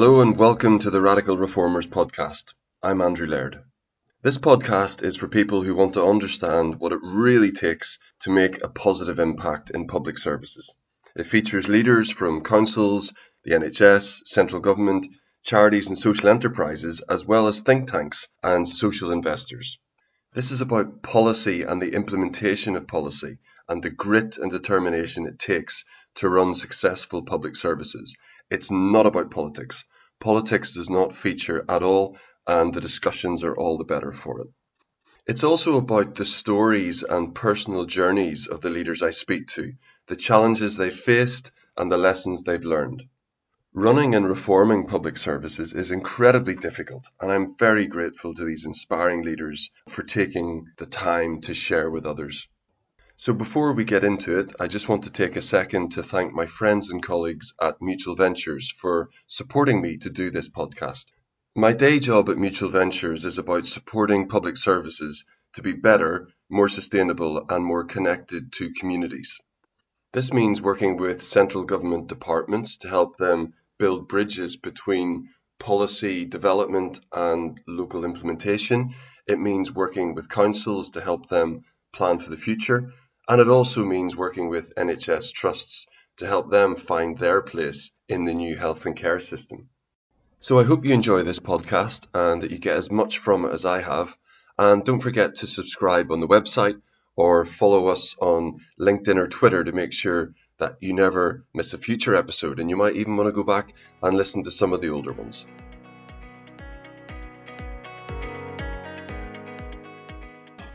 Hello 0.00 0.22
and 0.22 0.38
welcome 0.38 0.78
to 0.78 0.88
the 0.88 0.98
Radical 1.02 1.36
Reformers 1.36 1.86
podcast. 1.86 2.54
I'm 2.82 3.02
Andrew 3.02 3.26
Laird. 3.26 3.62
This 4.22 4.38
podcast 4.38 5.02
is 5.02 5.18
for 5.18 5.28
people 5.28 5.60
who 5.60 5.74
want 5.74 5.92
to 5.92 6.02
understand 6.02 6.80
what 6.80 6.92
it 6.92 7.00
really 7.02 7.52
takes 7.52 7.98
to 8.20 8.30
make 8.30 8.64
a 8.64 8.70
positive 8.70 9.18
impact 9.18 9.68
in 9.68 9.88
public 9.88 10.16
services. 10.16 10.72
It 11.14 11.26
features 11.26 11.68
leaders 11.68 12.10
from 12.10 12.42
councils, 12.42 13.12
the 13.44 13.50
NHS, 13.50 14.26
central 14.26 14.62
government, 14.62 15.06
charities 15.42 15.88
and 15.88 15.98
social 15.98 16.30
enterprises, 16.30 17.00
as 17.00 17.26
well 17.26 17.46
as 17.46 17.60
think 17.60 17.90
tanks 17.90 18.26
and 18.42 18.66
social 18.66 19.10
investors. 19.10 19.78
This 20.32 20.50
is 20.50 20.62
about 20.62 21.02
policy 21.02 21.64
and 21.64 21.82
the 21.82 21.92
implementation 21.92 22.74
of 22.74 22.86
policy 22.88 23.36
and 23.68 23.82
the 23.82 23.90
grit 23.90 24.38
and 24.38 24.50
determination 24.50 25.26
it 25.26 25.38
takes 25.38 25.84
to 26.16 26.28
run 26.28 26.54
successful 26.54 27.22
public 27.22 27.56
services. 27.56 28.16
It's 28.50 28.70
not 28.70 29.06
about 29.06 29.30
politics. 29.30 29.84
Politics 30.18 30.74
does 30.74 30.90
not 30.90 31.14
feature 31.14 31.64
at 31.68 31.82
all, 31.82 32.18
and 32.46 32.74
the 32.74 32.80
discussions 32.80 33.44
are 33.44 33.56
all 33.56 33.78
the 33.78 33.84
better 33.84 34.12
for 34.12 34.40
it. 34.42 34.48
It's 35.26 35.44
also 35.44 35.78
about 35.78 36.14
the 36.14 36.24
stories 36.24 37.02
and 37.02 37.34
personal 37.34 37.84
journeys 37.84 38.46
of 38.46 38.60
the 38.60 38.70
leaders 38.70 39.02
I 39.02 39.10
speak 39.10 39.46
to, 39.48 39.72
the 40.06 40.16
challenges 40.16 40.76
they've 40.76 40.94
faced, 40.94 41.52
and 41.76 41.90
the 41.90 41.98
lessons 41.98 42.42
they've 42.42 42.64
learned. 42.64 43.04
Running 43.72 44.16
and 44.16 44.28
reforming 44.28 44.88
public 44.88 45.16
services 45.16 45.72
is 45.72 45.92
incredibly 45.92 46.56
difficult, 46.56 47.08
and 47.20 47.30
I'm 47.30 47.56
very 47.56 47.86
grateful 47.86 48.34
to 48.34 48.44
these 48.44 48.66
inspiring 48.66 49.22
leaders 49.22 49.70
for 49.88 50.02
taking 50.02 50.66
the 50.78 50.86
time 50.86 51.40
to 51.42 51.54
share 51.54 51.88
with 51.88 52.04
others. 52.04 52.48
So 53.22 53.34
before 53.34 53.74
we 53.74 53.84
get 53.84 54.02
into 54.02 54.38
it, 54.38 54.54
I 54.58 54.66
just 54.66 54.88
want 54.88 55.04
to 55.04 55.12
take 55.12 55.36
a 55.36 55.42
second 55.42 55.90
to 55.90 56.02
thank 56.02 56.32
my 56.32 56.46
friends 56.46 56.88
and 56.88 57.02
colleagues 57.02 57.52
at 57.60 57.82
Mutual 57.82 58.14
Ventures 58.14 58.70
for 58.70 59.10
supporting 59.26 59.82
me 59.82 59.98
to 59.98 60.08
do 60.08 60.30
this 60.30 60.48
podcast. 60.48 61.04
My 61.54 61.74
day 61.74 61.98
job 61.98 62.30
at 62.30 62.38
Mutual 62.38 62.70
Ventures 62.70 63.26
is 63.26 63.36
about 63.36 63.66
supporting 63.66 64.26
public 64.26 64.56
services 64.56 65.26
to 65.52 65.60
be 65.60 65.74
better, 65.74 66.30
more 66.48 66.70
sustainable, 66.70 67.44
and 67.50 67.62
more 67.62 67.84
connected 67.84 68.54
to 68.54 68.72
communities. 68.72 69.38
This 70.14 70.32
means 70.32 70.62
working 70.62 70.96
with 70.96 71.20
central 71.20 71.64
government 71.64 72.08
departments 72.08 72.78
to 72.78 72.88
help 72.88 73.18
them 73.18 73.52
build 73.78 74.08
bridges 74.08 74.56
between 74.56 75.28
policy 75.58 76.24
development 76.24 77.00
and 77.12 77.60
local 77.68 78.06
implementation. 78.06 78.94
It 79.26 79.38
means 79.38 79.70
working 79.70 80.14
with 80.14 80.30
councils 80.30 80.92
to 80.92 81.02
help 81.02 81.28
them 81.28 81.64
plan 81.92 82.18
for 82.18 82.30
the 82.30 82.38
future 82.38 82.94
and 83.30 83.40
it 83.40 83.46
also 83.46 83.84
means 83.84 84.16
working 84.16 84.48
with 84.48 84.74
NHS 84.74 85.32
trusts 85.32 85.86
to 86.16 86.26
help 86.26 86.50
them 86.50 86.74
find 86.74 87.16
their 87.16 87.40
place 87.42 87.92
in 88.08 88.24
the 88.24 88.34
new 88.34 88.56
health 88.56 88.86
and 88.86 88.96
care 88.96 89.20
system. 89.20 89.68
So 90.40 90.58
I 90.58 90.64
hope 90.64 90.84
you 90.84 90.92
enjoy 90.92 91.22
this 91.22 91.38
podcast 91.38 92.08
and 92.12 92.42
that 92.42 92.50
you 92.50 92.58
get 92.58 92.76
as 92.76 92.90
much 92.90 93.18
from 93.18 93.44
it 93.44 93.52
as 93.52 93.64
I 93.64 93.82
have. 93.82 94.16
And 94.58 94.84
don't 94.84 94.98
forget 94.98 95.36
to 95.36 95.46
subscribe 95.46 96.10
on 96.10 96.18
the 96.18 96.26
website 96.26 96.82
or 97.14 97.44
follow 97.44 97.86
us 97.86 98.16
on 98.20 98.58
LinkedIn 98.80 99.16
or 99.16 99.28
Twitter 99.28 99.62
to 99.62 99.70
make 99.70 99.92
sure 99.92 100.34
that 100.58 100.78
you 100.80 100.92
never 100.92 101.44
miss 101.54 101.72
a 101.72 101.78
future 101.78 102.16
episode. 102.16 102.58
And 102.58 102.68
you 102.68 102.76
might 102.76 102.96
even 102.96 103.16
want 103.16 103.28
to 103.28 103.32
go 103.32 103.44
back 103.44 103.74
and 104.02 104.16
listen 104.16 104.42
to 104.42 104.50
some 104.50 104.72
of 104.72 104.80
the 104.80 104.90
older 104.90 105.12
ones. 105.12 105.46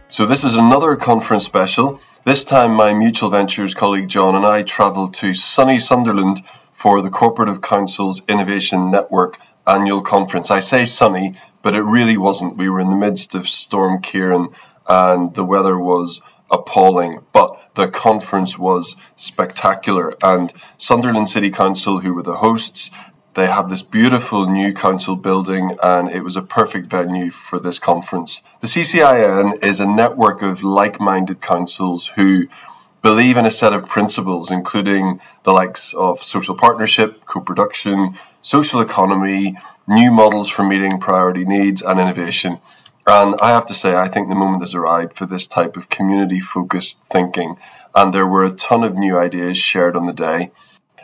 So 0.07 0.25
this 0.25 0.45
is 0.45 0.55
another 0.55 0.95
conference 0.95 1.43
special. 1.43 1.99
This 2.25 2.43
time 2.43 2.73
my 2.73 2.91
Mutual 2.95 3.29
Ventures 3.29 3.75
colleague 3.75 4.07
John 4.07 4.33
and 4.33 4.47
I 4.47 4.63
travelled 4.63 5.13
to 5.15 5.35
sunny 5.35 5.77
Sunderland 5.77 6.41
for 6.71 7.03
the 7.03 7.11
Cooperative 7.11 7.61
Council's 7.61 8.23
Innovation 8.27 8.89
Network 8.89 9.37
annual 9.67 10.01
conference. 10.01 10.49
I 10.49 10.61
say 10.61 10.85
sunny, 10.85 11.35
but 11.61 11.75
it 11.75 11.83
really 11.83 12.17
wasn't. 12.17 12.57
We 12.57 12.67
were 12.67 12.79
in 12.79 12.89
the 12.89 12.95
midst 12.95 13.35
of 13.35 13.47
Storm 13.47 14.01
Ciarán 14.01 14.55
and 14.87 15.35
the 15.35 15.43
weather 15.43 15.77
was 15.77 16.23
appalling, 16.49 17.19
but 17.31 17.61
the 17.75 17.89
conference 17.89 18.57
was 18.57 18.95
spectacular. 19.17 20.15
And 20.23 20.51
Sunderland 20.77 21.29
City 21.29 21.51
Council, 21.51 21.99
who 21.99 22.15
were 22.15 22.23
the 22.23 22.33
hosts, 22.33 22.89
they 23.35 23.47
have 23.47 23.69
this 23.69 23.81
beautiful 23.81 24.49
new 24.49 24.73
council 24.73 25.17
building, 25.17 25.77
and 25.83 26.09
it 26.09 26.21
was 26.21 26.37
a 26.37 26.41
perfect 26.41 26.87
venue 26.87 27.29
for 27.29 27.59
this 27.59 27.79
conference. 27.79 28.41
The 28.61 28.67
CCIN 28.67 29.63
is 29.63 29.81
a 29.81 29.85
network 29.85 30.41
of 30.41 30.63
like 30.63 31.01
minded 31.01 31.41
councils 31.41 32.07
who 32.07 32.47
believe 33.01 33.35
in 33.35 33.45
a 33.45 33.51
set 33.51 33.73
of 33.73 33.89
principles, 33.89 34.51
including 34.51 35.19
the 35.43 35.51
likes 35.51 35.93
of 35.93 36.23
social 36.23 36.55
partnership, 36.55 37.25
co 37.25 37.41
production, 37.41 38.17
social 38.41 38.79
economy, 38.79 39.57
new 39.85 40.11
models 40.11 40.49
for 40.49 40.63
meeting 40.63 40.99
priority 40.99 41.43
needs, 41.43 41.81
and 41.81 41.99
innovation. 41.99 42.59
And 43.05 43.35
I 43.41 43.49
have 43.49 43.65
to 43.67 43.73
say, 43.73 43.95
I 43.95 44.07
think 44.07 44.29
the 44.29 44.35
moment 44.35 44.63
has 44.63 44.75
arrived 44.75 45.17
for 45.17 45.25
this 45.25 45.45
type 45.45 45.75
of 45.75 45.89
community 45.89 46.39
focused 46.39 47.03
thinking, 47.03 47.57
and 47.93 48.13
there 48.13 48.25
were 48.25 48.45
a 48.45 48.51
ton 48.51 48.85
of 48.85 48.95
new 48.95 49.19
ideas 49.19 49.57
shared 49.57 49.97
on 49.97 50.05
the 50.05 50.13
day. 50.13 50.51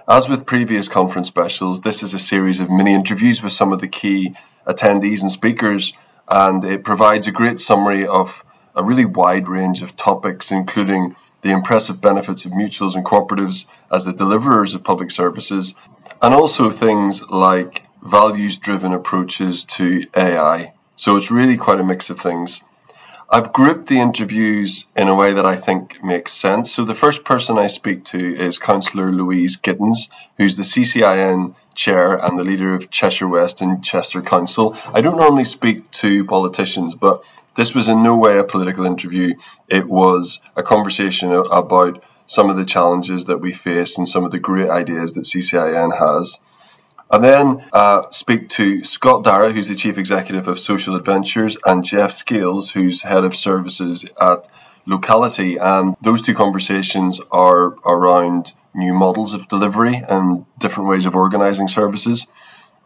As 0.08 0.28
with 0.28 0.48
previous 0.48 0.90
conference 0.90 1.28
specials, 1.28 1.82
this 1.82 2.02
is 2.02 2.16
a 2.16 2.20
series 2.20 2.60
of 2.60 2.72
mini 2.72 2.94
interviews 2.94 3.44
with 3.44 3.52
some 3.52 3.72
of 3.72 3.80
the 3.80 3.88
key 3.88 4.36
attendees 4.66 5.22
and 5.22 5.30
speakers, 5.30 5.94
and 6.28 6.64
it 6.64 6.84
provides 6.84 7.28
a 7.28 7.32
great 7.32 7.60
summary 7.60 8.08
of 8.08 8.44
a 8.76 8.84
really 8.84 9.06
wide 9.06 9.48
range 9.48 9.84
of 9.84 9.96
topics, 9.96 10.52
including 10.52 11.16
the 11.42 11.52
impressive 11.52 12.02
benefits 12.02 12.46
of 12.46 12.52
mutuals 12.52 12.96
and 12.96 13.06
cooperatives 13.06 13.68
as 13.92 14.06
the 14.06 14.14
deliverers 14.14 14.74
of 14.74 14.84
public 14.84 15.12
services, 15.12 15.76
and 16.20 16.34
also 16.34 16.72
things 16.72 17.22
like 17.30 17.84
values 18.02 18.58
driven 18.58 18.94
approaches 18.94 19.66
to 19.66 20.08
AI. 20.16 20.74
So 20.96 21.16
it's 21.16 21.30
really 21.30 21.58
quite 21.58 21.80
a 21.80 21.84
mix 21.84 22.10
of 22.10 22.20
things. 22.20 22.60
I've 23.34 23.54
grouped 23.54 23.88
the 23.88 24.02
interviews 24.02 24.88
in 24.94 25.08
a 25.08 25.16
way 25.16 25.32
that 25.32 25.46
I 25.46 25.56
think 25.56 26.04
makes 26.04 26.34
sense. 26.34 26.70
So 26.74 26.84
the 26.84 26.94
first 26.94 27.24
person 27.24 27.58
I 27.58 27.68
speak 27.68 28.04
to 28.06 28.20
is 28.20 28.60
Councillor 28.60 29.10
Louise 29.10 29.56
Gittins, 29.56 30.10
who's 30.38 30.58
the 30.58 30.64
CCIN 30.64 31.56
chair 31.74 32.14
and 32.16 32.38
the 32.38 32.44
leader 32.44 32.74
of 32.74 32.90
Cheshire 32.90 33.30
West 33.30 33.62
and 33.62 33.82
Chester 33.82 34.22
Council. 34.22 34.76
I 34.94 35.00
don't 35.00 35.16
normally 35.16 35.46
speak 35.46 35.90
to 35.92 36.26
politicians, 36.26 36.96
but 36.96 37.24
this 37.56 37.74
was 37.74 37.88
in 37.88 38.04
no 38.04 38.18
way 38.18 38.38
a 38.38 38.44
political 38.44 38.86
interview. 38.86 39.36
It 39.70 39.88
was 39.88 40.42
a 40.58 40.64
conversation 40.64 41.32
about 41.32 42.04
some 42.28 42.50
of 42.50 42.58
the 42.58 42.66
challenges 42.66 43.26
that 43.26 43.40
we 43.40 43.54
face 43.54 43.98
and 43.98 44.10
some 44.10 44.26
of 44.26 44.32
the 44.32 44.40
great 44.40 44.70
ideas 44.70 45.14
that 45.14 45.24
CCIN 45.24 45.98
has. 45.98 46.38
And 47.12 47.22
then 47.22 47.66
uh, 47.74 48.10
speak 48.10 48.48
to 48.50 48.84
Scott 48.86 49.26
Darraugh, 49.26 49.52
who's 49.52 49.68
the 49.68 49.76
Chief 49.76 49.98
Executive 49.98 50.48
of 50.48 50.58
Social 50.60 50.96
Adventures, 50.96 51.58
and 51.66 51.84
Jeff 51.84 52.14
Scales, 52.14 52.72
who's 52.72 53.02
Head 53.02 53.26
of 53.26 53.36
Services 53.36 54.06
at 54.20 54.48
Locality. 54.86 55.58
And 55.58 55.98
those 56.02 56.22
two 56.22 56.34
conversations 56.34 57.20
are 57.30 57.76
around 57.86 58.54
new 58.74 58.94
models 58.94 59.34
of 59.34 59.50
delivery 59.50 59.96
and 59.96 60.46
different 60.58 60.90
ways 60.90 61.06
of 61.06 61.16
organising 61.16 61.68
services. 61.68 62.28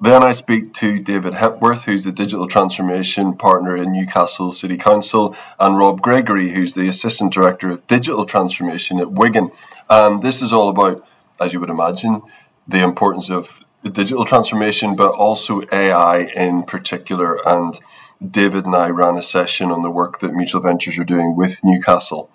Then 0.02 0.24
I 0.24 0.32
speak 0.32 0.74
to 0.74 1.00
David 1.00 1.36
Hepworth, 1.36 1.86
who's 1.86 2.04
the 2.04 2.12
Digital 2.12 2.48
Transformation 2.48 3.38
Partner 3.38 3.78
in 3.78 3.94
Newcastle 3.94 4.52
City 4.52 4.78
Council, 4.78 5.38
and 5.60 5.78
Rob 5.78 6.02
Gregory, 6.02 6.50
who's 6.50 6.74
the 6.74 6.90
Assistant 6.90 7.32
Director 7.32 7.70
of 7.70 7.86
Digital 7.86 8.26
Transformation 8.26 9.00
at 9.00 9.12
Wigan. 9.12 9.52
And 9.88 10.22
this 10.22 10.42
is 10.42 10.52
all 10.52 10.70
about, 10.70 11.08
as 11.40 11.54
you 11.54 11.60
would 11.60 11.70
imagine, 11.70 12.24
the 12.68 12.82
importance 12.82 13.30
of 13.30 13.62
the 13.86 13.92
digital 13.92 14.26
transformation, 14.26 14.96
but 14.96 15.12
also 15.12 15.62
AI 15.72 16.22
in 16.22 16.64
particular. 16.64 17.40
And 17.48 17.80
David 18.20 18.66
and 18.66 18.74
I 18.74 18.90
ran 18.90 19.16
a 19.16 19.22
session 19.22 19.70
on 19.70 19.82
the 19.82 19.92
work 19.92 20.20
that 20.20 20.34
Mutual 20.34 20.64
Ventures 20.64 20.98
are 20.98 21.04
doing 21.04 21.36
with 21.36 21.64
Newcastle. 21.64 22.32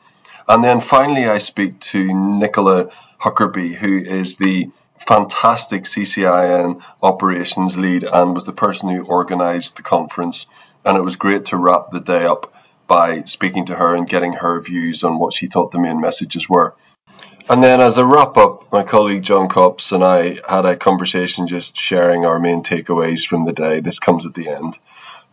And 0.47 0.63
then 0.63 0.81
finally, 0.81 1.25
I 1.25 1.39
speak 1.39 1.81
to 1.81 2.15
Nicola 2.39 2.93
Huckerby, 3.21 3.75
who 3.75 3.99
is 3.99 4.37
the 4.37 4.71
fantastic 4.97 5.85
CCIN 5.85 6.85
operations 7.03 7.77
lead 7.77 8.05
and 8.05 8.33
was 8.33 8.45
the 8.45 8.53
person 8.53 8.89
who 8.89 9.05
organised 9.05 9.77
the 9.77 9.83
conference. 9.83 10.47
And 10.85 10.97
it 10.97 11.03
was 11.03 11.17
great 11.17 11.47
to 11.47 11.57
wrap 11.57 11.91
the 11.91 12.01
day 12.01 12.27
up 12.27 12.55
by 12.87 13.23
speaking 13.23 13.67
to 13.67 13.75
her 13.75 13.97
and 13.97 14.09
getting 14.09 14.35
her 14.35 14.61
views 14.63 15.03
on 15.03 15.19
what 15.19 15.35
she 15.35 15.49
thought 15.49 15.73
the 15.73 15.81
main 15.81 16.01
messages 16.01 16.49
were. 16.49 16.77
And 17.51 17.65
then 17.65 17.81
as 17.81 17.99
a 17.99 18.07
wrap 18.07 18.37
up, 18.37 18.71
my 18.71 18.85
colleague 18.85 19.25
John 19.25 19.49
Copps 19.49 19.91
and 19.91 20.05
I 20.05 20.39
had 20.49 20.67
a 20.67 20.77
conversation 20.77 21.49
just 21.49 21.77
sharing 21.77 22.25
our 22.25 22.39
main 22.39 22.63
takeaways 22.63 23.27
from 23.27 23.43
the 23.43 23.53
day. 23.53 23.81
This 23.81 23.99
comes 23.99 24.25
at 24.25 24.35
the 24.35 24.49
end. 24.49 24.79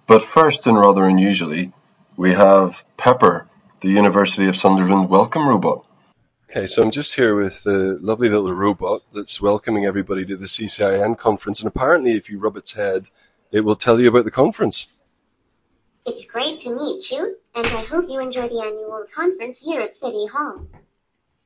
But 0.08 0.24
first, 0.24 0.66
and 0.66 0.80
rather 0.80 1.06
unusually, 1.06 1.74
we 2.16 2.34
have 2.34 2.84
Pepper, 2.98 3.48
the 3.82 3.90
University 3.90 4.48
of 4.48 4.56
Sunderland 4.56 5.12
welcome 5.12 5.48
robot. 5.48 5.86
Okay, 6.50 6.66
so 6.66 6.82
I'm 6.82 6.90
just 6.90 7.14
here 7.14 7.36
with 7.36 7.62
the 7.62 8.00
lovely 8.02 8.30
little 8.30 8.52
robot 8.52 9.04
that's 9.14 9.40
welcoming 9.40 9.86
everybody 9.86 10.26
to 10.26 10.38
the 10.38 10.48
CCIN 10.48 11.20
conference. 11.20 11.60
And 11.60 11.68
apparently, 11.68 12.14
if 12.14 12.32
you 12.32 12.40
rub 12.40 12.58
its 12.58 12.74
head, 12.74 13.08
it 13.52 13.62
will 13.62 13.76
tell 13.76 14.00
you 14.00 14.10
about 14.10 14.26
the 14.26 14.32
conference. 14.32 14.88
It's 16.04 16.26
great 16.26 16.62
to 16.62 16.76
meet 16.76 17.12
you, 17.12 17.38
and 17.54 17.68
I 17.68 17.84
hope 17.84 18.10
you 18.10 18.20
enjoy 18.20 18.50
the 18.50 18.64
annual 18.64 19.06
conference 19.14 19.60
here 19.60 19.82
at 19.82 19.96
City 19.96 20.26
Hall. 20.26 20.66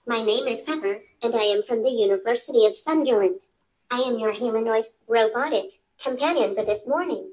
My 0.07 0.23
name 0.23 0.47
is 0.47 0.61
Pepper, 0.61 0.99
and 1.21 1.35
I 1.35 1.43
am 1.43 1.61
from 1.61 1.83
the 1.83 1.91
University 1.91 2.65
of 2.65 2.75
Sunderland. 2.75 3.39
I 3.91 3.99
am 3.99 4.17
your 4.17 4.31
humanoid 4.31 4.85
robotic 5.07 5.79
companion 6.03 6.55
for 6.55 6.65
this 6.65 6.87
morning. 6.87 7.29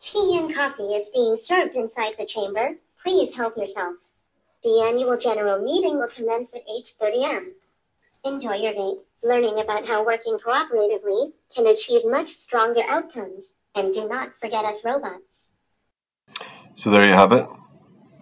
Tea 0.00 0.38
and 0.38 0.54
coffee 0.54 0.94
is 0.94 1.10
being 1.12 1.36
served 1.36 1.74
inside 1.74 2.14
the 2.16 2.24
chamber. 2.24 2.76
Please 3.02 3.34
help 3.34 3.56
yourself. 3.56 3.96
The 4.62 4.84
annual 4.88 5.16
general 5.16 5.60
meeting 5.60 5.98
will 5.98 6.06
commence 6.06 6.54
at 6.54 6.64
8.30 6.68 7.24
am. 7.24 7.54
Enjoy 8.24 8.54
your 8.54 8.74
day, 8.74 9.00
learning 9.24 9.58
about 9.58 9.84
how 9.84 10.06
working 10.06 10.38
cooperatively 10.38 11.32
can 11.52 11.66
achieve 11.66 12.02
much 12.04 12.28
stronger 12.28 12.82
outcomes. 12.88 13.52
And 13.74 13.92
do 13.92 14.06
not 14.06 14.36
forget 14.40 14.64
us 14.64 14.84
robots. 14.84 15.48
So 16.74 16.90
there 16.90 17.04
you 17.04 17.12
have 17.12 17.32
it. 17.32 17.48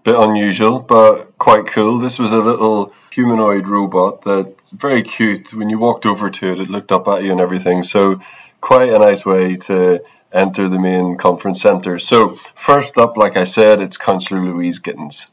Bit 0.03 0.17
unusual, 0.17 0.81
but 0.81 1.37
quite 1.37 1.67
cool. 1.67 1.99
This 1.99 2.19
was 2.19 2.33
a 2.33 2.39
little 2.39 2.95
humanoid 3.13 3.69
robot 3.69 4.23
that's 4.23 4.71
very 4.71 5.03
cute. 5.03 5.53
When 5.53 5.71
you 5.71 5.79
walked 5.79 6.07
over 6.07 6.31
to 6.31 6.53
it, 6.53 6.61
it 6.61 6.69
looked 6.69 6.93
up 6.93 7.09
at 7.09 7.23
you 7.23 7.33
and 7.33 7.41
everything. 7.41 7.83
So 7.83 8.21
quite 8.61 8.93
a 8.93 8.99
nice 8.99 9.25
way 9.25 9.57
to 9.57 10.03
enter 10.33 10.69
the 10.69 10.79
main 10.79 11.17
conference 11.17 11.61
centre. 11.61 11.99
So 11.99 12.37
first 12.55 12.97
up, 12.99 13.17
like 13.17 13.37
I 13.37 13.45
said, 13.45 13.81
it's 13.81 13.99
Councillor 13.99 14.41
Louise 14.41 14.81
Gittins. 14.81 15.27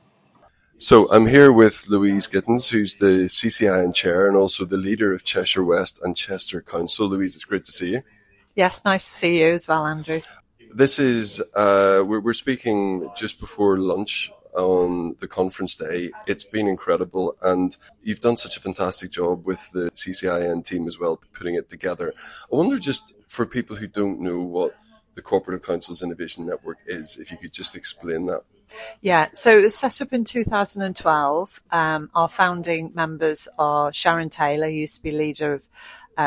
So 0.77 1.11
I'm 1.11 1.25
here 1.25 1.51
with 1.51 1.87
Louise 1.87 2.27
Gittins, 2.27 2.69
who's 2.69 2.95
the 2.95 3.27
CCIN 3.27 3.93
chair 3.93 4.27
and 4.27 4.37
also 4.37 4.65
the 4.65 4.77
leader 4.77 5.13
of 5.13 5.23
Cheshire 5.23 5.63
West 5.63 5.99
and 6.03 6.15
Chester 6.15 6.61
Council. 6.61 7.07
Louise, 7.07 7.35
it's 7.35 7.45
great 7.45 7.65
to 7.65 7.71
see 7.71 7.91
you. 7.91 8.03
Yes, 8.55 8.83
nice 8.85 9.05
to 9.05 9.11
see 9.11 9.39
you 9.39 9.53
as 9.53 9.67
well, 9.67 9.85
Andrew. 9.85 10.21
This 10.71 10.99
is 10.99 11.41
uh, 11.55 12.03
we're, 12.05 12.19
we're 12.19 12.33
speaking 12.33 13.09
just 13.15 13.39
before 13.39 13.77
lunch 13.77 14.31
on 14.53 15.15
the 15.19 15.27
conference 15.27 15.75
day. 15.75 16.11
It's 16.27 16.43
been 16.43 16.67
incredible, 16.67 17.35
and 17.41 17.75
you've 18.03 18.19
done 18.19 18.37
such 18.37 18.57
a 18.57 18.59
fantastic 18.59 19.11
job 19.11 19.45
with 19.45 19.59
the 19.71 19.91
CCIN 19.91 20.63
team 20.63 20.87
as 20.87 20.99
well, 20.99 21.19
putting 21.33 21.55
it 21.55 21.69
together. 21.69 22.13
I 22.51 22.55
wonder, 22.55 22.77
just 22.77 23.13
for 23.27 23.45
people 23.45 23.75
who 23.75 23.87
don't 23.87 24.21
know 24.21 24.39
what 24.41 24.75
the 25.15 25.21
Cooperative 25.23 25.65
Councils 25.65 26.03
Innovation 26.03 26.45
Network 26.45 26.77
is, 26.85 27.17
if 27.17 27.31
you 27.31 27.37
could 27.37 27.53
just 27.53 27.75
explain 27.75 28.27
that. 28.27 28.43
Yeah, 29.01 29.29
so 29.33 29.57
it 29.57 29.61
was 29.61 29.75
set 29.75 30.01
up 30.01 30.13
in 30.13 30.23
2012. 30.23 31.63
Um, 31.71 32.09
our 32.13 32.29
founding 32.29 32.91
members 32.93 33.47
are 33.57 33.91
Sharon 33.91 34.29
Taylor, 34.29 34.67
who 34.67 34.75
used 34.75 34.95
to 34.95 35.03
be 35.03 35.11
leader 35.11 35.55
of 35.55 35.63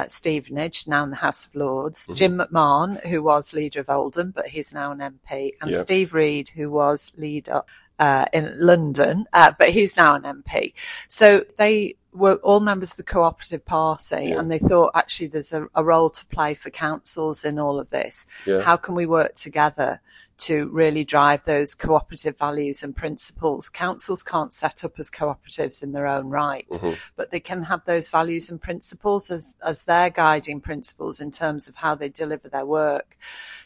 Stevenage, 0.06 0.86
now 0.86 1.04
in 1.04 1.10
the 1.10 1.16
House 1.16 1.46
of 1.46 1.54
Lords, 1.54 2.04
mm-hmm. 2.04 2.14
Jim 2.14 2.38
McMahon, 2.38 3.04
who 3.06 3.22
was 3.22 3.52
leader 3.52 3.80
of 3.80 3.90
Oldham, 3.90 4.30
but 4.30 4.46
he's 4.46 4.72
now 4.72 4.92
an 4.92 4.98
MP, 4.98 5.52
and 5.60 5.70
yep. 5.70 5.80
Steve 5.80 6.14
Reed, 6.14 6.48
who 6.48 6.70
was 6.70 7.12
leader 7.16 7.62
uh, 7.98 8.24
in 8.32 8.54
London, 8.58 9.26
uh, 9.32 9.52
but 9.58 9.68
he's 9.70 9.96
now 9.96 10.14
an 10.14 10.22
MP. 10.22 10.74
So 11.08 11.44
they 11.56 11.96
were 12.12 12.34
all 12.34 12.60
members 12.60 12.92
of 12.92 12.96
the 12.98 13.02
Cooperative 13.02 13.64
Party, 13.64 14.26
yeah. 14.26 14.38
and 14.38 14.50
they 14.50 14.58
thought 14.58 14.92
actually 14.94 15.28
there's 15.28 15.52
a, 15.52 15.66
a, 15.74 15.82
role 15.82 16.10
to 16.10 16.26
play 16.26 16.54
for 16.54 16.70
councils 16.70 17.44
in 17.44 17.58
all 17.58 17.80
of 17.80 17.88
this. 17.90 18.26
Yeah. 18.44 18.60
How 18.60 18.76
can 18.76 18.94
we 18.94 19.06
work 19.06 19.34
together 19.34 20.00
to 20.42 20.66
really 20.72 21.04
drive 21.04 21.44
those 21.44 21.74
cooperative 21.74 22.36
values 22.36 22.82
and 22.82 22.96
principles. 22.96 23.68
Councils 23.68 24.24
can't 24.24 24.52
set 24.52 24.84
up 24.84 24.98
as 24.98 25.08
cooperatives 25.08 25.84
in 25.84 25.92
their 25.92 26.08
own 26.08 26.30
right, 26.30 26.66
mm-hmm. 26.68 26.94
but 27.14 27.30
they 27.30 27.38
can 27.38 27.62
have 27.62 27.84
those 27.84 28.08
values 28.08 28.50
and 28.50 28.60
principles 28.60 29.30
as, 29.30 29.56
as 29.64 29.84
their 29.84 30.10
guiding 30.10 30.60
principles 30.60 31.20
in 31.20 31.30
terms 31.30 31.68
of 31.68 31.76
how 31.76 31.94
they 31.94 32.08
deliver 32.08 32.48
their 32.48 32.66
work. 32.66 33.16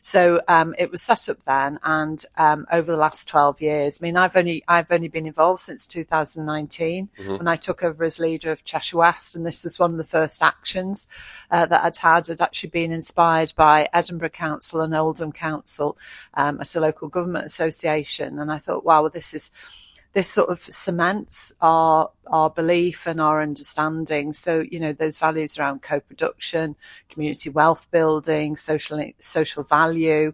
So 0.03 0.41
um, 0.47 0.75
it 0.79 0.91
was 0.91 1.03
set 1.03 1.31
up 1.31 1.43
then, 1.45 1.81
and 1.83 2.23
um, 2.37 2.67
over 2.71 2.93
the 2.93 2.99
last 2.99 3.27
12 3.29 3.63
years, 3.63 3.99
I 4.01 4.05
mean, 4.05 4.17
I've 4.17 4.37
only 4.37 4.63
I've 4.69 4.93
only 4.93 5.09
been 5.09 5.27
involved 5.27 5.61
since 5.61 5.87
2019 5.87 7.09
mm-hmm. 7.19 7.37
when 7.39 7.49
I 7.49 7.57
took 7.57 7.83
over 7.83 8.05
as 8.05 8.21
leader 8.21 8.36
of 8.45 8.65
Cheshire 8.65 8.99
West, 8.99 9.37
and 9.37 9.47
this 9.47 9.65
was 9.65 9.79
one 9.79 9.93
of 9.93 9.97
the 9.97 10.05
first 10.05 10.43
actions 10.43 11.09
uh, 11.51 11.67
that 11.67 11.85
I'd 11.85 11.97
had. 11.97 12.27
Had 12.27 12.41
actually 12.41 12.71
been 12.71 12.93
inspired 12.93 13.55
by 13.57 13.89
Edinburgh 13.93 14.31
Council 14.31 14.83
and 14.83 14.95
Oldham 14.95 15.33
Council, 15.33 15.97
um, 16.35 16.61
as 16.61 16.77
a 16.77 16.81
local 16.81 17.09
government 17.09 17.47
association, 17.47 18.39
and 18.39 18.53
I 18.53 18.59
thought, 18.59 18.85
wow, 18.85 19.03
well, 19.03 19.11
this 19.11 19.35
is 19.35 19.51
this 20.17 20.31
sort 20.31 20.49
of 20.49 20.61
cements 20.61 21.53
our 21.61 22.11
our 22.27 22.49
belief 22.49 23.07
and 23.07 23.21
our 23.21 23.43
understanding. 23.43 24.33
So 24.33 24.61
you 24.61 24.81
know 24.81 24.95
those 24.95 25.19
values 25.19 25.59
around 25.59 25.83
co-production, 25.83 26.75
community 27.11 27.51
wealth 27.51 27.87
building, 27.91 28.57
social 28.57 29.13
social 29.19 29.63
value. 29.63 30.33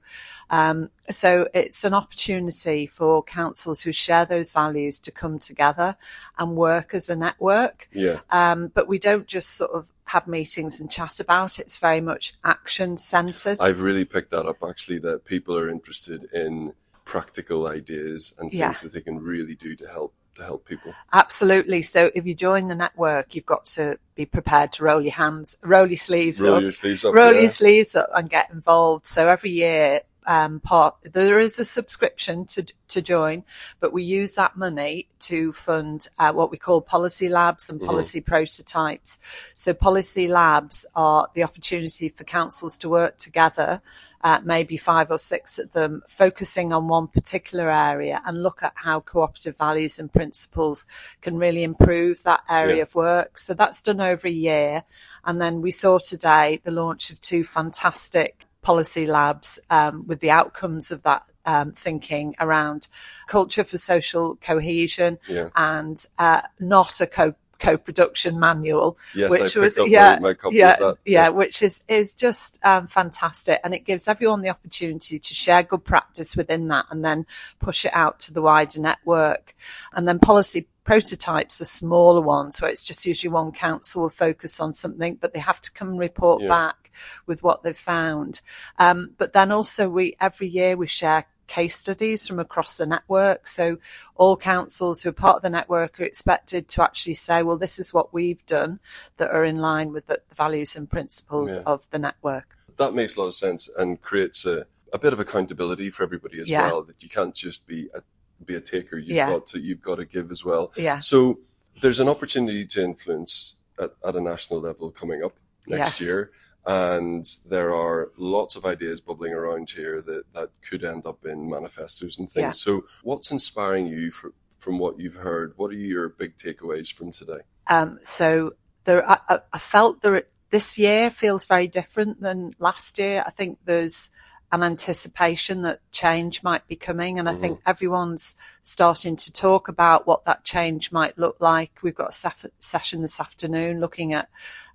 Um, 0.51 0.89
so 1.11 1.49
it's 1.53 1.83
an 1.83 1.95
opportunity 1.95 2.87
for 2.87 3.25
councils 3.25 3.81
who 3.81 3.91
share 3.91 4.25
those 4.25 4.53
values 4.53 5.01
to 5.01 5.11
come 5.11 5.41
together 5.41 5.97
and 6.39 6.55
work 6.55 6.95
as 6.95 7.11
a 7.11 7.17
network. 7.17 7.89
Yeah. 7.91 8.21
Um, 8.31 8.69
but 8.69 8.87
we 8.87 9.01
don't 9.01 9.27
just 9.27 9.51
sort 9.51 9.73
of 9.73 9.87
have 10.05 10.29
meetings 10.29 10.79
and 10.79 10.93
chat 10.93 11.19
about 11.19 11.59
it. 11.59 11.63
It's 11.63 11.79
very 11.79 12.01
much 12.01 12.35
action 12.45 12.99
centered. 12.99 13.59
I've 13.61 13.81
really 13.81 14.05
picked 14.05 14.31
that 14.31 14.47
up 14.47 14.63
actually 14.63 15.01
that 15.01 15.25
people 15.25 15.59
are 15.59 15.69
interested 15.69 16.23
in 16.33 16.73
practical 17.13 17.67
ideas 17.67 18.35
and 18.39 18.51
things 18.51 18.59
yeah. 18.59 18.73
that 18.73 18.91
they 18.95 19.03
can 19.03 19.19
really 19.23 19.55
do 19.55 19.77
to 19.77 19.87
help 19.87 20.15
to 20.35 20.43
help 20.43 20.65
people. 20.65 20.95
Absolutely. 21.13 21.83
So 21.83 22.11
if 22.15 22.25
you 22.25 22.35
join 22.35 22.69
the 22.69 22.75
network, 22.75 23.35
you've 23.35 23.45
got 23.45 23.67
to 23.77 23.99
be 24.15 24.25
prepared 24.25 24.73
to 24.73 24.85
roll 24.85 25.03
your 25.03 25.13
hands, 25.13 25.59
roll 25.63 25.87
your 25.87 25.99
sleeves 25.99 26.41
roll 26.41 26.55
up, 26.55 26.63
your 26.63 26.73
sleeves 26.73 27.05
up, 27.05 27.15
roll 27.15 27.35
yeah. 27.35 27.41
your 27.41 27.51
sleeves 27.51 27.95
up, 27.97 28.09
and 28.15 28.31
get 28.31 28.51
involved. 28.51 29.05
So 29.05 29.29
every 29.29 29.51
year 29.51 30.01
um, 30.27 30.61
part. 30.61 30.97
There 31.03 31.41
is 31.41 31.59
a 31.59 31.65
subscription 31.65 32.47
to 32.47 32.67
to 32.89 33.03
join, 33.03 33.45
but 33.81 33.93
we 33.93 34.03
use 34.03 34.33
that 34.33 34.57
money 34.57 35.09
to 35.21 35.53
fund 35.53 36.07
uh, 36.19 36.33
what 36.33 36.51
we 36.51 36.59
call 36.59 36.81
policy 36.81 37.29
labs 37.29 37.71
and 37.71 37.79
mm-hmm. 37.79 37.89
policy 37.89 38.21
mm-hmm. 38.21 38.33
prototypes. 38.33 39.19
So 39.55 39.75
policy 39.75 40.29
labs 40.29 40.87
are 40.95 41.29
the 41.35 41.45
opportunity 41.45 42.09
for 42.11 42.25
councils 42.25 42.79
to 42.79 42.89
work 42.89 43.19
together, 43.19 43.81
uh, 44.23 44.41
maybe 44.45 44.77
five 44.77 45.11
or 45.11 45.19
six 45.19 45.59
of 45.59 45.73
them, 45.73 46.03
focusing 46.09 46.73
on 46.73 46.89
one 46.89 47.09
particular 47.09 47.71
area 47.71 48.21
and 48.25 48.43
look 48.43 48.63
at 48.63 48.73
how 48.75 49.01
cooperative 49.01 49.57
values 49.57 49.99
and 49.99 50.13
principles 50.13 50.87
can 51.21 51.39
really 51.39 51.63
improve 51.63 52.23
that 52.25 52.43
area 52.49 52.77
yeah. 52.77 52.83
of 52.83 52.95
work. 52.95 53.39
So 53.39 53.55
that's 53.55 53.81
done 53.81 54.01
over 54.01 54.29
a 54.29 54.31
year, 54.31 54.85
and 55.25 55.41
then 55.41 55.63
we 55.63 55.71
saw 55.71 55.99
today 55.99 56.61
the 56.63 56.71
launch 56.71 57.11
of 57.11 57.21
two 57.21 57.45
fantastic 57.45 58.47
policy 58.63 59.07
labs 59.07 59.59
um, 59.69 60.07
with 60.07 60.21
the 60.21 60.31
outcomes 60.31 60.93
of 60.93 61.03
that 61.03 61.25
um, 61.45 61.73
thinking 61.73 62.37
around 62.39 62.87
culture 63.27 63.65
for 63.65 63.77
social 63.77 64.37
cohesion 64.37 65.19
yeah. 65.29 65.49
and 65.55 66.05
uh, 66.19 66.43
not 66.61 67.01
a 67.01 67.07
co 67.07 67.35
co-production 67.59 68.41
manual, 68.41 68.99
yes, 69.15 69.31
which 69.31 69.55
was 69.55 69.79
yeah, 69.87 70.19
my, 70.21 70.35
my 70.43 70.51
yeah, 70.51 70.77
yeah, 70.81 70.93
yeah, 71.05 71.29
which 71.29 71.63
is 71.63 71.83
is 71.87 72.13
just 72.15 72.59
um, 72.65 72.89
fantastic, 72.89 73.61
and 73.63 73.73
it 73.73 73.85
gives 73.85 74.09
everyone 74.09 74.43
the 74.43 74.51
opportunity 74.51 75.21
to 75.21 75.35
share 75.35 75.63
good 75.63 75.85
practice 75.85 76.37
within 76.37 76.69
that, 76.69 76.87
and 76.91 77.05
then 77.05 77.25
push 77.61 77.85
it 77.85 77.95
out 77.95 78.21
to 78.21 78.35
the 78.35 78.43
wider 78.43 78.81
network, 78.81 79.55
and 79.93 80.07
then 80.07 80.19
policy 80.19 80.67
prototypes 80.85 81.61
are 81.61 81.67
smaller 81.67 82.21
ones 82.21 82.61
where 82.61 82.71
it's 82.71 82.85
just 82.85 83.07
usually 83.07 83.33
one 83.33 83.53
council 83.53 84.03
will 84.03 84.11
focus 84.11 84.59
on 84.59 84.75
something, 84.75 85.15
but 85.15 85.33
they 85.33 85.39
have 85.39 85.61
to 85.61 85.71
come 85.71 85.91
and 85.91 85.99
report 86.01 86.43
yeah. 86.43 86.49
back 86.49 86.82
with 87.27 87.43
what 87.43 87.63
they've 87.63 87.77
found. 87.77 88.41
Um, 88.79 89.11
but 89.17 89.33
then 89.33 89.53
also 89.53 89.89
we 89.89 90.17
every 90.21 90.49
year 90.49 90.77
we 90.77 90.87
share 90.87 91.27
case 91.53 91.79
studies 91.79 92.27
from 92.27 92.39
across 92.39 92.79
the 92.79 92.87
network. 92.87 93.47
So 93.47 93.79
all 94.15 94.39
councils 94.39 95.03
who 95.03 95.11
are 95.11 95.13
part 95.13 95.37
of 95.37 95.43
the 95.43 95.51
network 95.51 96.01
are 96.01 96.05
expected 96.05 96.69
to 96.71 96.83
actually 96.83 97.15
say, 97.15 97.43
well, 97.43 97.59
this 97.59 97.79
is 97.79 97.93
what 97.93 98.15
we've 98.15 98.45
done 98.47 98.81
that 99.19 99.31
are 99.31 99.45
in 99.45 99.59
line 99.59 99.93
with 99.93 100.07
the, 100.07 100.21
the 100.31 100.35
values 100.35 100.77
and 100.77 100.89
principles 100.89 101.57
yeah. 101.57 101.63
of 101.67 101.89
the 101.91 101.99
network. 101.99 102.57
That 102.79 102.95
makes 102.95 103.17
a 103.17 103.21
lot 103.21 103.27
of 103.27 103.35
sense 103.35 103.69
and 103.69 104.01
creates 104.01 104.47
a, 104.47 104.67
a 104.95 104.99
bit 104.99 105.13
of 105.13 105.21
accountability 105.21 105.91
for 105.91 106.05
everybody 106.05 106.41
as 106.41 106.49
yeah. 106.49 106.71
well, 106.71 106.85
that 106.85 107.03
you 107.03 107.11
can't 107.11 107.35
just 107.35 107.67
be 107.67 107.91
a, 107.95 108.03
be 108.43 108.57
a 108.57 108.61
taker. 108.61 108.97
You've 108.97 109.17
yeah. 109.17 109.29
got 109.29 109.49
to, 109.49 109.61
you've 109.61 109.83
got 109.83 109.97
to 109.97 110.07
give 110.07 110.31
as 110.31 110.43
well. 110.43 110.73
Yeah. 110.77 111.01
So 111.01 111.41
there's 111.83 112.01
an 112.01 112.09
opportunity 112.09 112.67
to 112.67 112.83
influence 112.83 113.57
at, 113.79 113.93
at 114.03 114.17
a 114.17 114.21
national 114.23 114.61
level 114.61 114.91
coming 114.91 115.23
up 115.23 115.35
next 115.67 116.01
yes. 116.01 116.01
year 116.01 116.31
and 116.65 117.25
there 117.49 117.75
are 117.75 118.11
lots 118.17 118.57
of 118.57 118.65
ideas 118.65 119.01
bubbling 119.01 119.33
around 119.33 119.71
here 119.71 120.01
that, 120.01 120.33
that 120.35 120.51
could 120.69 120.85
end 120.85 121.07
up 121.07 121.25
in 121.25 121.51
manifestos 121.51 122.19
and 122.19 122.31
things. 122.31 122.43
Yeah. 122.43 122.51
So, 122.53 122.85
what's 123.03 123.33
inspiring 123.33 123.89
you 123.89 124.13
for, 124.13 124.33
from 124.59 124.79
what 124.79 125.01
you've 125.01 125.17
heard? 125.17 125.55
What 125.57 125.71
are 125.73 125.75
your 125.75 126.09
big 126.09 126.37
takeaways 126.37 126.93
from 126.93 127.11
today? 127.13 127.41
Um, 127.67 127.99
so, 128.03 128.55
there, 128.85 129.09
I, 129.09 129.41
I 129.53 129.59
felt 129.59 130.03
that 130.03 130.29
this 130.51 130.79
year 130.79 131.11
feels 131.11 131.47
very 131.47 131.67
different 131.67 132.21
than 132.21 132.55
last 132.59 132.99
year. 132.99 133.25
I 133.27 133.31
think 133.31 133.59
there's 133.65 134.11
an 134.53 134.63
anticipation 134.63 135.63
that 135.63 135.81
change 135.91 136.43
might 136.43 136.69
be 136.69 136.77
coming, 136.77 137.19
and 137.19 137.29
I 137.29 137.33
mm-hmm. 137.33 137.41
think 137.41 137.61
everyone's 137.65 138.37
starting 138.63 139.17
to 139.17 139.33
talk 139.33 139.69
about 139.69 140.07
what 140.07 140.27
that 140.27 140.45
change 140.45 140.93
might 140.93 141.17
look 141.19 141.37
like. 141.41 141.73
We've 141.83 141.95
got 141.95 142.15
a 142.15 142.33
session 142.61 143.01
this 143.01 143.19
afternoon 143.19 143.81
looking 143.81 144.13
at 144.13 144.29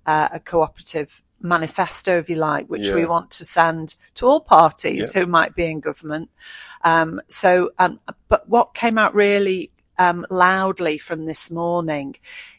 uh, 0.04 0.28
a 0.32 0.40
cooperative 0.40 1.22
manifesto, 1.40 2.18
if 2.18 2.30
you 2.30 2.36
like, 2.36 2.66
which 2.66 2.86
yeah. 2.86 2.94
we 2.94 3.06
want 3.06 3.32
to 3.32 3.44
send 3.44 3.94
to 4.14 4.26
all 4.26 4.40
parties 4.40 5.14
yeah. 5.14 5.20
who 5.20 5.26
might 5.26 5.54
be 5.54 5.64
in 5.64 5.80
government. 5.80 6.30
Um, 6.82 7.20
so, 7.28 7.72
um, 7.78 8.00
but 8.28 8.48
what 8.48 8.74
came 8.74 8.98
out 8.98 9.14
really 9.14 9.70
um, 9.98 10.26
loudly 10.30 10.98
from 10.98 11.26
this 11.26 11.50
morning 11.50 12.16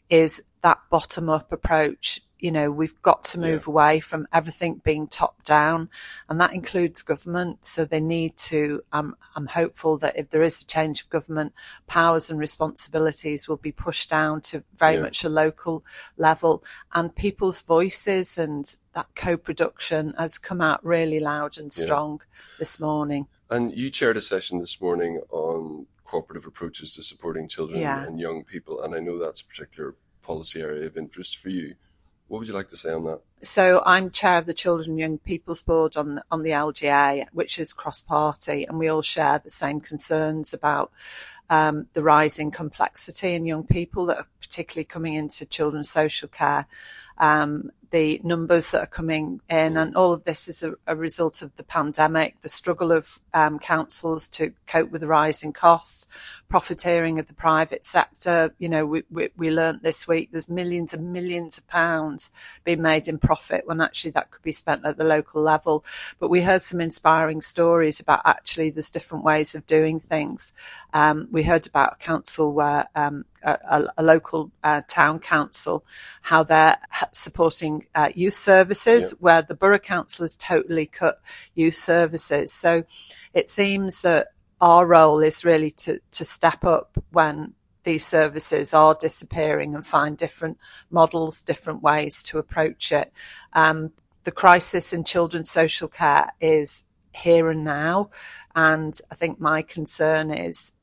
is 0.09 0.43
that 0.61 0.79
bottom 0.89 1.29
up 1.29 1.51
approach 1.51 2.21
you 2.39 2.51
know, 2.51 2.71
we've 2.71 3.01
got 3.01 3.25
to 3.25 3.39
move 3.39 3.67
Yeah. 3.67 3.71
away 3.71 3.99
from 3.99 4.27
everything 4.31 4.81
being 4.83 5.07
top 5.07 5.43
down, 5.43 5.89
and 6.27 6.41
that 6.41 6.53
includes 6.53 7.03
government. 7.03 7.65
So 7.65 7.85
they 7.85 7.99
need 7.99 8.37
to. 8.49 8.83
Um, 8.91 9.15
I'm 9.35 9.47
hopeful 9.47 9.97
that 9.99 10.17
if 10.17 10.29
there 10.29 10.43
is 10.43 10.61
a 10.61 10.65
change 10.65 11.03
of 11.03 11.09
government, 11.09 11.53
powers 11.87 12.29
and 12.29 12.39
responsibilities 12.39 13.47
will 13.47 13.57
be 13.57 13.71
pushed 13.71 14.09
down 14.09 14.41
to 14.41 14.63
very 14.77 14.95
Yeah. 14.95 15.01
much 15.01 15.23
a 15.23 15.29
local 15.29 15.83
level, 16.17 16.63
and 16.93 17.15
people's 17.15 17.61
voices 17.61 18.37
and 18.37 18.73
that 18.93 19.07
co-production 19.15 20.13
has 20.17 20.37
come 20.37 20.61
out 20.61 20.85
really 20.85 21.19
loud 21.19 21.57
and 21.57 21.73
Yeah. 21.75 21.83
strong 21.83 22.21
this 22.57 22.79
morning. 22.79 23.27
And 23.49 23.75
you 23.75 23.89
chaired 23.89 24.17
a 24.17 24.21
session 24.21 24.59
this 24.59 24.79
morning 24.79 25.21
on 25.29 25.87
cooperative 26.03 26.47
approaches 26.47 26.95
to 26.95 27.03
supporting 27.03 27.47
children 27.47 27.81
Yeah. 27.81 28.05
and 28.05 28.19
young 28.19 28.43
people, 28.43 28.81
and 28.81 28.95
I 28.95 28.99
know 28.99 29.17
that's 29.17 29.41
a 29.41 29.45
particular 29.45 29.95
policy 30.21 30.61
area 30.61 30.85
of 30.87 30.97
interest 30.97 31.37
for 31.37 31.49
you. 31.49 31.75
What 32.29 32.39
would 32.39 32.47
you 32.47 32.53
like 32.53 32.69
to 32.69 32.77
say 32.77 32.93
on 32.93 33.05
that? 33.05 33.21
So 33.41 33.81
I'm 33.83 34.11
chair 34.11 34.37
of 34.37 34.45
the 34.45 34.53
Children 34.53 34.91
and 34.91 34.99
Young 34.99 35.17
People's 35.17 35.63
Board 35.63 35.97
on 35.97 36.19
on 36.29 36.43
the 36.43 36.51
LGA, 36.51 37.25
which 37.33 37.57
is 37.57 37.73
cross-party, 37.73 38.65
and 38.65 38.77
we 38.77 38.87
all 38.87 39.01
share 39.01 39.39
the 39.39 39.49
same 39.49 39.81
concerns 39.81 40.53
about 40.53 40.91
um, 41.49 41.87
the 41.93 42.03
rising 42.03 42.51
complexity 42.51 43.33
in 43.33 43.45
young 43.45 43.63
people 43.63 44.07
that 44.07 44.17
are 44.17 44.27
particularly 44.41 44.85
coming 44.85 45.13
into 45.13 45.45
children's 45.45 45.89
social 45.89 46.27
care, 46.27 46.67
um, 47.17 47.71
the 47.91 48.21
numbers 48.23 48.71
that 48.71 48.83
are 48.83 48.87
coming 48.87 49.41
in, 49.49 49.77
and 49.77 49.95
all 49.95 50.13
of 50.13 50.23
this 50.23 50.47
is 50.47 50.61
a, 50.63 50.73
a 50.85 50.95
result 50.95 51.41
of 51.41 51.55
the 51.55 51.63
pandemic, 51.63 52.39
the 52.41 52.49
struggle 52.49 52.91
of 52.91 53.19
um, 53.33 53.57
councils 53.57 54.27
to 54.27 54.53
cope 54.67 54.91
with 54.91 55.01
the 55.01 55.07
rising 55.07 55.53
costs, 55.53 56.07
profiteering 56.49 57.19
of 57.19 57.27
the 57.27 57.33
private 57.33 57.83
sector. 57.83 58.53
You 58.59 58.69
know, 58.69 58.85
we, 58.85 59.03
we, 59.09 59.29
we 59.35 59.51
learnt 59.51 59.81
this 59.81 60.07
week 60.07 60.29
there's 60.31 60.49
millions 60.49 60.93
and 60.93 61.13
millions 61.13 61.57
of 61.57 61.67
pounds 61.67 62.31
being 62.63 62.81
made 62.81 63.07
in 63.07 63.17
profit 63.17 63.65
when 63.65 63.81
actually 63.81 64.11
that 64.11 64.29
could 64.29 64.43
be 64.43 64.51
spent 64.51 64.85
at 64.85 64.97
the 64.97 65.03
local 65.03 65.41
level. 65.41 65.83
But 66.19 66.29
we 66.29 66.41
heard 66.41 66.61
some 66.61 66.81
inspiring 66.81 67.41
stories 67.41 67.99
about 67.99 68.21
actually 68.25 68.69
there's 68.69 68.91
different 68.91 69.23
ways 69.23 69.55
of 69.55 69.65
doing 69.65 69.99
things. 69.99 70.53
Um, 70.93 71.27
we 71.39 71.43
heard 71.43 71.65
about 71.67 71.93
a 71.93 72.03
council 72.03 72.51
where 72.51 72.89
um, 72.95 73.23
a, 73.41 73.87
a, 73.97 74.03
local 74.03 74.51
uh, 74.61 74.81
town 74.85 75.19
council, 75.19 75.85
how 76.21 76.43
they're 76.43 76.77
supporting 77.13 77.85
uh, 77.95 78.09
youth 78.13 78.33
services, 78.33 79.11
where 79.21 79.41
the 79.41 79.53
borough 79.53 79.79
council 79.79 80.25
has 80.25 80.35
totally 80.35 80.85
cut 80.85 81.21
youth 81.55 81.75
services. 81.75 82.51
So 82.51 82.83
it 83.33 83.49
seems 83.49 84.01
that 84.01 84.33
our 84.59 84.85
role 84.85 85.21
is 85.21 85.45
really 85.45 85.71
to, 85.71 86.01
to 86.11 86.25
step 86.25 86.65
up 86.65 87.01
when 87.13 87.53
these 87.85 88.05
services 88.05 88.73
are 88.73 88.95
disappearing 88.99 89.75
and 89.75 89.87
find 89.87 90.17
different 90.17 90.57
models, 90.91 91.41
different 91.43 91.81
ways 91.81 92.23
to 92.23 92.39
approach 92.39 92.91
it. 92.91 93.13
Um, 93.53 93.93
the 94.25 94.31
crisis 94.31 94.91
in 94.91 95.05
children's 95.05 95.49
social 95.49 95.87
care 95.87 96.33
is 96.41 96.83
here 97.13 97.49
and 97.49 97.63
now. 97.63 98.09
And 98.53 98.99
I 99.09 99.15
think 99.15 99.39
my 99.39 99.61
concern 99.61 100.31
is 100.31 100.73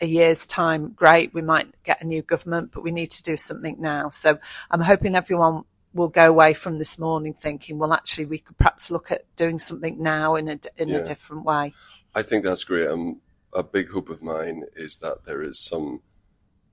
a 0.00 0.06
year's 0.06 0.46
time, 0.46 0.90
great, 0.90 1.34
we 1.34 1.42
might 1.42 1.68
get 1.84 2.02
a 2.02 2.06
new 2.06 2.22
government, 2.22 2.72
but 2.72 2.82
we 2.82 2.90
need 2.90 3.10
to 3.12 3.22
do 3.22 3.36
something 3.36 3.76
now. 3.80 4.10
So 4.10 4.38
I'm 4.70 4.80
hoping 4.80 5.14
everyone 5.16 5.64
will 5.92 6.08
go 6.08 6.28
away 6.28 6.54
from 6.54 6.78
this 6.78 6.98
morning 6.98 7.34
thinking, 7.34 7.78
well, 7.78 7.92
actually, 7.92 8.26
we 8.26 8.38
could 8.38 8.56
perhaps 8.58 8.90
look 8.90 9.12
at 9.12 9.22
doing 9.36 9.58
something 9.58 10.02
now 10.02 10.36
in 10.36 10.48
a, 10.48 10.58
in 10.76 10.90
Yeah. 10.90 10.98
a 10.98 11.04
different 11.04 11.44
way. 11.44 11.72
I 12.14 12.22
think 12.22 12.44
that's 12.44 12.64
great. 12.64 12.88
Um, 12.88 13.20
a 13.52 13.62
big 13.62 13.90
hope 13.90 14.08
of 14.10 14.22
mine 14.22 14.64
is 14.74 14.98
that 14.98 15.24
there 15.24 15.42
is 15.42 15.58
some 15.58 16.00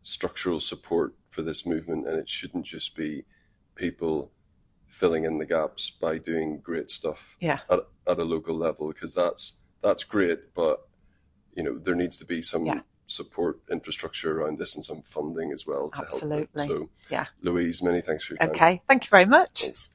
structural 0.02 0.60
support 0.60 1.14
for 1.30 1.42
this 1.44 1.66
movement, 1.66 2.08
and 2.08 2.18
it 2.18 2.30
shouldn't 2.30 2.66
just 2.66 2.96
be 2.96 3.26
people 3.76 4.32
filling 4.88 5.26
in 5.26 5.38
the 5.38 5.46
gaps 5.46 5.92
by 5.92 6.18
doing 6.18 6.60
great 6.60 6.92
stuff 6.92 7.38
Yeah. 7.40 7.60
at, 7.70 7.80
at 8.08 8.20
a 8.20 8.24
local 8.24 8.56
level, 8.56 8.88
because 8.90 9.14
that's 9.14 9.58
that's 9.82 10.04
great, 10.04 10.54
but 10.56 10.80
you 11.56 11.64
know 11.64 11.78
there 11.78 11.96
needs 11.96 12.18
to 12.20 12.26
be 12.26 12.42
some 12.42 12.66
Yeah. 12.66 12.82
Support 13.08 13.60
infrastructure 13.70 14.42
around 14.42 14.58
this 14.58 14.76
and 14.76 14.86
some 14.86 15.02
funding 15.02 15.52
as 15.52 15.68
well 15.68 15.90
to 15.90 16.02
Absolutely. 16.02 16.68
help 16.68 16.72
it. 16.72 16.84
So, 16.84 16.90
Yeah. 17.10 17.26
Louise, 17.42 17.84
many 17.84 18.02
thanks 18.02 18.24
for 18.24 18.34
your 18.34 18.40
time. 18.40 18.50
Okay. 18.52 18.82
Thank 18.88 19.06
you 19.06 19.10
very 19.10 19.26
much. 19.26 19.64
Thanks. 19.64 19.90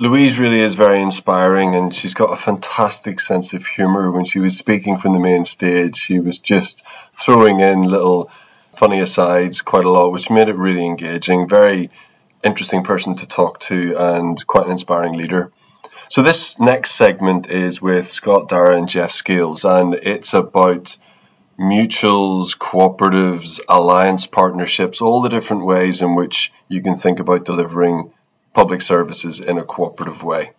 Louise 0.00 0.38
really 0.38 0.60
is 0.60 0.74
very 0.74 1.02
inspiring 1.02 1.74
and 1.74 1.92
she's 1.92 2.14
got 2.14 2.32
a 2.32 2.36
fantastic 2.36 3.18
sense 3.18 3.52
of 3.52 3.66
humour. 3.66 4.12
When 4.12 4.24
she 4.24 4.38
was 4.38 4.56
speaking 4.56 4.98
from 4.98 5.12
the 5.12 5.18
main 5.18 5.44
stage, 5.44 5.96
she 5.96 6.20
was 6.20 6.38
just 6.38 6.84
throwing 7.12 7.58
in 7.58 7.82
little 7.82 8.30
funny 8.72 9.00
asides 9.00 9.60
quite 9.60 9.84
a 9.84 9.90
lot, 9.90 10.12
which 10.12 10.30
made 10.30 10.48
it 10.48 10.54
really 10.54 10.86
engaging. 10.86 11.48
Very 11.48 11.90
interesting 12.44 12.84
person 12.84 13.16
to 13.16 13.26
talk 13.26 13.58
to 13.58 13.96
and 13.98 14.46
quite 14.46 14.66
an 14.66 14.70
inspiring 14.70 15.14
leader. 15.14 15.50
So 16.08 16.22
this 16.22 16.60
next 16.60 16.92
segment 16.92 17.50
is 17.50 17.82
with 17.82 18.06
Scott 18.06 18.48
Darraugh 18.48 18.78
and 18.78 18.88
Jeff 18.88 19.10
Scales 19.10 19.64
and 19.64 19.94
it's 19.94 20.32
about 20.32 20.96
mutuals, 21.58 22.56
cooperatives, 22.56 23.60
alliance 23.68 24.26
partnerships, 24.26 25.00
all 25.00 25.22
the 25.22 25.28
different 25.28 25.64
ways 25.64 26.02
in 26.02 26.14
which 26.14 26.52
you 26.68 26.82
can 26.82 26.96
think 26.96 27.18
about 27.18 27.44
delivering 27.44 28.12
public 28.52 28.80
services 28.80 29.40
in 29.40 29.58
a 29.58 29.64
cooperative 29.64 30.22
way. 30.22 30.52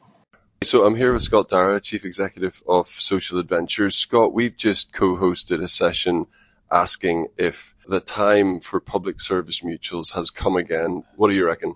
So 0.61 0.85
I'm 0.85 0.95
here 0.95 1.13
with 1.13 1.21
Scott 1.21 1.47
Darraugh, 1.49 1.81
Chief 1.81 2.03
Executive 2.03 2.61
of 2.67 2.87
Social 2.87 3.39
Adventures. 3.39 3.95
Scott, 3.95 4.33
we've 4.33 4.57
just 4.57 4.91
co-hosted 4.91 5.63
a 5.63 5.69
session 5.69 6.27
asking 6.69 7.27
if 7.37 7.73
the 7.87 8.01
time 8.01 8.59
for 8.59 8.81
public 8.81 9.21
service 9.21 9.61
mutuals 9.61 10.13
has 10.13 10.31
come 10.31 10.57
again. 10.57 11.03
What 11.15 11.29
do 11.29 11.33
you 11.33 11.45
reckon? 11.45 11.75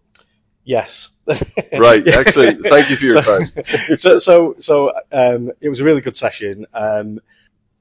Yes. 0.66 1.10
Right, 1.76 2.08
excellent. 2.08 2.62
Thank 2.64 2.90
you 2.92 2.96
for 2.98 3.06
your 3.06 3.22
so, 3.22 3.40
time. 3.40 3.64
so, 3.98 4.20
so, 4.20 4.56
so 4.60 4.94
um, 5.12 5.52
it 5.60 5.70
was 5.70 5.80
a 5.80 5.84
really 5.84 6.02
good 6.02 6.16
session. 6.16 6.68
Um, 6.74 7.20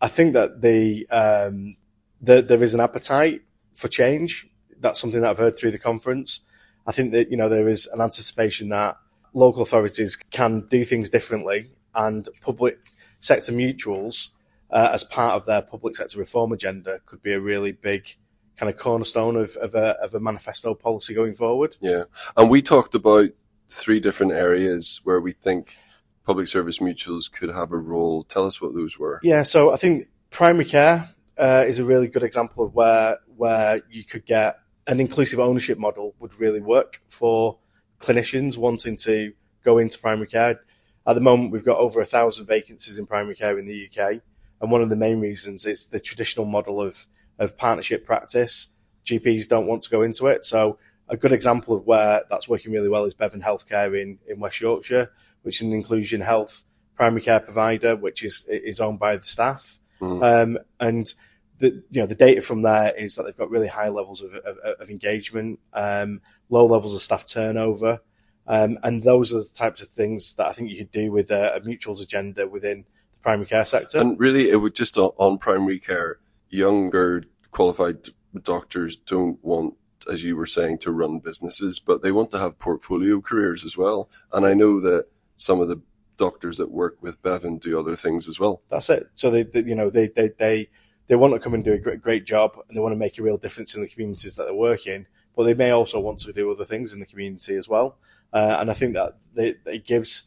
I 0.02 0.08
think 0.08 0.32
that 0.32 0.60
the, 0.60 1.06
um, 1.10 1.76
the 2.20 2.42
there 2.42 2.62
is 2.62 2.74
an 2.74 2.80
appetite 2.80 3.42
for 3.74 3.86
change. 3.86 4.48
That's 4.80 5.00
something 5.00 5.20
that 5.20 5.30
I've 5.30 5.38
heard 5.38 5.56
through 5.56 5.70
the 5.70 5.78
conference. 5.78 6.40
I 6.84 6.90
think 6.90 7.12
that 7.12 7.30
you 7.30 7.36
know 7.36 7.48
there 7.48 7.68
is 7.68 7.86
an 7.86 8.00
anticipation 8.00 8.70
that 8.70 8.96
local 9.32 9.62
authorities 9.62 10.16
can 10.16 10.66
do 10.68 10.84
things 10.84 11.10
differently, 11.10 11.70
and 11.94 12.28
public 12.40 12.78
sector 13.20 13.52
mutuals, 13.52 14.30
uh, 14.72 14.90
as 14.92 15.04
part 15.04 15.34
of 15.34 15.46
their 15.46 15.62
public 15.62 15.94
sector 15.94 16.18
reform 16.18 16.50
agenda, 16.50 16.98
could 17.06 17.22
be 17.22 17.32
a 17.32 17.40
really 17.40 17.70
big 17.70 18.08
kind 18.56 18.68
of 18.68 18.76
cornerstone 18.76 19.36
of, 19.36 19.56
of, 19.56 19.76
a, 19.76 20.02
of 20.02 20.14
a 20.14 20.20
manifesto 20.20 20.74
policy 20.74 21.14
going 21.14 21.36
forward. 21.36 21.76
Yeah. 21.80 22.04
And 22.36 22.50
we 22.50 22.60
talked 22.60 22.96
about 22.96 23.30
three 23.70 24.00
different 24.00 24.32
areas 24.32 25.00
where 25.04 25.20
we 25.20 25.32
think 25.32 25.76
public 26.24 26.48
service 26.48 26.78
mutuals 26.78 27.30
could 27.30 27.50
have 27.50 27.72
a 27.72 27.76
role. 27.76 28.24
Tell 28.24 28.46
us 28.46 28.60
what 28.60 28.74
those 28.74 28.98
were. 28.98 29.20
Yeah, 29.22 29.42
so 29.42 29.72
I 29.72 29.76
think 29.76 30.08
primary 30.30 30.64
care 30.64 31.10
uh, 31.38 31.64
is 31.66 31.78
a 31.78 31.84
really 31.84 32.08
good 32.08 32.22
example 32.22 32.64
of 32.64 32.74
where 32.74 33.18
where 33.36 33.82
you 33.90 34.04
could 34.04 34.24
get 34.26 34.58
an 34.86 35.00
inclusive 35.00 35.40
ownership 35.40 35.78
model 35.78 36.14
would 36.18 36.38
really 36.38 36.60
work 36.60 37.00
for 37.08 37.58
clinicians 37.98 38.56
wanting 38.56 38.96
to 38.96 39.32
go 39.64 39.78
into 39.78 39.98
primary 39.98 40.26
care. 40.26 40.60
At 41.06 41.14
the 41.14 41.20
moment, 41.20 41.52
we've 41.52 41.64
got 41.64 41.78
over 41.78 42.00
a 42.00 42.04
thousand 42.04 42.46
vacancies 42.46 42.98
in 42.98 43.06
primary 43.06 43.34
care 43.34 43.58
in 43.58 43.66
the 43.66 43.88
UK, 43.88 44.20
and 44.60 44.70
one 44.70 44.82
of 44.82 44.88
the 44.88 44.96
main 44.96 45.20
reasons 45.20 45.66
is 45.66 45.86
the 45.86 46.00
traditional 46.00 46.46
model 46.46 46.80
of 46.80 47.06
of 47.38 47.56
partnership 47.56 48.04
practice. 48.06 48.68
GPs 49.04 49.48
don't 49.48 49.66
want 49.66 49.82
to 49.82 49.90
go 49.90 50.02
into 50.02 50.28
it, 50.28 50.44
so 50.44 50.78
a 51.08 51.16
good 51.16 51.32
example 51.32 51.76
of 51.76 51.86
where 51.86 52.22
that's 52.30 52.48
working 52.48 52.72
really 52.72 52.88
well 52.88 53.04
is 53.04 53.14
Bevan 53.14 53.42
Healthcare 53.42 54.00
in, 54.00 54.18
in 54.28 54.40
West 54.40 54.60
Yorkshire, 54.60 55.10
which 55.42 55.56
is 55.56 55.62
an 55.62 55.72
inclusion 55.72 56.20
health 56.20 56.64
primary 56.94 57.22
care 57.22 57.40
provider, 57.40 57.96
which 57.96 58.22
is 58.24 58.46
is 58.48 58.80
owned 58.80 58.98
by 58.98 59.16
the 59.16 59.26
staff. 59.26 59.78
Mm. 60.00 60.22
Um, 60.22 60.58
and 60.80 61.12
the 61.58 61.82
you 61.90 62.00
know 62.00 62.06
the 62.06 62.14
data 62.14 62.42
from 62.42 62.62
there 62.62 62.92
is 62.96 63.16
that 63.16 63.24
they've 63.24 63.36
got 63.36 63.50
really 63.50 63.68
high 63.68 63.88
levels 63.88 64.22
of, 64.22 64.34
of, 64.34 64.58
of 64.80 64.90
engagement, 64.90 65.60
um, 65.72 66.20
low 66.48 66.66
levels 66.66 66.94
of 66.94 67.00
staff 67.00 67.26
turnover, 67.26 68.00
um, 68.46 68.78
and 68.82 69.02
those 69.02 69.32
are 69.32 69.38
the 69.38 69.54
types 69.54 69.82
of 69.82 69.88
things 69.88 70.34
that 70.34 70.46
I 70.46 70.52
think 70.52 70.70
you 70.70 70.78
could 70.78 70.92
do 70.92 71.12
with 71.12 71.30
a, 71.30 71.56
a 71.56 71.60
mutuals 71.60 72.02
agenda 72.02 72.46
within 72.46 72.84
the 73.12 73.18
primary 73.20 73.46
care 73.46 73.64
sector. 73.64 73.98
And 73.98 74.18
really, 74.18 74.50
it 74.50 74.56
would 74.56 74.74
just 74.74 74.98
on, 74.98 75.12
on 75.16 75.38
primary 75.38 75.78
care, 75.78 76.18
younger 76.48 77.24
qualified 77.50 78.08
doctors 78.42 78.96
don't 78.96 79.42
want, 79.44 79.74
as 80.10 80.22
you 80.22 80.36
were 80.36 80.46
saying, 80.46 80.78
to 80.78 80.90
run 80.90 81.20
businesses, 81.20 81.80
but 81.80 82.02
they 82.02 82.12
want 82.12 82.32
to 82.32 82.38
have 82.38 82.58
portfolio 82.58 83.20
careers 83.20 83.64
as 83.64 83.76
well. 83.76 84.10
And 84.32 84.44
I 84.44 84.54
know 84.54 84.80
that 84.80 85.06
some 85.42 85.60
of 85.60 85.68
the 85.68 85.82
doctors 86.16 86.58
that 86.58 86.70
work 86.70 86.98
with 87.02 87.20
Bevan 87.22 87.58
do 87.58 87.78
other 87.78 87.96
things 87.96 88.28
as 88.28 88.38
well. 88.38 88.62
That's 88.70 88.90
it. 88.90 89.08
So 89.14 89.30
they, 89.30 89.42
they 89.42 89.62
you 89.62 89.74
know, 89.74 89.90
they, 89.90 90.06
they, 90.08 90.28
they, 90.28 90.68
they 91.08 91.16
want 91.16 91.34
to 91.34 91.40
come 91.40 91.54
and 91.54 91.64
do 91.64 91.72
a 91.72 91.78
great, 91.78 92.00
great 92.00 92.24
job 92.24 92.56
and 92.68 92.76
they 92.76 92.80
want 92.80 92.92
to 92.92 92.98
make 92.98 93.18
a 93.18 93.22
real 93.22 93.38
difference 93.38 93.74
in 93.74 93.82
the 93.82 93.88
communities 93.88 94.36
that 94.36 94.44
they 94.44 94.52
work 94.52 94.86
in, 94.86 95.06
but 95.34 95.44
they 95.44 95.54
may 95.54 95.70
also 95.70 95.98
want 96.00 96.20
to 96.20 96.32
do 96.32 96.50
other 96.50 96.64
things 96.64 96.92
in 96.92 97.00
the 97.00 97.06
community 97.06 97.56
as 97.56 97.68
well. 97.68 97.98
Uh, 98.32 98.56
and 98.60 98.70
I 98.70 98.74
think 98.74 98.94
that 98.94 99.18
they, 99.34 99.54
it 99.66 99.84
gives 99.84 100.22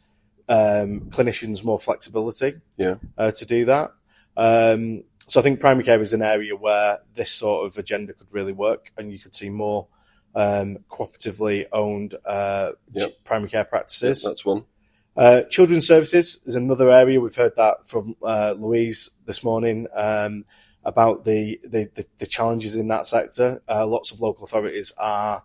um, 0.48 1.08
clinicians 1.08 1.64
more 1.64 1.78
flexibility 1.78 2.60
Yeah. 2.76 2.96
uh, 3.16 3.30
to 3.30 3.46
do 3.46 3.64
that. 3.66 3.92
Um, 4.36 5.04
so 5.28 5.40
I 5.40 5.42
think 5.42 5.60
primary 5.60 5.84
care 5.84 6.00
is 6.02 6.12
an 6.12 6.22
area 6.22 6.54
where 6.54 6.98
this 7.14 7.30
sort 7.32 7.66
of 7.66 7.78
agenda 7.78 8.12
could 8.12 8.32
really 8.32 8.52
work, 8.52 8.92
and 8.96 9.10
you 9.10 9.18
could 9.18 9.34
see 9.34 9.48
more 9.50 9.88
um, 10.34 10.78
cooperatively 10.90 11.66
owned 11.72 12.14
uh, 12.24 12.72
Yep. 12.92 13.24
primary 13.24 13.50
care 13.50 13.64
practices. 13.64 14.22
That's 14.22 14.44
one. 14.44 14.64
Uh, 15.16 15.42
children's 15.44 15.86
services 15.86 16.40
is 16.44 16.56
another 16.56 16.90
area. 16.90 17.20
We've 17.20 17.34
heard 17.34 17.56
that 17.56 17.88
from 17.88 18.16
uh, 18.22 18.54
Louise 18.56 19.10
this 19.24 19.42
morning 19.42 19.86
um, 19.94 20.44
about 20.84 21.24
the, 21.24 21.58
the, 21.64 22.06
the, 22.18 22.26
challenges 22.26 22.76
in 22.76 22.88
that 22.88 23.06
sector. 23.06 23.62
Uh, 23.66 23.86
lots 23.86 24.10
of 24.10 24.20
local 24.20 24.44
authorities 24.44 24.92
are 24.98 25.42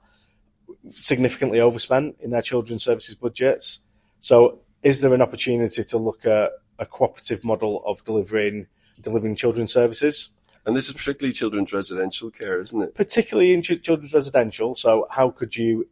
significantly 0.91 1.61
overspent 1.61 2.17
in 2.19 2.31
their 2.31 2.41
children's 2.41 2.83
services 2.83 3.15
budgets. 3.15 3.79
So, 4.19 4.59
is 4.83 4.99
there 4.99 5.13
an 5.13 5.21
opportunity 5.21 5.83
to 5.83 5.97
look 5.97 6.25
at 6.25 6.51
a 6.77 6.85
cooperative 6.85 7.45
model 7.45 7.81
of 7.85 8.03
delivering 8.03 8.67
delivering 8.99 9.35
children's 9.37 9.71
services? 9.71 10.31
And 10.65 10.75
this 10.75 10.87
is 10.87 10.93
particularly 10.93 11.33
children's 11.33 11.71
residential 11.71 12.29
care, 12.29 12.61
isn't 12.61 12.81
it? 12.81 12.93
particularly 12.93 13.53
in 13.53 13.61
ch- 13.61 13.81
children's 13.81 14.13
residential. 14.13 14.75
So 14.75 15.07
how 15.09 15.31
could 15.31 15.55
you, 15.55 15.87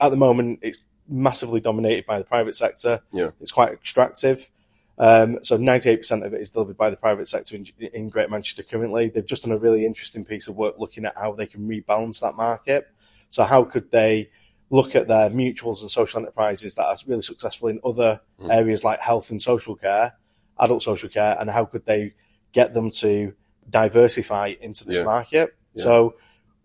at 0.00 0.10
the 0.10 0.16
moment, 0.16 0.60
it's 0.62 0.78
massively 1.08 1.60
dominated 1.60 2.06
by 2.06 2.18
the 2.18 2.24
private 2.24 2.56
sector. 2.56 3.00
Yeah. 3.12 3.30
It's 3.40 3.52
quite 3.52 3.72
extractive. 3.72 4.48
Um, 4.96 5.40
so 5.42 5.58
98% 5.58 6.24
of 6.24 6.34
it 6.34 6.40
is 6.40 6.50
delivered 6.50 6.76
by 6.76 6.90
the 6.90 6.96
private 6.96 7.28
sector 7.28 7.56
in, 7.56 7.66
in 7.92 8.08
Greater 8.08 8.30
Manchester 8.30 8.62
currently. 8.62 9.08
They've 9.08 9.26
just 9.26 9.42
done 9.42 9.52
a 9.52 9.58
really 9.58 9.84
interesting 9.84 10.24
piece 10.24 10.48
of 10.48 10.56
work 10.56 10.76
looking 10.78 11.04
at 11.04 11.16
how 11.16 11.32
they 11.34 11.46
can 11.46 11.68
rebalance 11.68 12.20
that 12.20 12.34
market. 12.36 12.86
So 13.30 13.42
how 13.42 13.64
could 13.64 13.90
they 13.90 14.30
look 14.70 14.94
at 14.94 15.08
their 15.08 15.30
mutuals 15.30 15.82
and 15.82 15.90
social 15.90 16.20
enterprises 16.20 16.76
that 16.76 16.84
are 16.86 16.96
really 17.06 17.22
successful 17.22 17.68
in 17.68 17.80
other 17.84 18.20
Mm. 18.40 18.52
areas 18.52 18.84
like 18.84 19.00
health 19.00 19.30
and 19.30 19.42
social 19.42 19.74
care, 19.76 20.14
adult 20.58 20.82
social 20.82 21.08
care, 21.08 21.36
and 21.38 21.50
how 21.50 21.64
could 21.64 21.84
they 21.84 22.14
get 22.52 22.72
them 22.72 22.90
to 22.92 23.34
diversify 23.68 24.54
into 24.60 24.84
this 24.86 24.98
Yeah. 24.98 25.04
market? 25.04 25.54
Yeah. 25.74 25.82
So 25.84 26.14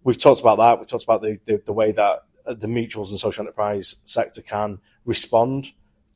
we've 0.04 0.18
talked 0.18 0.40
about 0.42 0.60
that. 0.60 0.78
We've 0.78 0.88
talked 0.88 1.04
about 1.04 1.22
the, 1.22 1.40
the, 1.46 1.62
the 1.66 1.74
way 1.74 1.92
that 1.94 2.20
the 2.46 2.68
mutuals 2.68 3.10
and 3.12 3.20
social 3.20 3.44
enterprise 3.44 3.96
sector 4.06 4.42
can 4.42 4.80
respond 5.06 5.68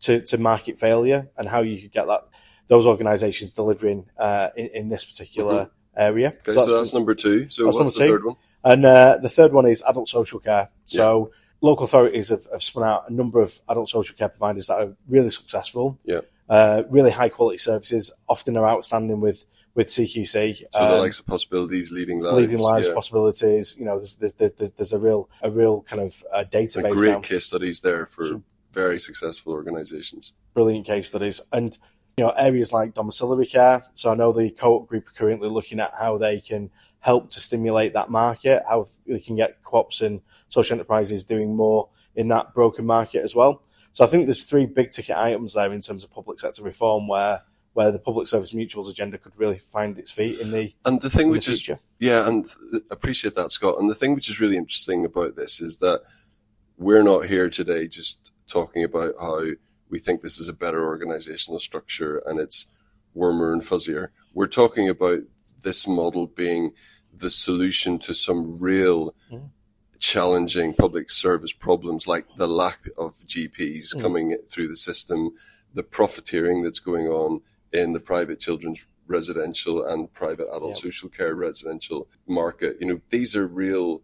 to, 0.01 0.21
to 0.21 0.37
market 0.37 0.79
failure 0.79 1.29
and 1.37 1.47
how 1.47 1.61
you 1.61 1.81
could 1.81 1.91
get 1.91 2.07
that 2.07 2.27
those 2.67 2.87
organisations 2.87 3.51
delivering 3.51 4.05
uh, 4.17 4.49
in, 4.55 4.69
in 4.73 4.89
this 4.89 5.03
particular 5.05 5.69
area. 5.95 6.31
Mm-hmm. 6.31 6.49
Okay, 6.49 6.53
So 6.53 6.53
so 6.53 6.59
that's- 6.65 6.79
that's 6.79 6.93
number 6.93 7.13
two. 7.15 7.49
So 7.49 7.65
That's 7.65 7.77
what's 7.77 7.93
the 7.95 7.99
two. 7.99 8.11
third 8.11 8.25
one? 8.25 8.35
and 8.63 8.85
uh, 8.85 9.17
the 9.21 9.29
third 9.29 9.51
one 9.53 9.65
is 9.65 9.83
adult 9.85 10.07
social 10.09 10.39
care. 10.39 10.69
So 10.85 11.31
local 11.61 11.83
authorities 11.85 12.29
have, 12.29 12.45
have 12.51 12.63
spun 12.63 12.83
out 12.83 13.09
a 13.09 13.13
number 13.13 13.41
of 13.41 13.59
adult 13.67 13.89
social 13.89 14.15
care 14.15 14.29
providers 14.29 14.67
that 14.67 14.75
are 14.81 14.95
really 15.07 15.29
successful. 15.29 15.99
Yeah. 16.05 16.21
Uh, 16.49 16.83
really 16.89 17.11
high 17.11 17.29
quality 17.29 17.57
services. 17.57 18.11
Often 18.27 18.57
are 18.57 18.67
outstanding 18.67 19.19
with 19.21 19.43
with 19.75 19.87
CQC. 19.87 20.57
So 20.57 20.65
the 20.71 20.93
um, 20.93 20.99
likes 20.99 21.19
of 21.19 21.25
possibilities, 21.25 21.91
leading 21.91 22.19
lives. 22.19 22.37
leading 22.37 22.59
lives, 22.59 22.87
yeah. 22.87 22.93
possibilities. 22.93 23.75
You 23.77 23.85
know, 23.85 23.97
there's, 23.97 24.15
there's, 24.15 24.33
there's, 24.33 24.71
there's 24.71 24.93
a 24.93 24.99
real 24.99 25.29
a 25.41 25.49
real 25.49 25.81
kind 25.81 26.01
of 26.01 26.23
uh, 26.31 26.43
database 26.51 26.95
great 26.95 27.11
now. 27.11 27.19
case 27.19 27.45
studies 27.45 27.81
there 27.81 28.05
for 28.05 28.41
very 28.71 28.99
successful 28.99 29.53
organisations. 29.53 30.33
brilliant 30.53 30.85
case 30.85 31.09
studies. 31.09 31.41
And, 31.51 31.77
you 32.17 32.23
know, 32.23 32.31
areas 32.31 32.71
like 32.71 32.93
domiciliary 32.93 33.45
care. 33.45 33.83
So 33.95 34.11
I 34.11 34.15
know 34.15 34.31
the 34.31 34.49
co-op 34.49 34.87
group 34.87 35.07
are 35.07 35.13
currently 35.13 35.49
looking 35.49 35.79
at 35.79 35.91
how 35.97 36.17
they 36.17 36.39
can 36.39 36.71
help 36.99 37.31
to 37.31 37.39
stimulate 37.39 37.93
that 37.93 38.09
market, 38.09 38.63
how 38.67 38.87
they 39.05 39.19
can 39.19 39.35
get 39.35 39.63
co-ops 39.63 40.01
and 40.01 40.21
social 40.49 40.75
enterprises 40.75 41.23
doing 41.23 41.55
more 41.55 41.89
in 42.15 42.29
that 42.29 42.53
broken 42.53 42.85
market 42.85 43.23
as 43.23 43.35
well. 43.35 43.63
So 43.93 44.03
I 44.03 44.07
think 44.07 44.25
there's 44.25 44.43
three 44.43 44.65
big 44.65 44.91
ticket 44.91 45.15
items 45.15 45.53
there 45.53 45.71
in 45.71 45.81
terms 45.81 46.03
of 46.03 46.11
public 46.11 46.39
sector 46.39 46.63
reform 46.63 47.07
where 47.07 47.41
where 47.73 47.91
the 47.91 47.99
public 47.99 48.27
service 48.27 48.53
mutuals 48.53 48.89
agenda 48.89 49.17
could 49.17 49.37
really 49.39 49.57
find 49.57 49.97
its 49.97 50.11
feet 50.11 50.39
in 50.39 50.51
the, 50.51 50.73
And 50.85 51.01
the 51.01 51.09
thing 51.09 51.21
in 51.23 51.27
the 51.27 51.31
which 51.33 51.49
is. 51.49 51.69
Yeah, 51.99 52.27
and 52.27 52.47
th- 52.71 52.83
appreciate 52.91 53.35
that, 53.35 53.51
Scott. 53.51 53.79
And 53.79 53.89
the 53.89 53.95
thing 53.95 54.13
which 54.13 54.29
is 54.29 54.39
really 54.39 54.57
interesting 54.57 55.05
about 55.05 55.35
this 55.35 55.59
is 55.61 55.77
that 55.77 56.01
we're 56.77 57.03
not 57.03 57.25
here 57.25 57.49
today 57.49 57.87
just 57.87 58.31
talking 58.47 58.83
about 58.83 59.15
how 59.19 59.41
we 59.89 59.99
think 59.99 60.21
this 60.21 60.39
is 60.39 60.49
a 60.49 60.53
better 60.53 60.83
organizational 60.85 61.59
structure 61.59 62.17
and 62.25 62.39
it's 62.39 62.65
warmer 63.15 63.53
and 63.53 63.61
fuzzier. 63.63 64.09
We're 64.33 64.47
talking 64.47 64.89
about 64.89 65.19
this 65.61 65.87
model 65.87 66.27
being 66.27 66.73
the 67.15 67.29
solution 67.29 67.99
to 67.99 68.13
some 68.13 68.57
real 68.59 69.15
Mhm. 69.31 69.49
challenging 69.99 70.73
public 70.73 71.09
service 71.09 71.53
problems 71.53 72.07
like 72.07 72.25
the 72.35 72.47
lack 72.47 72.79
of 72.97 73.15
GPs 73.25 73.95
Mm. 73.95 74.01
coming 74.01 74.37
through 74.49 74.67
the 74.67 74.75
system, 74.75 75.31
the 75.73 75.83
profiteering 75.83 76.63
that's 76.63 76.79
going 76.79 77.07
on 77.07 77.41
in 77.73 77.91
the 77.91 77.99
private 77.99 78.39
children's 78.39 78.87
residential 79.07 79.85
and 79.85 80.11
private 80.13 80.47
adult 80.47 80.75
Yep. 80.75 80.77
social 80.77 81.09
care 81.09 81.33
residential 81.35 82.07
market. 82.27 82.77
You 82.79 82.87
know, 82.87 83.01
these 83.09 83.35
are 83.35 83.45
real. 83.45 84.01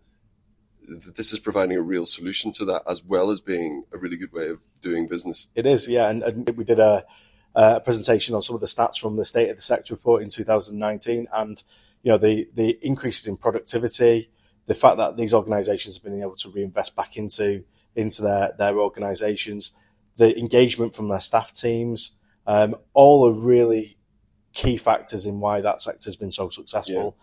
This 0.88 1.34
is 1.34 1.40
providing 1.40 1.78
a 1.78 1.82
real 1.82 2.08
solution 2.08 2.52
to 2.54 2.66
that, 2.66 2.84
as 2.88 3.04
well 3.04 3.30
as 3.30 3.42
being 3.42 3.84
a 3.94 3.98
really 3.98 4.18
good 4.18 4.34
way 4.34 4.50
of 4.50 4.60
doing 4.82 5.08
business. 5.08 5.48
It 5.54 5.68
is, 5.68 5.88
yeah. 5.88 6.10
And, 6.10 6.24
and 6.24 6.50
we 6.58 6.64
did 6.64 6.80
a, 6.80 7.06
a 7.54 7.80
presentation 7.80 8.34
on 8.34 8.42
some 8.42 8.56
of 8.56 8.62
the 8.62 8.68
stats 8.68 9.00
from 9.00 9.16
the 9.16 9.26
State 9.26 9.50
of 9.50 9.56
the 9.56 9.62
Sector 9.62 9.94
report 9.94 10.24
in 10.24 10.30
2019, 10.30 11.28
and 11.32 11.64
you 12.02 12.12
know 12.12 12.18
the 12.18 12.50
the 12.54 12.70
increases 12.82 13.28
in 13.28 13.38
productivity, 13.38 14.30
the 14.66 14.74
fact 14.74 14.98
that 14.98 15.16
these 15.16 15.34
organisations 15.34 15.96
have 15.96 16.04
been 16.04 16.22
able 16.22 16.36
to 16.38 16.50
reinvest 16.50 16.96
back 16.96 17.18
into 17.18 17.64
into 17.96 18.24
their 18.24 18.54
their 18.58 18.80
organisations, 18.80 19.72
the 20.16 20.38
engagement 20.38 20.96
from 20.96 21.08
their 21.08 21.20
staff 21.20 21.54
teams, 21.54 22.12
um, 22.50 22.76
all 22.94 23.28
are 23.28 23.32
really 23.32 23.98
key 24.54 24.78
factors 24.78 25.26
in 25.28 25.40
why 25.40 25.62
that 25.62 25.82
sector 25.82 26.08
has 26.08 26.16
been 26.16 26.32
so 26.32 26.50
successful. 26.50 27.16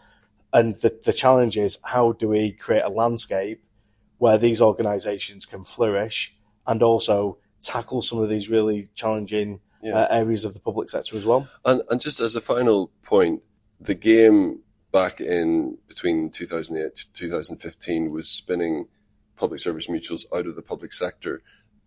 And 0.52 0.76
the 0.76 0.96
the 1.04 1.12
challenge 1.12 1.58
is 1.58 1.78
how 1.84 2.12
do 2.12 2.28
we 2.28 2.52
create 2.52 2.84
a 2.84 2.88
landscape 2.88 3.60
where 4.18 4.38
these 4.38 4.62
organisations 4.62 5.44
can 5.44 5.64
flourish 5.64 6.34
and 6.66 6.82
also 6.82 7.38
tackle 7.60 8.02
some 8.02 8.20
of 8.20 8.28
these 8.28 8.48
really 8.48 8.88
challenging 8.94 9.60
Yeah. 9.82 9.98
uh, 9.98 10.06
areas 10.22 10.44
of 10.44 10.54
the 10.54 10.60
public 10.60 10.88
sector 10.90 11.16
as 11.16 11.24
well. 11.26 11.48
And, 11.64 11.82
and 11.90 12.00
just 12.00 12.20
as 12.20 12.36
a 12.36 12.40
final 12.40 12.90
point, 13.02 13.42
the 13.80 13.94
game 13.94 14.60
back 14.92 15.20
in 15.20 15.76
between 15.88 16.30
2008 16.30 16.94
to 16.94 17.12
2015 17.12 18.10
was 18.10 18.28
spinning 18.28 18.86
public 19.36 19.60
service 19.60 19.88
mutuals 19.88 20.24
out 20.34 20.46
of 20.46 20.54
the 20.54 20.62
public 20.62 20.92
sector. 20.92 21.42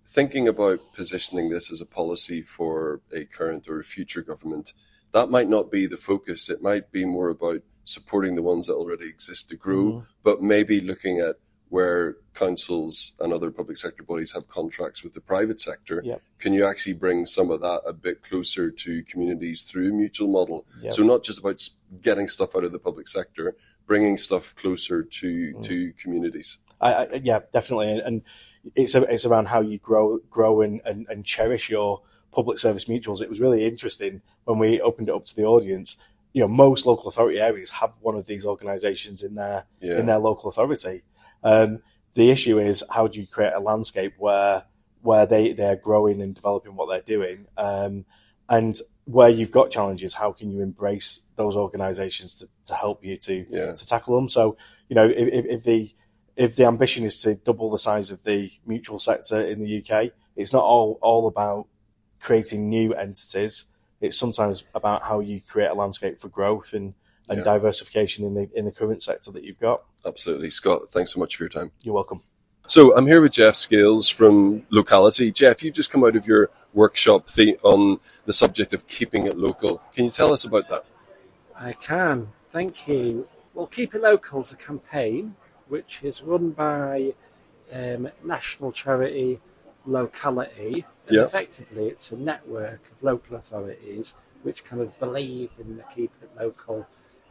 Thinking 0.09 0.47
about 0.47 0.93
positioning 0.93 1.49
this 1.49 1.71
as 1.71 1.81
a 1.81 1.85
policy 1.85 2.41
for 2.41 2.99
a 3.13 3.25
current 3.25 3.69
or 3.69 3.79
a 3.79 3.83
future 3.83 4.23
government, 4.23 4.73
that 5.11 5.29
might 5.29 5.47
not 5.47 5.69
be 5.69 5.85
the 5.85 5.97
focus. 5.97 6.49
It 6.49 6.63
might 6.63 6.91
be 6.91 7.05
more 7.05 7.29
about 7.29 7.61
supporting 7.83 8.33
the 8.33 8.41
ones 8.41 8.67
that 8.67 8.73
already 8.73 9.05
exist 9.07 9.49
to 9.49 9.55
grow, 9.55 9.83
Mhm. 9.85 10.05
but 10.23 10.41
maybe 10.41 10.81
looking 10.81 11.19
at 11.19 11.35
where 11.69 12.17
councils 12.33 13.11
and 13.19 13.31
other 13.31 13.51
public 13.51 13.77
sector 13.77 14.01
bodies 14.01 14.31
have 14.31 14.47
contracts 14.47 15.03
with 15.03 15.13
the 15.13 15.21
private 15.21 15.61
sector. 15.61 16.01
Yep. 16.03 16.21
Can 16.39 16.53
you 16.53 16.65
actually 16.65 16.93
bring 16.93 17.27
some 17.27 17.51
of 17.51 17.61
that 17.61 17.83
a 17.85 17.93
bit 17.93 18.23
closer 18.23 18.71
to 18.71 19.03
communities 19.03 19.61
through 19.61 19.89
a 19.89 19.93
mutual 19.93 20.27
model? 20.29 20.65
Yep. 20.81 20.93
So 20.93 21.03
not 21.03 21.23
just 21.23 21.37
about 21.37 21.61
getting 22.01 22.27
stuff 22.27 22.55
out 22.55 22.63
of 22.63 22.71
the 22.71 22.79
public 22.79 23.07
sector, 23.07 23.55
bringing 23.85 24.17
stuff 24.17 24.55
closer 24.55 25.03
to 25.03 25.53
Mm. 25.53 25.63
to 25.65 25.93
communities. 26.01 26.57
I, 26.81 26.93
I, 26.93 27.13
yeah, 27.23 27.41
definitely. 27.53 27.91
And, 27.91 28.01
and 28.01 28.21
it's 28.75 28.95
a, 28.95 29.03
it's 29.03 29.25
around 29.25 29.47
how 29.47 29.61
you 29.61 29.77
grow 29.77 30.19
grow 30.29 30.61
and, 30.61 30.81
and, 30.85 31.07
and 31.09 31.25
cherish 31.25 31.69
your 31.69 32.01
public 32.31 32.57
service 32.59 32.85
mutuals. 32.85 33.21
It 33.21 33.29
was 33.29 33.39
really 33.41 33.65
interesting 33.65 34.21
when 34.45 34.59
we 34.59 34.81
opened 34.81 35.09
it 35.09 35.15
up 35.15 35.25
to 35.25 35.35
the 35.35 35.45
audience. 35.45 35.97
You 36.33 36.41
know, 36.41 36.47
most 36.47 36.85
local 36.85 37.09
authority 37.09 37.39
areas 37.39 37.71
have 37.71 37.93
one 38.01 38.15
of 38.15 38.25
these 38.27 38.45
organisations 38.45 39.23
in 39.23 39.35
their 39.35 39.65
Yeah. 39.81 39.97
in 39.99 40.05
their 40.05 40.19
local 40.19 40.49
authority. 40.49 41.03
Um, 41.43 41.79
the 42.13 42.29
issue 42.31 42.59
is 42.59 42.83
how 42.89 43.07
do 43.07 43.19
you 43.19 43.27
create 43.27 43.53
a 43.53 43.59
landscape 43.59 44.13
where 44.17 44.63
where 45.01 45.25
they 45.25 45.53
they're 45.53 45.75
growing 45.77 46.21
and 46.21 46.35
developing 46.35 46.75
what 46.75 46.89
they're 46.89 47.17
doing, 47.17 47.47
um, 47.57 48.05
and 48.47 48.79
where 49.05 49.29
you've 49.29 49.51
got 49.51 49.71
challenges, 49.71 50.13
how 50.13 50.31
can 50.33 50.51
you 50.51 50.61
embrace 50.61 51.21
those 51.35 51.55
organisations 51.55 52.39
to, 52.39 52.47
to 52.65 52.75
help 52.75 53.03
you 53.03 53.17
to 53.17 53.45
Yeah. 53.49 53.73
to 53.73 53.87
tackle 53.87 54.15
them? 54.15 54.29
So 54.29 54.57
you 54.87 54.95
know, 54.95 55.05
if, 55.07 55.27
if, 55.33 55.45
if 55.45 55.63
the 55.63 55.91
if 56.39 56.55
the 56.55 56.65
ambition 56.65 57.03
is 57.05 57.21
to 57.23 57.35
double 57.35 57.69
the 57.69 57.77
size 57.79 58.11
of 58.11 58.23
the 58.23 58.49
mutual 58.65 58.97
sector 58.97 59.41
in 59.41 59.61
the 59.61 59.83
UK, 59.83 60.11
it's 60.35 60.53
not 60.53 60.63
all 60.63 60.97
all 61.01 61.27
about 61.27 61.67
creating 62.21 62.69
new 62.69 62.93
entities. 62.93 63.65
It's 64.01 64.17
sometimes 64.17 64.63
about 64.73 65.03
how 65.03 65.19
you 65.19 65.41
create 65.41 65.67
a 65.67 65.73
landscape 65.73 66.19
for 66.19 66.29
growth 66.29 66.73
and, 66.73 66.93
and 67.27 67.39
Yeah. 67.39 67.43
diversification 67.43 68.25
in 68.25 68.33
the 68.35 68.49
in 68.55 68.65
the 68.65 68.71
current 68.71 69.03
sector 69.03 69.31
that 69.31 69.43
you've 69.43 69.59
got. 69.59 69.83
Absolutely. 70.05 70.49
Scott, 70.49 70.89
thanks 70.89 71.13
so 71.13 71.19
much 71.19 71.35
for 71.35 71.43
your 71.43 71.49
time. 71.49 71.71
You're 71.81 71.93
welcome. 71.95 72.21
So 72.67 72.95
I'm 72.95 73.07
here 73.07 73.19
with 73.21 73.33
Jeff 73.33 73.55
Scales 73.55 74.07
from 74.09 74.65
Locality. 74.69 75.31
Jeff, 75.31 75.63
you've 75.63 75.73
just 75.73 75.91
come 75.91 76.03
out 76.05 76.15
of 76.15 76.27
your 76.27 76.51
workshop 76.73 77.27
the- 77.31 77.57
on 77.63 77.99
the 78.25 78.33
subject 78.33 78.73
of 78.73 78.87
keeping 78.87 79.27
it 79.27 79.37
local. 79.37 79.81
Can 79.93 80.05
you 80.05 80.11
tell 80.11 80.31
us 80.31 80.45
about 80.45 80.69
that? 80.69 80.85
I 81.55 81.73
can. 81.73 82.29
Thank 82.51 82.87
you. 82.87 83.27
Well, 83.55 83.65
Keep 83.67 83.95
It 83.95 84.01
Local 84.01 84.39
is 84.41 84.51
a 84.51 84.55
campaign 84.55 85.35
which 85.69 86.03
is 86.03 86.21
run 86.23 86.51
by 86.51 87.13
um, 87.71 88.09
national 88.23 88.71
charity 88.71 89.39
Locality. 89.85 90.85
And 91.07 91.15
Yeah. 91.17 91.23
Effectively, 91.23 91.87
it's 91.87 92.11
a 92.11 92.17
network 92.17 92.81
of 92.91 93.01
local 93.03 93.37
authorities 93.37 94.13
which 94.43 94.63
kind 94.63 94.81
of 94.81 94.97
believe 94.99 95.51
in 95.59 95.77
the 95.77 95.83
Keep 95.95 96.11
It 96.21 96.29
Local 96.37 96.85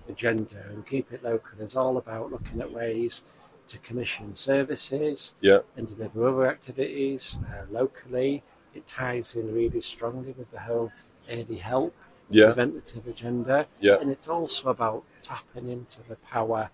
agenda. 0.09 0.57
And 0.70 0.85
Keep 0.87 1.12
It 1.12 1.22
Local 1.22 1.61
is 1.61 1.77
all 1.77 1.96
about 1.98 2.33
looking 2.33 2.61
at 2.61 2.72
ways 2.72 3.22
to 3.68 3.79
commission 3.79 4.35
services 4.35 5.35
Yeah. 5.40 5.61
and 5.77 5.87
deliver 5.87 6.27
other 6.29 6.48
activities 6.48 7.37
uh, 7.53 7.64
locally. 7.70 8.42
It 8.74 8.87
ties 8.87 9.37
in 9.37 9.55
really 9.55 9.81
strongly 9.81 10.33
with 10.33 10.51
the 10.51 10.61
whole 10.61 10.90
early 11.31 11.57
help 11.57 11.94
Yeah. 12.31 12.46
preventative 12.46 13.07
agenda. 13.07 13.66
Yeah. 13.81 13.96
And 14.01 14.11
it's 14.11 14.29
also 14.29 14.70
about 14.70 15.05
tapping 15.22 15.68
into 15.68 16.03
the 16.09 16.16
power 16.16 16.70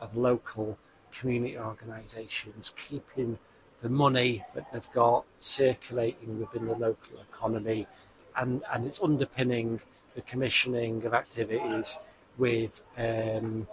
of 0.00 0.16
local 0.16 0.78
community 1.18 1.58
organisations, 1.58 2.72
keeping 2.76 3.38
the 3.82 3.88
money 3.88 4.44
that 4.54 4.72
they've 4.72 4.92
got 4.92 5.24
circulating 5.38 6.40
within 6.40 6.66
the 6.66 6.74
local 6.74 7.20
economy, 7.30 7.86
and, 8.36 8.62
and 8.72 8.86
it's 8.86 9.00
underpinning 9.02 9.80
the 10.14 10.22
commissioning 10.22 11.04
of 11.04 11.14
activities 11.14 11.96
with 12.38 12.80
um, 12.96 13.66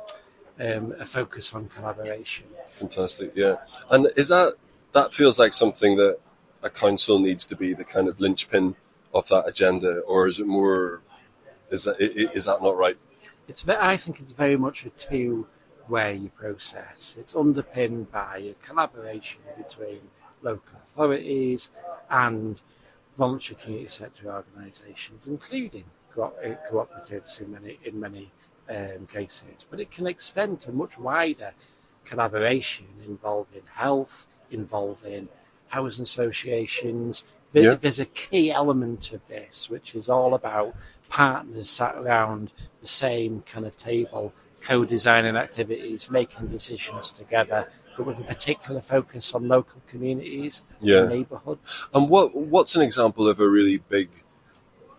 um, 0.59 0.93
a 0.99 1.05
focus 1.05 1.53
on 1.53 1.67
collaboration. 1.67 2.45
Fantastic, 2.69 3.33
yeah. 3.35 3.55
And 3.89 4.07
is 4.15 4.27
that 4.27 4.53
that 4.93 5.13
feels 5.13 5.39
like 5.39 5.53
something 5.53 5.97
that 5.97 6.19
a 6.61 6.69
council 6.69 7.19
needs 7.19 7.45
to 7.45 7.55
be 7.55 7.73
the 7.73 7.83
kind 7.83 8.07
of 8.07 8.19
linchpin 8.19 8.75
of 9.13 9.27
that 9.29 9.47
agenda, 9.47 9.99
or 9.99 10.27
is 10.27 10.39
it 10.39 10.47
more? 10.47 11.01
Is 11.69 11.85
that 11.85 11.99
is 11.99 12.45
that 12.45 12.61
not 12.61 12.77
right? 12.77 12.97
It's 13.47 13.67
I 13.67 13.97
think 13.97 14.19
it's 14.19 14.33
very 14.33 14.57
much 14.57 14.85
a 14.85 14.89
two-way 15.87 16.31
process. 16.35 17.15
It's 17.19 17.35
underpinned 17.35 18.11
by 18.11 18.37
a 18.37 18.53
collaboration 18.65 19.41
between 19.57 20.01
local 20.41 20.77
authorities 20.83 21.69
and 22.09 22.59
voluntary 23.17 23.59
community 23.61 23.89
sector 23.89 24.31
organisations, 24.33 25.27
including 25.27 25.85
co- 26.13 26.33
cooperatives 26.71 27.41
in 27.41 27.51
many 27.51 27.79
in 27.85 27.99
many 27.99 28.31
um, 28.69 29.07
cases. 29.11 29.65
But 29.69 29.79
it 29.79 29.91
can 29.91 30.07
extend 30.07 30.61
to 30.61 30.71
much 30.71 30.97
wider 30.97 31.51
collaboration 32.05 32.87
involving 33.05 33.63
health, 33.73 34.27
involving 34.51 35.29
housing 35.67 36.03
associations. 36.03 37.23
There- 37.51 37.63
Yeah. 37.63 37.75
There's 37.75 37.99
a 37.99 38.05
key 38.05 38.51
element 38.51 39.11
of 39.13 39.25
this, 39.27 39.69
which 39.69 39.95
is 39.95 40.09
all 40.09 40.33
about 40.33 40.75
partners 41.09 41.69
sat 41.69 41.95
around 41.95 42.51
the 42.81 42.87
same 42.87 43.41
kind 43.41 43.65
of 43.65 43.77
table, 43.77 44.33
co-designing 44.63 45.35
activities, 45.35 46.09
making 46.09 46.47
decisions 46.47 47.11
together, 47.11 47.69
but 47.95 48.05
with 48.05 48.19
a 48.19 48.23
particular 48.23 48.81
focus 48.81 49.33
on 49.33 49.47
local 49.47 49.81
communities 49.87 50.63
Yeah. 50.81 51.01
and 51.01 51.09
neighbourhoods. 51.09 51.85
And 51.93 52.09
what 52.09 52.33
what's 52.35 52.75
an 52.75 52.81
example 52.81 53.27
of 53.27 53.39
a 53.39 53.47
really 53.47 53.77
big 53.77 54.09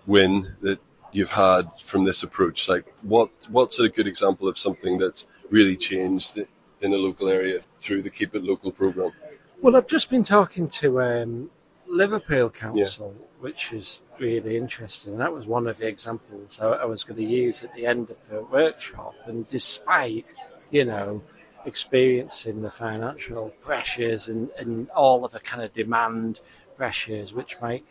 win 0.07 0.57
that 0.63 0.79
you've 1.13 1.33
had 1.33 1.71
from 1.81 2.05
this 2.05 2.23
approach? 2.23 2.69
Like 2.69 2.87
what 3.03 3.31
what's 3.49 3.79
a 3.81 3.89
good 3.89 4.07
example 4.07 4.49
of 4.49 4.59
something 4.59 4.99
that's 4.99 5.27
really 5.51 5.77
changed 5.77 6.39
in 6.81 6.93
a 6.93 6.97
local 6.97 7.29
area 7.29 7.61
through 7.81 8.03
the 8.03 8.11
Keep 8.11 8.35
It 8.35 8.45
Local 8.45 8.71
program? 8.71 9.13
Well, 9.61 9.77
I've 9.77 9.87
just 9.87 10.11
been 10.11 10.25
talking 10.25 10.69
to 10.81 11.01
um, 11.01 11.51
Liverpool 11.87 12.51
Council, 12.51 13.15
which 13.41 13.73
is 13.73 14.01
really 14.19 14.57
interesting. 14.57 15.13
And 15.13 15.21
that 15.21 15.33
was 15.33 15.47
one 15.47 15.67
of 15.67 15.79
the 15.79 15.87
examples 15.87 16.61
I, 16.61 16.67
I 16.69 16.85
was 16.85 17.05
going 17.05 17.17
to 17.19 17.25
use 17.25 17.65
at 17.65 17.75
the 17.75 17.87
end 17.87 18.11
of 18.11 18.29
the 18.29 18.43
workshop. 18.43 19.15
And 19.27 19.49
despite, 19.49 20.27
you 20.71 20.85
know, 20.85 21.23
experiencing 21.65 22.63
the 22.63 22.71
financial 22.71 23.51
pressures 23.61 24.29
and, 24.29 24.51
and 24.59 24.91
all 24.91 25.25
of 25.25 25.33
the 25.33 25.41
kind 25.41 25.63
of 25.63 25.73
demand 25.73 26.41
pressures, 26.77 27.33
which 27.33 27.61
might 27.61 27.85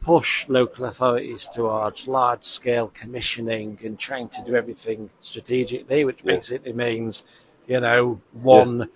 push 0.00 0.48
local 0.48 0.84
authorities 0.86 1.46
towards 1.46 2.08
large 2.08 2.44
scale 2.44 2.88
commissioning 2.92 3.78
and 3.84 3.98
trying 3.98 4.28
to 4.28 4.42
do 4.44 4.54
everything 4.54 5.10
strategically, 5.20 6.04
which 6.04 6.22
Yeah. 6.24 6.34
basically 6.34 6.72
means, 6.72 7.24
you 7.66 7.80
know, 7.80 8.20
one 8.32 8.88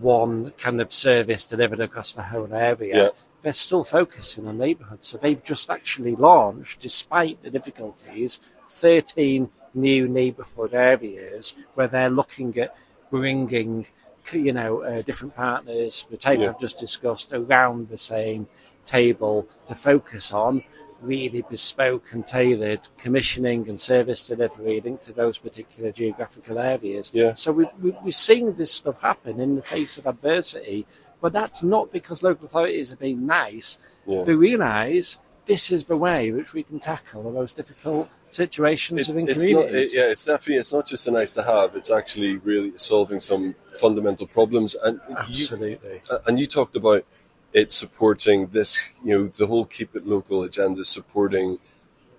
one 0.00 0.50
kind 0.52 0.80
of 0.80 0.90
service 0.90 1.44
delivered 1.44 1.80
across 1.80 2.12
the 2.12 2.22
whole 2.22 2.52
area. 2.54 3.04
Yeah. 3.04 3.08
They're 3.44 3.52
still 3.52 3.84
focusing 3.84 4.48
on 4.48 4.56
neighbourhoods, 4.56 5.06
so 5.06 5.18
they've 5.18 5.44
just 5.44 5.68
actually 5.68 6.16
launched, 6.16 6.80
despite 6.80 7.42
the 7.42 7.50
difficulties, 7.50 8.40
13 8.70 9.50
new 9.74 10.08
neighbourhood 10.08 10.72
areas 10.72 11.52
where 11.74 11.86
they're 11.86 12.08
looking 12.08 12.58
at 12.58 12.74
bringing, 13.10 13.86
you 14.32 14.54
know, 14.54 14.80
uh, 14.80 15.02
different 15.02 15.36
partners, 15.36 16.06
the 16.10 16.16
table 16.16 16.44
Yeah. 16.44 16.50
I've 16.52 16.58
just 16.58 16.78
discussed, 16.78 17.34
around 17.34 17.90
the 17.90 17.98
same 17.98 18.48
table 18.86 19.46
to 19.68 19.74
focus 19.74 20.32
on 20.32 20.62
really 21.02 21.42
bespoke 21.42 22.12
and 22.12 22.26
tailored 22.26 22.88
commissioning 22.98 23.68
and 23.68 23.78
service 23.78 24.26
delivery 24.26 24.80
linked 24.80 25.04
to 25.04 25.12
those 25.12 25.36
particular 25.38 25.92
geographical 25.92 26.58
areas. 26.58 27.10
Yeah. 27.14 27.34
So 27.34 27.52
we've, 27.52 27.68
we've 27.80 27.96
we've 28.02 28.14
seen 28.14 28.54
this 28.54 28.72
stuff 28.72 29.00
happen 29.02 29.38
in 29.40 29.56
the 29.56 29.62
face 29.62 29.98
of 29.98 30.06
adversity, 30.06 30.86
but 31.24 31.32
that's 31.32 31.62
not 31.62 31.90
because 31.90 32.22
local 32.22 32.44
authorities 32.44 32.92
are 32.92 32.96
being 32.96 33.24
nice. 33.24 33.78
Yeah. 34.06 34.24
They 34.24 34.34
realise 34.34 35.18
this 35.46 35.70
is 35.70 35.86
the 35.86 35.96
way 35.96 36.30
which 36.30 36.52
we 36.52 36.64
can 36.64 36.80
tackle 36.80 37.22
the 37.22 37.30
most 37.30 37.56
difficult 37.56 38.10
situations 38.30 39.00
It- 39.00 39.14
within 39.14 39.28
it's 39.30 39.48
not, 39.48 39.64
it, 39.64 39.94
yeah, 39.94 40.02
it's 40.02 40.24
definitely 40.24 40.56
it's 40.56 40.74
not 40.74 40.86
just 40.86 41.06
a 41.06 41.10
nice 41.10 41.32
to 41.32 41.42
have. 41.42 41.76
It's 41.76 41.90
actually 41.90 42.36
really 42.36 42.76
solving 42.76 43.20
some 43.20 43.54
fundamental 43.80 44.26
problems. 44.26 44.74
And 44.74 45.00
you, 45.08 45.16
Absolutely. 45.16 46.02
Uh, 46.10 46.18
and 46.26 46.38
you 46.38 46.46
talked 46.46 46.76
about 46.76 47.06
it 47.54 47.72
supporting 47.72 48.48
this, 48.48 48.90
you 49.02 49.16
know, 49.16 49.28
the 49.28 49.46
whole 49.46 49.64
keep 49.64 49.96
it 49.96 50.06
local 50.06 50.42
agenda 50.42 50.84
supporting 50.84 51.58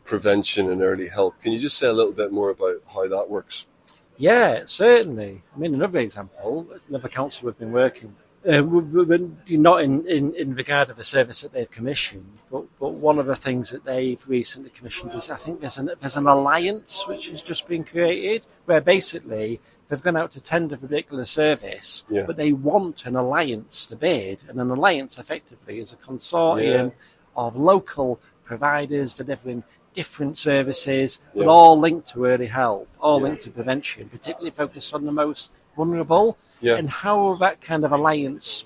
prevention 0.03 0.71
and 0.71 0.81
early 0.81 1.09
help. 1.09 1.39
Can 1.43 1.51
you 1.51 1.59
just 1.59 1.77
say 1.77 1.85
a 1.85 1.93
little 1.93 2.17
bit 2.23 2.31
more 2.31 2.49
about 2.49 2.77
how 2.91 3.07
that 3.07 3.29
works? 3.29 3.67
Yeah, 4.17 4.63
certainly. 4.65 5.43
I 5.53 5.59
mean, 5.59 5.75
another 5.75 5.99
example, 5.99 6.67
another 6.89 7.09
council 7.09 7.45
we've 7.45 7.59
been 7.59 7.71
working 7.71 8.07
with, 8.07 8.24
uh, 8.47 8.61
not 9.49 9.81
in, 9.81 10.07
in, 10.07 10.35
in 10.35 10.53
regard 10.55 10.89
of 10.89 10.99
a 10.99 11.03
service 11.03 11.41
that 11.41 11.51
they've 11.51 11.69
commissioned, 11.69 12.37
but, 12.51 12.63
but 12.79 12.93
one 12.93 13.19
of 13.19 13.25
the 13.25 13.35
things 13.35 13.71
that 13.71 13.83
they've 13.83 14.23
recently 14.27 14.69
commissioned 14.69 15.13
is 15.15 15.31
I 15.31 15.37
think 15.37 15.61
there's 15.61 15.77
an, 15.77 15.91
there's 15.99 16.17
an 16.17 16.27
alliance 16.27 17.07
which 17.07 17.29
has 17.29 17.41
just 17.41 17.67
been 17.67 17.83
created 17.83 18.45
where 18.65 18.81
basically 18.81 19.61
they've 19.87 20.01
gone 20.01 20.17
out 20.17 20.31
to 20.31 20.41
tender 20.41 20.77
for 20.77 20.85
a 20.85 20.89
particular 20.89 21.25
service, 21.25 22.03
Yeah. 22.09 22.25
but 22.27 22.37
they 22.37 22.51
want 22.51 23.05
an 23.05 23.15
alliance 23.15 23.87
to 23.87 23.95
bid, 23.95 24.39
and 24.47 24.59
an 24.59 24.69
alliance 24.69 25.17
effectively 25.17 25.79
is 25.79 25.93
a 25.93 25.97
consortium 25.97 26.93
of 27.35 27.55
local 27.55 28.19
providers 28.45 29.13
delivering 29.13 29.63
different 29.93 30.37
services, 30.37 31.19
but 31.33 31.43
Yeah. 31.43 31.47
all 31.47 31.79
linked 31.79 32.07
to 32.13 32.25
early 32.25 32.47
help, 32.47 32.87
all 32.99 33.19
Yeah. 33.19 33.25
linked 33.27 33.43
to 33.43 33.49
prevention, 33.49 34.09
particularly 34.09 34.51
focused 34.51 34.93
on 34.93 35.05
the 35.05 35.11
most 35.11 35.51
vulnerable. 35.75 36.37
Yeah. 36.61 36.75
And 36.75 36.89
how 36.89 37.35
that 37.35 37.61
kind 37.61 37.83
of 37.83 37.91
alliance 37.91 38.65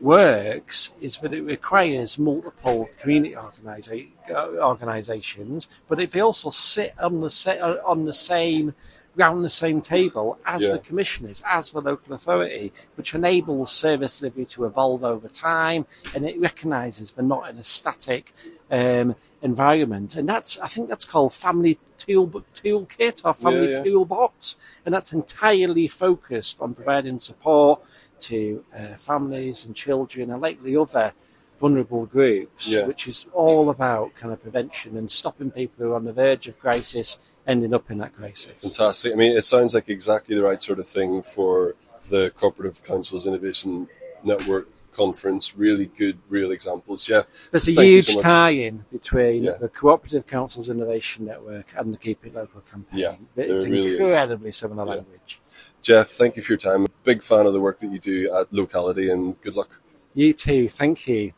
works 0.00 0.90
is 1.00 1.16
that 1.18 1.32
it 1.32 1.40
requires 1.42 2.18
multiple 2.18 2.88
community 3.00 3.34
organisa- 3.34 4.10
uh, 4.30 4.48
organisations, 4.62 5.68
but 5.88 6.00
if 6.00 6.12
they 6.12 6.20
also 6.20 6.50
sit 6.50 6.92
on 6.98 7.20
the 7.22 7.30
sa- 7.30 7.52
uh, 7.52 7.80
on 7.84 8.04
the 8.04 8.12
same 8.12 8.74
round 9.16 9.44
the 9.44 9.48
same 9.48 9.80
table 9.80 10.38
as 10.44 10.62
Yeah. 10.62 10.72
the 10.72 10.78
commissioners, 10.78 11.42
as 11.44 11.70
the 11.70 11.80
local 11.80 12.14
authority, 12.14 12.72
which 12.96 13.14
enables 13.14 13.72
service 13.72 14.20
delivery 14.20 14.44
to 14.46 14.64
evolve 14.66 15.04
over 15.04 15.28
time, 15.28 15.86
and 16.14 16.24
it 16.28 16.38
recognises 16.40 17.12
they're 17.12 17.24
not 17.24 17.48
in 17.50 17.58
a 17.58 17.64
static 17.64 18.32
um, 18.70 19.14
environment, 19.42 20.16
and 20.16 20.28
that's 20.28 20.58
I 20.58 20.68
think 20.68 20.88
that's 20.88 21.04
called 21.04 21.32
family 21.32 21.78
tool 21.98 22.28
toolkit 22.54 23.22
or 23.24 23.34
family 23.34 23.70
Yeah, 23.70 23.78
yeah. 23.78 23.82
toolbox, 23.82 24.56
and 24.84 24.94
that's 24.94 25.12
entirely 25.12 25.88
focused 25.88 26.60
on 26.60 26.74
providing 26.74 27.18
support 27.18 27.80
to 28.20 28.64
uh, 28.74 28.96
families 28.96 29.64
and 29.64 29.74
children 29.74 30.30
and 30.30 30.40
likely 30.40 30.76
other 30.76 31.12
vulnerable 31.58 32.06
groups, 32.06 32.68
Yeah. 32.68 32.86
which 32.86 33.08
is 33.08 33.26
all 33.32 33.70
about 33.70 34.14
kind 34.14 34.32
of 34.32 34.42
prevention 34.42 34.96
and 34.96 35.10
stopping 35.10 35.50
people 35.50 35.84
who 35.84 35.92
are 35.92 35.96
on 35.96 36.04
the 36.04 36.12
verge 36.12 36.48
of 36.48 36.58
crisis 36.58 37.18
ending 37.46 37.74
up 37.74 37.90
in 37.90 37.98
that 37.98 38.14
crisis. 38.14 38.52
Fantastic. 38.60 39.12
I 39.12 39.16
mean, 39.16 39.36
it 39.36 39.44
sounds 39.44 39.74
like 39.74 39.88
exactly 39.88 40.34
the 40.36 40.42
right 40.42 40.62
sort 40.62 40.78
of 40.78 40.86
thing 40.86 41.22
for 41.22 41.74
the 42.10 42.30
Cooperative 42.30 42.82
Councils 42.84 43.26
Innovation 43.26 43.88
Network 44.22 44.68
conference. 44.92 45.56
Really 45.56 45.86
good, 45.86 46.18
real 46.28 46.50
examples. 46.52 47.08
Yeah. 47.08 47.22
There's 47.50 47.68
a 47.68 47.72
huge 47.72 48.06
so 48.14 48.22
tie-in 48.22 48.84
between 48.90 49.44
Yeah. 49.44 49.58
the 49.58 49.68
Cooperative 49.68 50.26
Councils 50.26 50.68
Innovation 50.68 51.26
Network 51.26 51.66
and 51.76 51.92
the 51.92 51.98
Keep 51.98 52.26
It 52.26 52.34
Local 52.34 52.62
campaign. 52.62 52.98
Yeah, 52.98 53.16
it's 53.36 53.64
really 53.64 53.94
is. 53.94 54.00
incredibly 54.00 54.52
similar 54.52 54.84
Yeah. 54.86 54.90
language. 54.96 55.40
Jeff, 55.82 56.10
thank 56.10 56.36
you 56.36 56.42
for 56.42 56.52
your 56.52 56.58
time. 56.58 56.86
Big 57.04 57.22
fan 57.22 57.46
of 57.46 57.52
the 57.52 57.60
work 57.60 57.78
that 57.80 57.88
you 57.88 57.98
do 57.98 58.34
at 58.34 58.52
Locality 58.52 59.10
and 59.10 59.40
good 59.42 59.54
luck. 59.54 59.80
You 60.14 60.32
too. 60.32 60.68
Thank 60.70 61.06
you. 61.08 61.32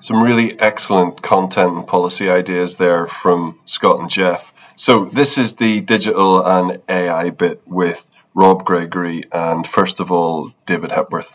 Some 0.00 0.22
really 0.22 0.58
excellent 0.58 1.20
content 1.22 1.76
and 1.76 1.86
policy 1.86 2.30
ideas 2.30 2.76
there 2.76 3.08
from 3.08 3.58
Scott 3.64 3.98
and 3.98 4.08
Jeff. 4.08 4.54
So 4.76 5.06
this 5.06 5.38
is 5.38 5.56
the 5.56 5.80
digital 5.80 6.46
and 6.46 6.80
AI 6.88 7.30
bit 7.30 7.62
with 7.66 8.08
Rob 8.32 8.64
Gregory 8.64 9.24
and 9.32 9.66
first 9.66 9.98
of 9.98 10.12
all, 10.12 10.52
David 10.66 10.92
Hepworth. 10.92 11.34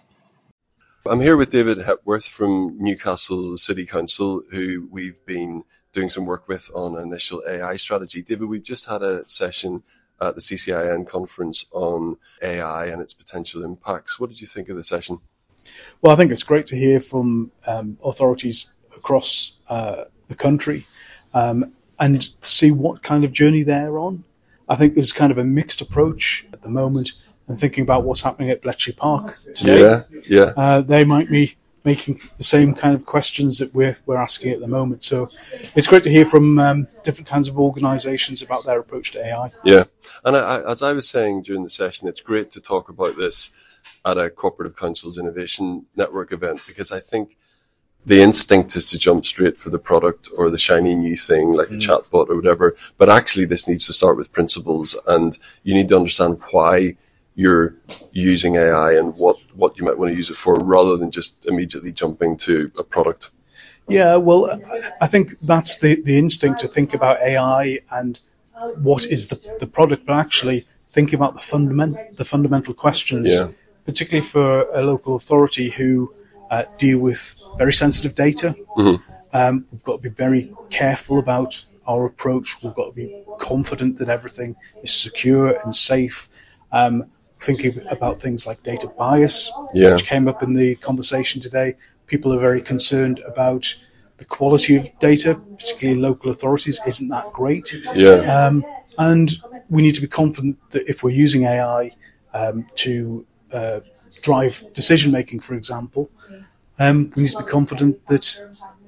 I'm 1.06 1.20
here 1.20 1.36
with 1.36 1.50
David 1.50 1.80
Hepworth 1.80 2.26
from 2.26 2.78
Newcastle 2.80 3.58
City 3.58 3.86
Council, 3.86 4.44
who 4.50 4.88
we've 4.90 5.26
been 5.26 5.66
doing 5.92 6.10
some 6.10 6.26
work 6.26 6.48
with 6.48 6.72
on 6.74 6.98
initial 6.98 7.44
AI 7.46 7.76
strategy. 7.76 8.22
David, 8.22 8.48
we've 8.48 8.64
just 8.64 8.88
had 8.88 9.04
a 9.04 9.28
session 9.28 9.84
at 10.22 10.36
the 10.36 10.42
CCIN 10.42 11.06
conference 11.06 11.66
on 11.72 12.16
AI 12.42 12.86
and 12.86 13.02
its 13.02 13.14
potential 13.14 13.66
impacts. 13.66 14.18
What 14.18 14.30
did 14.30 14.40
you 14.40 14.48
think 14.48 14.70
of 14.70 14.78
the 14.78 14.86
session? 14.86 15.20
Well, 16.04 16.12
I 16.12 16.18
think 16.18 16.34
it's 16.34 16.44
great 16.44 16.66
to 16.68 16.76
hear 16.76 17.00
from 17.00 17.50
um, 17.66 17.98
authorities 18.04 18.74
across 18.94 19.54
uh, 19.70 20.04
the 20.28 20.36
country 20.36 20.86
um, 21.34 21.72
and 21.98 22.28
see 22.42 22.72
what 22.72 23.02
kind 23.02 23.24
of 23.24 23.32
journey 23.32 23.64
they're 23.64 23.98
on. 23.98 24.26
I 24.68 24.76
think 24.76 24.96
there's 24.96 25.14
kind 25.14 25.32
of 25.32 25.38
a 25.38 25.46
mixed 25.46 25.80
approach 25.80 26.46
at 26.52 26.62
the 26.62 26.68
moment 26.68 27.14
and 27.48 27.58
thinking 27.58 27.84
about 27.84 28.04
what's 28.04 28.20
happening 28.20 28.50
at 28.50 28.62
Bletchley 28.62 28.92
Park 28.92 29.38
today. 29.56 29.80
Yeah, 29.80 30.04
yeah. 30.28 30.52
Uh, 30.58 30.82
they 30.82 31.06
might 31.06 31.30
be 31.30 31.56
making 31.86 32.20
the 32.38 32.44
same 32.44 32.76
kind 32.76 32.96
of 32.96 33.06
questions 33.06 33.60
that 33.60 33.74
we're, 33.74 33.96
we're 34.06 34.18
asking 34.18 34.52
at 34.52 34.60
the 34.60 34.68
moment. 34.68 35.06
So 35.06 35.30
it's 35.74 35.88
great 35.88 36.04
to 36.04 36.10
hear 36.10 36.26
from 36.26 36.60
um, 36.60 36.88
different 37.06 37.30
kinds 37.30 37.48
of 37.48 37.58
organisations 37.58 38.42
about 38.42 38.66
their 38.66 38.80
approach 38.80 39.14
to 39.14 39.26
AI. 39.26 39.52
Yeah, 39.64 39.86
and 40.26 40.36
I, 40.36 40.40
I, 40.40 40.72
as 40.72 40.84
I 40.84 40.92
was 40.92 41.08
saying 41.08 41.44
during 41.44 41.64
the 41.64 41.70
session, 41.70 42.10
it's 42.10 42.22
great 42.22 42.52
to 42.52 42.62
talk 42.62 42.90
about 42.90 43.16
this 43.16 43.52
at 44.06 44.18
a 44.18 44.30
Cooperative 44.30 44.76
Councils 44.76 45.18
Innovation 45.18 45.86
Network 45.96 46.32
event 46.32 46.62
because 46.68 46.92
I 46.92 47.00
think 47.00 47.38
the 48.06 48.22
instinct 48.22 48.76
is 48.76 48.92
to 48.92 48.98
jump 48.98 49.26
straight 49.26 49.58
for 49.58 49.70
the 49.70 49.80
product 49.80 50.30
or 50.36 50.50
the 50.50 50.58
shiny 50.58 50.96
new 50.96 51.16
thing 51.16 51.54
like 51.54 51.70
a 51.70 51.76
mm. 51.76 51.82
chatbot 51.82 52.30
or 52.30 52.36
whatever. 52.36 52.76
But 52.98 53.10
actually, 53.10 53.46
this 53.46 53.68
needs 53.68 53.88
to 53.88 53.94
start 53.94 54.18
with 54.18 54.34
principles, 54.34 54.98
and 55.08 55.38
you 55.64 55.74
need 55.74 55.90
to 55.90 55.96
understand 55.96 56.42
why 56.52 56.98
you're 57.36 57.76
using 58.12 58.56
AI 58.58 58.94
and 58.94 59.16
what, 59.16 59.38
what 59.56 59.78
you 59.78 59.86
might 59.86 59.98
want 59.98 60.12
to 60.12 60.18
use 60.18 60.30
it 60.30 60.36
for 60.36 60.60
rather 60.60 60.98
than 60.98 61.12
just 61.12 61.46
immediately 61.46 61.92
jumping 61.92 62.38
to 62.38 62.72
a 62.78 62.84
product. 62.84 63.32
Yeah, 63.88 64.18
well, 64.18 64.52
I- 64.52 64.92
I 65.02 65.08
think 65.08 65.40
that's 65.40 65.78
the, 65.80 66.02
the 66.02 66.18
instinct 66.18 66.62
to 66.62 66.68
think 66.68 66.94
about 66.94 67.22
AI 67.22 67.80
and 67.90 68.20
what 68.76 69.06
is 69.06 69.28
the, 69.28 69.58
the 69.60 69.68
product, 69.68 70.06
but 70.06 70.14
actually 70.14 70.66
thinking 70.92 71.16
about 71.16 71.34
the 71.34 71.42
fundament, 71.42 72.18
the 72.18 72.26
fundamental 72.26 72.74
questions, 72.74 73.34
Yeah. 73.34 73.48
Particularly 73.86 74.26
for 74.26 74.68
a 74.74 74.82
local 74.82 75.16
authority 75.16 75.70
who 75.70 76.14
uh, 76.50 76.64
deal 76.78 77.00
with 77.00 77.40
very 77.58 77.74
sensitive 77.74 78.16
data. 78.16 78.56
Um, 79.34 79.66
we've 79.72 79.84
got 79.84 79.94
to 79.94 80.02
be 80.02 80.10
very 80.10 80.54
careful 80.70 81.18
about 81.20 81.66
our 81.88 82.06
approach. 82.06 82.62
We've 82.64 82.74
got 82.76 82.92
to 82.92 82.96
be 82.96 83.24
confident 83.40 83.98
that 84.00 84.10
everything 84.10 84.56
is 84.84 84.94
secure 84.94 85.60
and 85.64 85.76
safe. 85.76 86.30
Um, 86.72 87.06
thinking 87.42 87.74
about 87.90 88.22
things 88.22 88.48
like 88.48 88.64
data 88.64 88.88
bias, 88.88 89.52
Yeah. 89.74 89.96
which 89.96 90.06
came 90.06 90.28
up 90.28 90.44
in 90.44 90.54
the 90.54 90.76
conversation 90.76 91.42
today. 91.42 91.76
People 92.08 92.34
are 92.34 92.40
very 92.40 92.62
concerned 92.62 93.20
about 93.20 93.76
the 94.18 94.26
quality 94.26 94.78
of 94.78 94.88
data, 95.00 95.36
particularly 95.36 96.00
local 96.00 96.32
authorities, 96.32 96.80
isn't 96.88 97.10
that 97.10 97.34
great. 97.34 97.76
Yeah. 97.96 98.46
Um, 98.46 98.66
and 98.98 99.30
we 99.70 99.82
need 99.82 99.96
to 99.96 100.02
be 100.02 100.08
confident 100.08 100.58
that 100.72 100.88
if 100.90 101.04
we're 101.04 101.10
using 101.26 101.44
AI 101.44 101.92
um, 102.34 102.66
to 102.76 103.26
uh, 103.54 103.82
drive 104.22 104.74
decision 104.74 105.12
making, 105.12 105.40
for 105.42 105.54
example, 105.56 106.10
um, 106.80 107.12
we 107.16 107.24
need 107.24 107.32
to 107.32 107.38
be 107.40 107.44
confident 107.44 108.06
that 108.08 108.40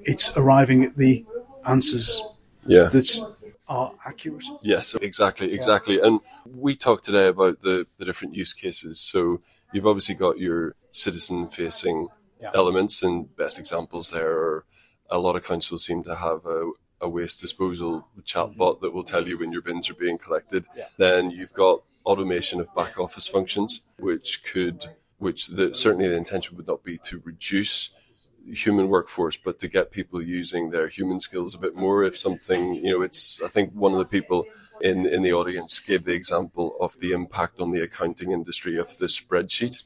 it's 0.02 0.36
arriving 0.36 0.84
at 0.84 0.94
the 0.94 1.24
answers 1.64 2.22
Yeah. 2.66 2.88
that 2.88 3.34
are 3.68 3.92
accurate. 4.04 4.44
Yes, 4.62 4.94
exactly, 4.94 5.52
exactly. 5.52 6.00
And 6.00 6.20
we 6.44 6.76
talked 6.76 7.04
today 7.04 7.28
about 7.28 7.60
the, 7.60 7.86
the 7.98 8.04
different 8.04 8.34
use 8.34 8.54
cases. 8.54 9.00
So 9.00 9.40
you've 9.72 9.86
obviously 9.86 10.14
got 10.14 10.38
your 10.38 10.74
citizen 10.90 11.48
facing 11.48 12.08
Yeah. 12.40 12.50
elements 12.54 13.02
and 13.02 13.34
best 13.36 13.58
examples 13.58 14.10
there 14.10 14.30
are 14.30 14.64
a 15.10 15.18
lot 15.18 15.36
of 15.36 15.44
councils 15.44 15.84
seem 15.84 16.02
to 16.04 16.14
have 16.14 16.44
a, 16.46 16.70
a 17.00 17.08
waste 17.08 17.40
disposal 17.40 18.06
chatbot 18.24 18.80
that 18.80 18.92
will 18.92 19.04
tell 19.04 19.26
you 19.26 19.38
when 19.38 19.52
your 19.52 19.62
bins 19.62 19.88
are 19.90 19.94
being 19.94 20.18
collected. 20.18 20.64
Mm-hmm. 20.64 20.78
Yeah. 20.78 20.88
Then 20.98 21.30
you've 21.30 21.52
got 21.54 21.82
automation 22.06 22.60
of 22.60 22.74
back 22.74 23.00
office 23.00 23.26
functions, 23.26 23.80
which 23.98 24.44
could, 24.44 24.84
which 25.18 25.48
the, 25.48 25.74
certainly 25.74 26.08
the 26.08 26.16
intention 26.16 26.56
would 26.56 26.66
not 26.66 26.84
be 26.84 26.98
to 26.98 27.20
reduce 27.24 27.90
human 28.46 28.88
workforce, 28.88 29.36
but 29.36 29.58
to 29.58 29.68
get 29.68 29.90
people 29.90 30.22
using 30.22 30.70
their 30.70 30.86
human 30.86 31.18
skills 31.18 31.54
a 31.54 31.58
bit 31.58 31.74
more. 31.74 32.04
If 32.04 32.16
something, 32.16 32.74
you 32.74 32.92
know, 32.92 33.02
it's, 33.02 33.40
I 33.42 33.48
think 33.48 33.72
one 33.72 33.92
of 33.92 33.98
the 33.98 34.04
people 34.04 34.46
in, 34.80 35.04
in 35.06 35.22
the 35.22 35.32
audience 35.32 35.80
gave 35.80 36.04
the 36.04 36.12
example 36.12 36.76
of 36.80 36.98
the 37.00 37.12
impact 37.12 37.60
on 37.60 37.72
the 37.72 37.82
accounting 37.82 38.30
industry 38.30 38.78
of 38.78 38.96
the 38.98 39.06
spreadsheet. 39.06 39.82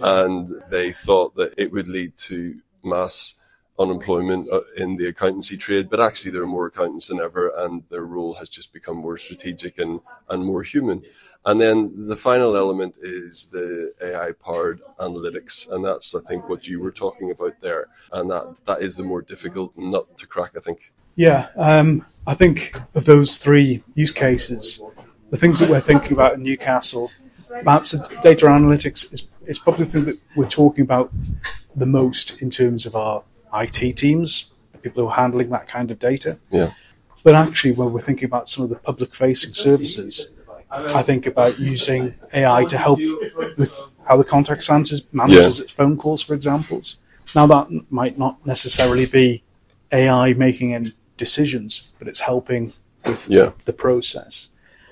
And 0.00 0.62
they 0.68 0.92
thought 0.92 1.36
that 1.36 1.54
it 1.56 1.72
would 1.72 1.88
lead 1.88 2.18
to 2.28 2.60
mass 2.84 3.34
unemployment 3.78 4.50
uh, 4.50 4.60
in 4.76 4.96
the 4.96 5.08
accountancy 5.08 5.56
trade, 5.56 5.88
but 5.88 6.00
actually 6.00 6.30
there 6.30 6.42
are 6.42 6.46
more 6.46 6.66
accountants 6.66 7.08
than 7.08 7.20
ever 7.20 7.52
and 7.56 7.82
their 7.88 8.04
role 8.04 8.34
has 8.34 8.48
just 8.48 8.72
become 8.72 8.96
more 8.96 9.16
strategic 9.16 9.78
and, 9.78 10.00
and 10.28 10.44
more 10.44 10.62
human. 10.62 11.02
And 11.44 11.60
then 11.60 12.06
the 12.06 12.16
final 12.16 12.56
element 12.56 12.96
is 13.00 13.46
the 13.46 13.92
AI 14.00 14.32
powered 14.32 14.80
analytics. 15.00 15.70
And 15.70 15.84
that's, 15.84 16.14
I 16.14 16.20
think, 16.20 16.48
what 16.48 16.68
you 16.68 16.80
were 16.80 16.92
talking 16.92 17.30
about 17.30 17.60
there. 17.60 17.88
And 18.12 18.30
that, 18.30 18.56
that 18.66 18.82
is 18.82 18.94
the 18.94 19.04
more 19.04 19.22
difficult 19.22 19.76
nut 19.76 20.18
to 20.18 20.26
crack, 20.26 20.52
I 20.56 20.60
think. 20.60 20.92
Yeah, 21.16 21.48
um, 21.56 22.06
I 22.26 22.34
think 22.34 22.78
of 22.94 23.04
those 23.04 23.38
three 23.38 23.82
use 23.94 24.12
cases, 24.12 24.80
the 25.30 25.36
things 25.36 25.58
that 25.58 25.68
we're 25.68 25.80
thinking 25.80 26.12
about 26.12 26.34
in 26.34 26.42
Newcastle, 26.42 27.10
perhaps 27.48 27.92
data 28.20 28.46
analytics 28.46 29.12
is, 29.12 29.26
is 29.44 29.58
probably 29.58 29.86
the 29.86 29.90
thing 29.90 30.04
that 30.04 30.20
we're 30.36 30.48
talking 30.48 30.82
about 30.82 31.12
the 31.74 31.86
most 31.86 32.40
in 32.42 32.50
terms 32.50 32.86
of 32.86 32.94
our 32.94 33.24
IT 33.52 33.96
teams, 33.96 34.50
the 34.72 34.78
people 34.78 35.02
who 35.02 35.08
are 35.08 35.14
handling 35.14 35.50
that 35.50 35.68
kind 35.68 35.90
of 35.90 35.98
data. 35.98 36.38
Yeah. 36.50 36.72
But 37.22 37.34
actually, 37.34 37.72
when 37.72 37.92
we're 37.92 38.00
thinking 38.00 38.24
about 38.26 38.48
some 38.48 38.64
of 38.64 38.70
the 38.70 38.76
public 38.76 39.14
facing 39.14 39.54
services, 39.54 40.32
I 40.70 41.02
think 41.02 41.26
about 41.26 41.58
using 41.58 42.14
AI 42.32 42.64
to 42.64 42.78
help 42.78 42.98
with 42.98 43.92
how 44.04 44.16
the 44.16 44.24
contact 44.24 44.62
centre 44.62 44.96
manages 45.12 45.60
its 45.60 45.72
phone 45.72 45.96
calls, 45.96 46.22
for 46.22 46.34
example. 46.34 46.82
Now, 47.34 47.46
that 47.46 47.68
might 47.90 48.18
not 48.18 48.44
necessarily 48.44 49.06
be 49.06 49.42
AI 49.92 50.32
making 50.32 50.74
any 50.74 50.92
decisions, 51.16 51.92
but 51.98 52.08
it's 52.08 52.20
helping 52.20 52.72
with 53.04 53.28
Yeah. 53.28 53.50
the 53.66 53.72
process. 53.72 54.48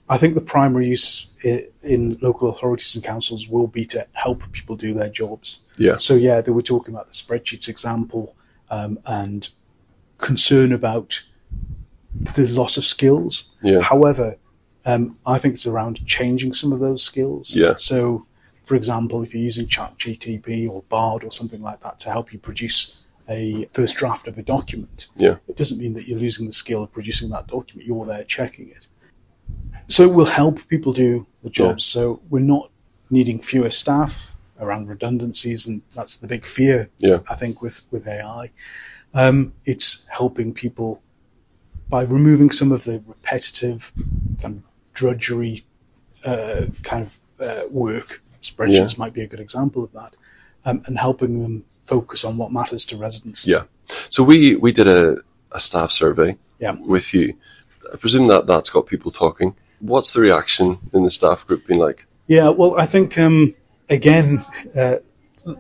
I 0.08 0.18
think 0.18 0.34
the 0.34 0.40
primary 0.40 0.88
use 0.88 1.28
in 1.42 2.18
local 2.20 2.50
authorities 2.50 2.94
and 2.96 3.04
councils 3.04 3.48
will 3.48 3.66
be 3.66 3.86
to 3.86 4.06
help 4.12 4.42
people 4.52 4.76
do 4.76 4.92
their 4.92 5.08
jobs. 5.08 5.60
Yeah. 5.76 5.98
So 5.98 6.14
yeah, 6.14 6.40
they 6.40 6.52
were 6.52 6.62
talking 6.62 6.94
about 6.94 7.08
the 7.08 7.14
spreadsheets 7.14 7.68
example 7.68 8.34
um, 8.70 8.98
and 9.04 9.48
concern 10.18 10.72
about 10.72 11.22
the 12.34 12.48
loss 12.48 12.76
of 12.76 12.84
skills. 12.84 13.50
Yeah. 13.62 13.80
However, 13.80 14.36
um, 14.84 15.18
I 15.26 15.38
think 15.38 15.54
it's 15.54 15.66
around 15.66 16.06
changing 16.06 16.52
some 16.52 16.72
of 16.72 16.80
those 16.80 17.02
skills. 17.02 17.54
Yeah. 17.54 17.74
So, 17.76 18.26
for 18.64 18.74
example, 18.74 19.22
if 19.22 19.34
you're 19.34 19.42
using 19.42 19.66
ChatGTP 19.66 20.68
or 20.70 20.82
Bard 20.82 21.24
or 21.24 21.32
something 21.32 21.60
like 21.60 21.82
that 21.82 22.00
to 22.00 22.10
help 22.10 22.32
you 22.32 22.38
produce 22.38 22.96
a 23.28 23.66
first 23.72 23.96
draft 23.96 24.26
of 24.26 24.38
a 24.38 24.42
document, 24.42 25.08
Yeah. 25.16 25.36
it 25.46 25.56
doesn't 25.56 25.78
mean 25.78 25.94
that 25.94 26.08
you're 26.08 26.18
losing 26.18 26.46
the 26.46 26.52
skill 26.52 26.82
of 26.82 26.92
producing 26.92 27.30
that 27.30 27.46
document. 27.46 27.86
You're 27.86 28.06
there 28.06 28.24
checking 28.24 28.70
it. 28.70 28.88
So 29.86 30.04
it 30.04 30.14
will 30.14 30.24
help 30.24 30.66
people 30.68 30.92
do 30.92 31.26
the 31.42 31.50
jobs. 31.50 31.84
So 31.84 32.20
we're 32.28 32.40
not 32.40 32.70
needing 33.08 33.40
fewer 33.40 33.70
staff 33.70 34.29
around 34.60 34.88
redundancies, 34.88 35.66
and 35.66 35.82
that's 35.94 36.16
the 36.18 36.26
big 36.26 36.46
fear 36.46 36.88
Yeah. 36.98 37.18
I 37.28 37.34
think 37.34 37.62
with 37.62 37.84
with 37.90 38.06
AI. 38.06 38.50
Um, 39.14 39.52
it's 39.64 40.06
helping 40.08 40.54
people 40.54 41.02
by 41.88 42.02
removing 42.04 42.50
some 42.52 42.70
of 42.70 42.84
the 42.84 43.02
repetitive 43.06 43.92
kind 44.40 44.58
of 44.58 44.62
drudgery 44.94 45.64
uh, 46.24 46.66
kind 46.82 47.06
of 47.06 47.20
uh, 47.40 47.62
work. 47.68 48.22
Spreadsheets 48.42 48.96
might 48.98 49.12
be 49.12 49.22
a 49.22 49.26
good 49.26 49.40
example 49.40 49.84
of 49.84 49.92
that, 49.92 50.16
um, 50.64 50.82
and 50.86 50.96
helping 50.98 51.42
them 51.42 51.64
focus 51.82 52.24
on 52.24 52.36
what 52.36 52.52
matters 52.52 52.86
to 52.86 52.96
residents. 52.96 53.46
Yeah. 53.46 53.64
So 54.08 54.22
we, 54.22 54.54
we 54.56 54.72
did 54.72 54.86
a, 54.86 55.16
a 55.50 55.58
staff 55.60 55.90
survey 55.90 56.36
Yeah. 56.60 56.76
with 56.78 57.12
you. 57.12 57.34
I 57.92 57.96
presume 57.96 58.28
that 58.28 58.46
that's 58.46 58.70
got 58.70 58.86
people 58.86 59.10
talking. 59.10 59.56
What's 59.80 60.12
the 60.12 60.20
reaction 60.20 60.78
in 60.92 61.02
the 61.02 61.10
staff 61.10 61.46
group 61.46 61.66
been 61.66 61.78
like? 61.78 62.06
Yeah, 62.26 62.50
well, 62.50 62.78
I 62.78 62.86
think 62.86 63.18
um, 63.18 63.54
again, 63.90 64.44
uh, 64.74 64.96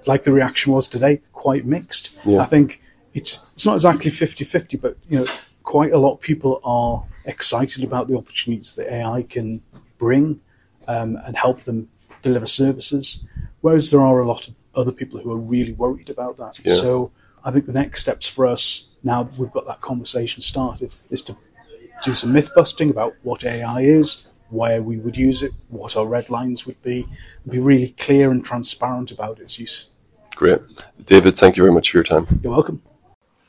like 0.06 0.22
the 0.22 0.32
reaction 0.32 0.72
was 0.72 0.88
today, 0.88 1.20
quite 1.32 1.66
mixed. 1.66 2.10
Yeah. 2.24 2.40
I 2.40 2.46
think 2.46 2.80
it's 3.12 3.44
it's 3.54 3.66
not 3.66 3.74
exactly 3.74 4.10
50-50, 4.10 4.80
but 4.80 4.96
you 5.08 5.20
know, 5.20 5.26
quite 5.62 5.92
a 5.92 5.98
lot 5.98 6.14
of 6.14 6.20
people 6.20 6.60
are 6.64 7.04
excited 7.24 7.84
about 7.84 8.08
the 8.08 8.16
opportunities 8.16 8.74
that 8.74 8.92
AI 8.92 9.22
can 9.22 9.62
bring 9.98 10.40
um, 10.88 11.16
and 11.16 11.36
help 11.36 11.62
them 11.64 11.88
deliver 12.22 12.46
services, 12.46 13.26
whereas 13.60 13.90
there 13.90 14.00
are 14.00 14.20
a 14.20 14.26
lot 14.26 14.48
of 14.48 14.54
other 14.74 14.92
people 14.92 15.20
who 15.20 15.32
are 15.32 15.36
really 15.36 15.72
worried 15.72 16.10
about 16.10 16.38
that. 16.38 16.58
Yeah. 16.64 16.74
So 16.74 17.10
I 17.44 17.50
think 17.50 17.66
the 17.66 17.72
next 17.72 18.00
steps 18.00 18.28
for 18.28 18.46
us 18.46 18.88
now 19.02 19.24
that 19.24 19.38
we've 19.38 19.52
got 19.52 19.66
that 19.66 19.80
conversation 19.80 20.42
started 20.42 20.92
is 21.10 21.22
to 21.22 21.36
do 22.04 22.14
some 22.14 22.32
myth 22.32 22.50
busting 22.54 22.90
about 22.90 23.14
what 23.22 23.44
AI 23.44 23.80
is, 23.80 24.26
where 24.50 24.82
we 24.82 24.98
would 24.98 25.16
use 25.16 25.42
it, 25.42 25.52
what 25.68 25.96
our 25.96 26.06
red 26.06 26.30
lines 26.30 26.66
would 26.66 26.80
be, 26.82 27.06
and 27.44 27.52
be 27.52 27.58
really 27.58 27.90
clear 27.90 28.30
and 28.30 28.44
transparent 28.44 29.10
about 29.10 29.40
its 29.40 29.58
use. 29.58 29.90
Great. 30.34 30.60
David, 31.04 31.36
thank 31.36 31.56
you 31.56 31.62
very 31.62 31.72
much 31.72 31.90
for 31.90 31.98
your 31.98 32.04
time. 32.04 32.26
You're 32.42 32.52
welcome. 32.52 32.82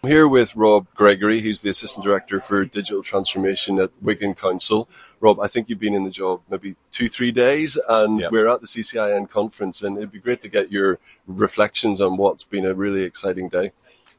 I'm 0.04 0.10
here 0.10 0.28
with 0.28 0.56
Rob 0.56 0.88
Gregory, 0.96 1.42
who's 1.42 1.60
the 1.60 1.70
Assistant 1.70 2.04
Director 2.04 2.42
for 2.42 2.66
Digital 2.66 3.04
Transformation 3.04 3.78
at 3.78 3.92
Wigan 4.02 4.34
Council. 4.34 4.90
Rob, 5.20 5.40
I 5.40 5.46
think 5.46 5.70
you've 5.70 5.80
been 5.80 5.94
in 5.94 6.04
the 6.04 6.10
job 6.10 6.42
maybe 6.50 6.76
two, 6.92 7.08
three 7.08 7.32
days, 7.32 7.78
and 7.88 8.20
yep. 8.20 8.32
we're 8.32 8.48
at 8.48 8.62
the 8.62 8.68
CCIN 8.68 9.30
conference, 9.30 9.84
and 9.84 9.98
it'd 9.98 10.12
be 10.12 10.20
great 10.20 10.42
to 10.42 10.50
get 10.50 10.72
your 10.72 10.98
reflections 11.28 12.02
on 12.02 12.18
what's 12.18 12.46
been 12.46 12.66
a 12.66 12.74
really 12.74 13.04
exciting 13.04 13.50
day. 13.50 13.74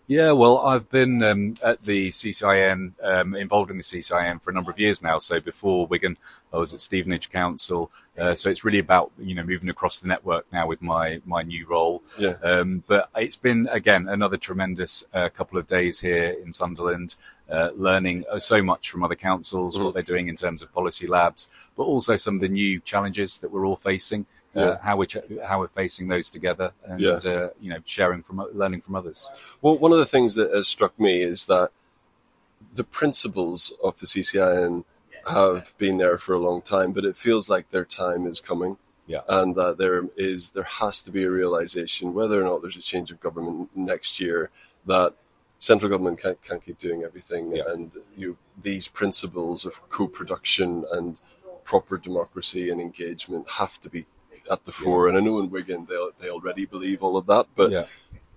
Yeah, 0.08 0.32
well, 0.32 0.58
I've 0.58 0.90
been 0.90 1.22
um, 1.22 1.54
at 1.62 1.80
the 1.84 2.08
CCIN, 2.08 2.92
um, 3.02 3.34
involved 3.34 3.70
in 3.70 3.76
the 3.76 3.82
CCIN 3.84 4.42
for 4.42 4.50
a 4.50 4.52
number 4.52 4.70
of 4.70 4.78
years 4.80 5.00
now. 5.00 5.18
So 5.18 5.40
before 5.40 5.86
Wigan, 5.86 6.18
I 6.52 6.56
was 6.56 6.74
at 6.74 6.80
Stevenage 6.80 7.30
Council. 7.30 7.90
Uh, 8.18 8.34
so 8.34 8.50
it's 8.50 8.64
really 8.64 8.80
about 8.80 9.12
you 9.18 9.34
know 9.34 9.44
moving 9.44 9.68
across 9.68 10.00
the 10.00 10.08
network 10.08 10.52
now 10.52 10.66
with 10.66 10.82
my 10.82 11.20
my 11.24 11.42
new 11.42 11.66
role. 11.66 12.02
Yeah. 12.18 12.34
Um, 12.42 12.82
but 12.86 13.10
it's 13.16 13.36
been 13.36 13.68
again 13.70 14.08
another 14.08 14.36
tremendous 14.36 15.04
uh, 15.14 15.28
couple 15.28 15.58
of 15.58 15.66
days 15.66 16.00
here 16.00 16.36
in 16.44 16.52
Sunderland. 16.52 17.14
Uh, 17.50 17.70
learning 17.76 18.24
uh, 18.30 18.38
so 18.38 18.62
much 18.62 18.90
from 18.90 19.04
other 19.04 19.14
councils, 19.14 19.74
mm-hmm. 19.74 19.84
what 19.84 19.94
they're 19.94 20.02
doing 20.02 20.28
in 20.28 20.36
terms 20.36 20.62
of 20.62 20.72
policy 20.72 21.06
labs, 21.06 21.48
but 21.76 21.82
also 21.82 22.16
some 22.16 22.36
of 22.36 22.40
the 22.40 22.48
new 22.48 22.80
challenges 22.80 23.38
that 23.38 23.50
we're 23.50 23.66
all 23.66 23.76
facing 23.76 24.24
yeah. 24.54 24.78
how 24.82 24.96
we're 24.96 25.06
how 25.44 25.60
we're 25.60 25.68
facing 25.68 26.08
those 26.08 26.30
together, 26.30 26.72
and 26.84 27.00
yeah. 27.00 27.12
uh, 27.12 27.50
you 27.60 27.70
know, 27.70 27.78
sharing 27.84 28.22
from 28.22 28.38
learning 28.52 28.82
from 28.82 28.96
others. 28.96 29.28
Well, 29.60 29.78
one 29.78 29.92
of 29.92 29.98
the 29.98 30.06
things 30.06 30.34
that 30.34 30.52
has 30.52 30.68
struck 30.68 30.98
me 30.98 31.22
is 31.22 31.46
that 31.46 31.70
the 32.74 32.84
principles 32.84 33.72
of 33.82 33.98
the 33.98 34.06
CCIN 34.06 34.84
have 35.28 35.72
been 35.78 35.98
there 35.98 36.18
for 36.18 36.34
a 36.34 36.38
long 36.38 36.62
time, 36.62 36.92
but 36.92 37.04
it 37.04 37.16
feels 37.16 37.48
like 37.48 37.70
their 37.70 37.84
time 37.84 38.26
is 38.26 38.40
coming. 38.40 38.76
Yeah. 39.06 39.22
And 39.28 39.56
that 39.56 39.78
there 39.78 40.04
is 40.16 40.50
there 40.50 40.62
has 40.64 41.02
to 41.02 41.10
be 41.10 41.24
a 41.24 41.30
realization, 41.30 42.14
whether 42.14 42.40
or 42.40 42.44
not 42.44 42.62
there's 42.62 42.76
a 42.76 42.82
change 42.82 43.10
of 43.10 43.20
government 43.20 43.70
next 43.74 44.20
year, 44.20 44.50
that 44.86 45.14
central 45.58 45.90
government 45.90 46.20
can't, 46.20 46.40
can't 46.42 46.64
keep 46.64 46.78
doing 46.78 47.02
everything, 47.02 47.54
yeah. 47.54 47.64
and 47.68 47.92
you 48.16 48.36
these 48.62 48.88
principles 48.88 49.66
of 49.66 49.88
co-production 49.88 50.84
and 50.92 51.18
proper 51.64 51.98
democracy 51.98 52.70
and 52.70 52.80
engagement 52.80 53.48
have 53.50 53.80
to 53.80 53.90
be 53.90 54.06
at 54.50 54.64
the 54.64 54.72
fore. 54.72 55.08
And 55.08 55.16
I 55.16 55.20
know 55.20 55.40
in 55.40 55.50
Wigan 55.50 55.86
they 55.88 55.96
they 56.18 56.30
already 56.30 56.66
believe 56.66 57.02
all 57.02 57.16
of 57.16 57.26
that, 57.26 57.46
but 57.54 57.70
yeah. 57.70 57.84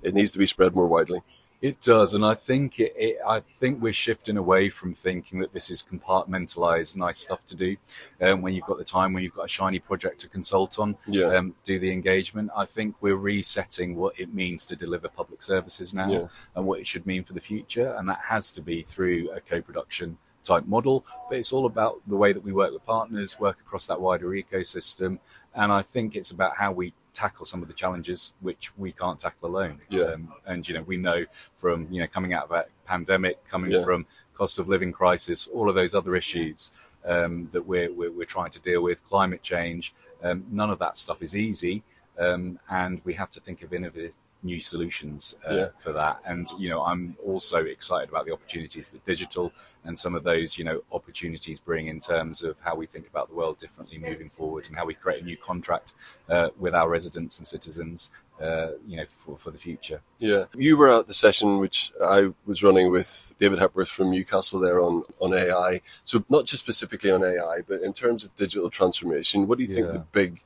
it 0.01 0.13
needs 0.13 0.31
to 0.31 0.39
be 0.39 0.47
spread 0.47 0.75
more 0.75 0.87
widely. 0.87 1.21
It 1.61 1.81
does, 1.81 2.13
and 2.13 2.23
I 2.23 2.35
think 2.35 2.79
it, 2.79 2.93
it, 2.97 3.17
I 3.25 3.39
think 3.39 3.81
we're 3.81 3.93
shifting 3.93 4.37
away 4.37 4.69
from 4.69 4.93
thinking 4.93 5.39
that 5.39 5.53
this 5.53 5.71
is 5.71 5.81
compartmentalized, 5.81 6.95
nice 6.95 7.17
stuff 7.17 7.39
to 7.47 7.55
do. 7.55 7.77
Um, 8.21 8.41
when 8.41 8.53
you've 8.53 8.65
got 8.65 8.77
the 8.77 8.83
time, 8.83 9.13
when 9.13 9.23
you've 9.23 9.33
got 9.33 9.45
a 9.45 9.47
shiny 9.47 9.79
project 9.79 10.21
to 10.21 10.27
consult 10.27 10.77
on, 10.77 10.97
yeah. 11.07 11.27
um, 11.27 11.55
do 11.63 11.79
the 11.79 11.91
engagement. 11.91 12.51
I 12.55 12.65
think 12.65 12.97
we're 13.01 13.15
resetting 13.15 13.95
what 13.95 14.19
it 14.19 14.33
means 14.33 14.65
to 14.65 14.75
deliver 14.75 15.07
public 15.07 15.41
services 15.41 15.93
now, 15.93 16.11
yeah. 16.11 16.27
and 16.55 16.67
what 16.67 16.81
it 16.81 16.87
should 16.87 17.07
mean 17.07 17.23
for 17.23 17.33
the 17.33 17.41
future, 17.41 17.95
and 17.97 18.09
that 18.09 18.19
has 18.19 18.51
to 18.53 18.61
be 18.61 18.83
through 18.83 19.31
a 19.31 19.39
co-production 19.39 20.17
type 20.45 20.65
model, 20.65 21.05
but 21.29 21.37
it's 21.37 21.51
all 21.51 21.65
about 21.65 21.99
the 22.07 22.15
way 22.15 22.31
that 22.31 22.43
we 22.43 22.51
work 22.51 22.71
with 22.71 22.85
partners, 22.85 23.39
work 23.39 23.59
across 23.59 23.87
that 23.87 23.99
wider 23.99 24.27
ecosystem, 24.27 25.19
and 25.53 25.71
I 25.71 25.81
think 25.81 26.15
it's 26.15 26.31
about 26.31 26.55
how 26.55 26.71
we 26.71 26.93
tackle 27.13 27.45
some 27.45 27.61
of 27.61 27.67
the 27.67 27.73
challenges 27.73 28.33
which 28.41 28.77
we 28.77 28.91
can't 28.91 29.19
tackle 29.19 29.49
alone. 29.49 29.79
Yeah. 29.89 30.03
Um, 30.03 30.33
and 30.45 30.67
you 30.67 30.75
know, 30.75 30.83
we 30.83 30.97
know 30.97 31.25
from 31.57 31.87
you 31.91 32.01
know 32.01 32.07
coming 32.07 32.33
out 32.33 32.45
of 32.45 32.51
a 32.51 32.65
pandemic, 32.85 33.45
coming 33.47 33.71
yeah. 33.71 33.83
from 33.83 34.05
cost 34.35 34.59
of 34.59 34.67
living 34.67 34.91
crisis, 34.91 35.47
all 35.47 35.69
of 35.69 35.75
those 35.75 35.95
other 35.95 36.15
issues 36.15 36.71
um, 37.05 37.49
that 37.53 37.65
we're, 37.65 37.91
we're, 37.91 38.11
we're 38.11 38.25
trying 38.25 38.51
to 38.51 38.61
deal 38.61 38.81
with, 38.81 39.03
climate 39.07 39.41
change. 39.41 39.93
Um, 40.23 40.45
none 40.51 40.69
of 40.69 40.79
that 40.79 40.97
stuff 40.97 41.21
is 41.21 41.35
easy, 41.35 41.83
um, 42.19 42.59
and 42.69 43.01
we 43.03 43.13
have 43.13 43.31
to 43.31 43.39
think 43.39 43.63
of 43.63 43.73
innovative 43.73 44.13
new 44.43 44.59
solutions 44.59 45.35
uh, 45.49 45.55
yeah. 45.55 45.67
for 45.79 45.93
that. 45.93 46.21
And 46.25 46.47
you 46.57 46.69
know, 46.69 46.83
I'm 46.83 47.15
also 47.25 47.63
excited 47.63 48.09
about 48.09 48.25
the 48.25 48.33
opportunities 48.33 48.87
that 48.89 49.03
digital 49.03 49.51
and 49.83 49.97
some 49.97 50.15
of 50.15 50.23
those 50.23 50.57
you 50.57 50.63
know 50.63 50.81
opportunities 50.91 51.59
bring 51.59 51.87
in 51.87 51.99
terms 51.99 52.43
of 52.43 52.55
how 52.59 52.75
we 52.75 52.85
think 52.85 53.07
about 53.07 53.29
the 53.29 53.35
world 53.35 53.59
differently 53.59 53.97
moving 53.97 54.29
forward 54.29 54.67
and 54.67 54.75
how 54.75 54.85
we 54.85 54.93
create 54.93 55.21
a 55.21 55.25
new 55.25 55.37
contract 55.37 55.93
uh, 56.29 56.49
with 56.59 56.75
our 56.75 56.89
residents 56.89 57.37
and 57.37 57.47
citizens. 57.47 58.11
Uh, 58.41 58.71
you 58.85 58.97
know, 58.97 59.05
for, 59.23 59.37
for 59.37 59.49
the 59.49 59.57
future. 59.57 60.01
Yeah, 60.17 60.43
you 60.57 60.75
were 60.75 60.99
at 60.99 61.07
the 61.07 61.13
session 61.13 61.59
which 61.59 61.93
I 62.03 62.33
was 62.45 62.63
running 62.63 62.91
with 62.91 63.33
David 63.39 63.59
Hepworth 63.59 63.87
from 63.87 64.11
Newcastle 64.11 64.59
there 64.59 64.81
on 64.81 65.03
on 65.21 65.33
AI. 65.33 65.79
So 66.03 66.21
not 66.27 66.43
just 66.43 66.61
specifically 66.61 67.11
on 67.11 67.23
AI, 67.23 67.61
but 67.65 67.81
in 67.81 67.93
terms 67.93 68.25
of 68.25 68.35
digital 68.35 68.69
transformation, 68.69 69.47
what 69.47 69.57
do 69.57 69.63
you 69.63 69.73
think 69.73 69.89
the 69.89 69.99
big 69.99 70.41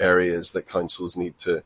areas 0.00 0.52
that 0.52 0.66
councils 0.66 1.14
need 1.14 1.38
to 1.40 1.62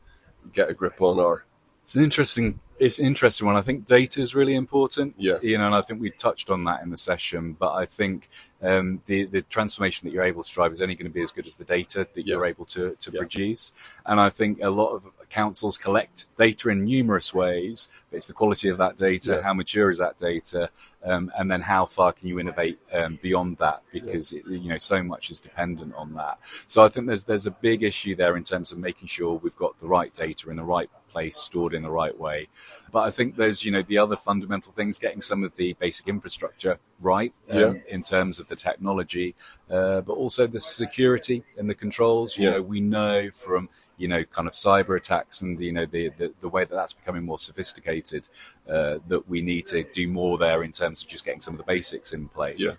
get 0.51 0.69
a 0.69 0.73
grip 0.73 1.01
on 1.01 1.19
are? 1.19 1.45
It's 1.91 1.97
an 1.97 2.05
interesting, 2.05 2.57
it's 2.81 2.97
an 2.97 3.05
interesting 3.05 3.45
one. 3.45 3.55
I 3.55 3.61
think 3.61 3.85
data 3.85 4.19
is 4.21 4.33
really 4.33 4.55
important. 4.55 5.13
Yeah. 5.17 5.37
You 5.43 5.59
know, 5.59 5.67
and 5.67 5.75
I 5.75 5.83
think 5.83 6.01
we 6.01 6.09
touched 6.09 6.49
on 6.49 6.63
that 6.63 6.81
in 6.81 6.89
the 6.89 6.97
session. 6.97 7.53
But 7.53 7.73
I 7.73 7.85
think 7.85 8.27
um, 8.63 9.01
the 9.05 9.25
the 9.25 9.41
transformation 9.41 10.07
that 10.07 10.13
you're 10.13 10.23
able 10.23 10.41
to 10.43 10.51
drive 10.51 10.71
is 10.71 10.81
only 10.81 10.95
going 10.95 11.05
to 11.05 11.13
be 11.13 11.21
as 11.21 11.31
good 11.31 11.45
as 11.45 11.55
the 11.55 11.63
data 11.63 12.07
that 12.13 12.25
Yeah. 12.25 12.35
you're 12.35 12.45
able 12.47 12.65
to 12.65 12.95
to 12.99 13.11
Yeah. 13.11 13.19
produce. 13.19 13.71
And 14.03 14.19
I 14.19 14.31
think 14.31 14.59
a 14.63 14.69
lot 14.71 14.93
of 14.95 15.05
councils 15.29 15.77
collect 15.77 16.25
data 16.37 16.69
in 16.69 16.83
numerous 16.85 17.31
ways. 17.33 17.87
But 18.09 18.17
it's 18.17 18.25
the 18.25 18.33
quality 18.33 18.69
of 18.69 18.79
that 18.79 18.97
data, 18.97 19.33
Yeah. 19.35 19.41
how 19.43 19.53
mature 19.53 19.91
is 19.91 19.99
that 19.99 20.17
data, 20.17 20.71
um, 21.03 21.31
and 21.37 21.49
then 21.51 21.61
how 21.61 21.85
far 21.85 22.13
can 22.13 22.27
you 22.29 22.39
innovate 22.39 22.79
um, 22.91 23.19
beyond 23.21 23.57
that? 23.57 23.83
Because 23.91 24.33
it, 24.33 24.45
you 24.47 24.69
know 24.69 24.79
so 24.79 25.03
much 25.03 25.29
is 25.29 25.39
dependent 25.39 25.93
on 25.93 26.15
that. 26.15 26.39
So 26.65 26.83
I 26.83 26.89
think 26.89 27.05
there's 27.05 27.23
there's 27.23 27.45
a 27.45 27.51
big 27.51 27.83
issue 27.83 28.15
there 28.15 28.35
in 28.37 28.43
terms 28.43 28.71
of 28.71 28.79
making 28.79 29.07
sure 29.07 29.35
we've 29.35 29.55
got 29.55 29.79
the 29.79 29.87
right 29.87 30.11
data 30.13 30.49
in 30.49 30.55
the 30.55 30.63
right 30.63 30.89
place, 31.11 31.37
stored 31.37 31.73
in 31.73 31.83
the 31.83 31.91
right 31.91 32.17
way. 32.17 32.47
But 32.91 33.01
I 33.07 33.11
think 33.11 33.35
there's 33.35 33.63
you 33.63 33.71
know 33.71 33.83
the 33.83 33.99
other 33.99 34.15
fundamental 34.15 34.71
things, 34.73 34.97
getting 34.97 35.21
some 35.21 35.43
of 35.43 35.55
the 35.55 35.73
basic 35.73 36.07
infrastructure 36.07 36.79
right 36.99 37.33
um, 37.49 37.59
Yeah. 37.59 37.73
in 37.89 38.03
terms 38.03 38.39
of 38.39 38.47
the 38.47 38.55
technology, 38.55 39.35
uh, 39.69 40.01
but 40.01 40.13
also 40.13 40.47
the 40.47 40.59
security 40.59 41.43
and 41.57 41.69
the 41.69 41.75
controls. 41.75 42.37
You 42.37 42.45
Yeah. 42.45 42.51
know, 42.57 42.61
we 42.61 42.81
know 42.81 43.29
from 43.31 43.69
you 43.97 44.07
know 44.07 44.23
kind 44.23 44.47
of 44.47 44.53
cyber 44.53 44.97
attacks 44.97 45.41
and 45.41 45.59
you 45.59 45.71
know 45.71 45.85
the 45.85 46.09
the, 46.09 46.33
the 46.41 46.49
way 46.49 46.65
that 46.65 46.73
that's 46.73 46.93
becoming 46.93 47.23
more 47.23 47.39
sophisticated 47.39 48.27
uh, 48.69 48.97
that 49.07 49.27
we 49.29 49.41
need 49.41 49.67
to 49.67 49.83
do 49.83 50.07
more 50.07 50.37
there 50.37 50.63
in 50.63 50.71
terms 50.71 51.03
of 51.03 51.09
just 51.09 51.25
getting 51.25 51.41
some 51.41 51.53
of 51.53 51.57
the 51.59 51.63
basics 51.63 52.13
in 52.13 52.27
place 52.27 52.59
Yeah. 52.59 52.71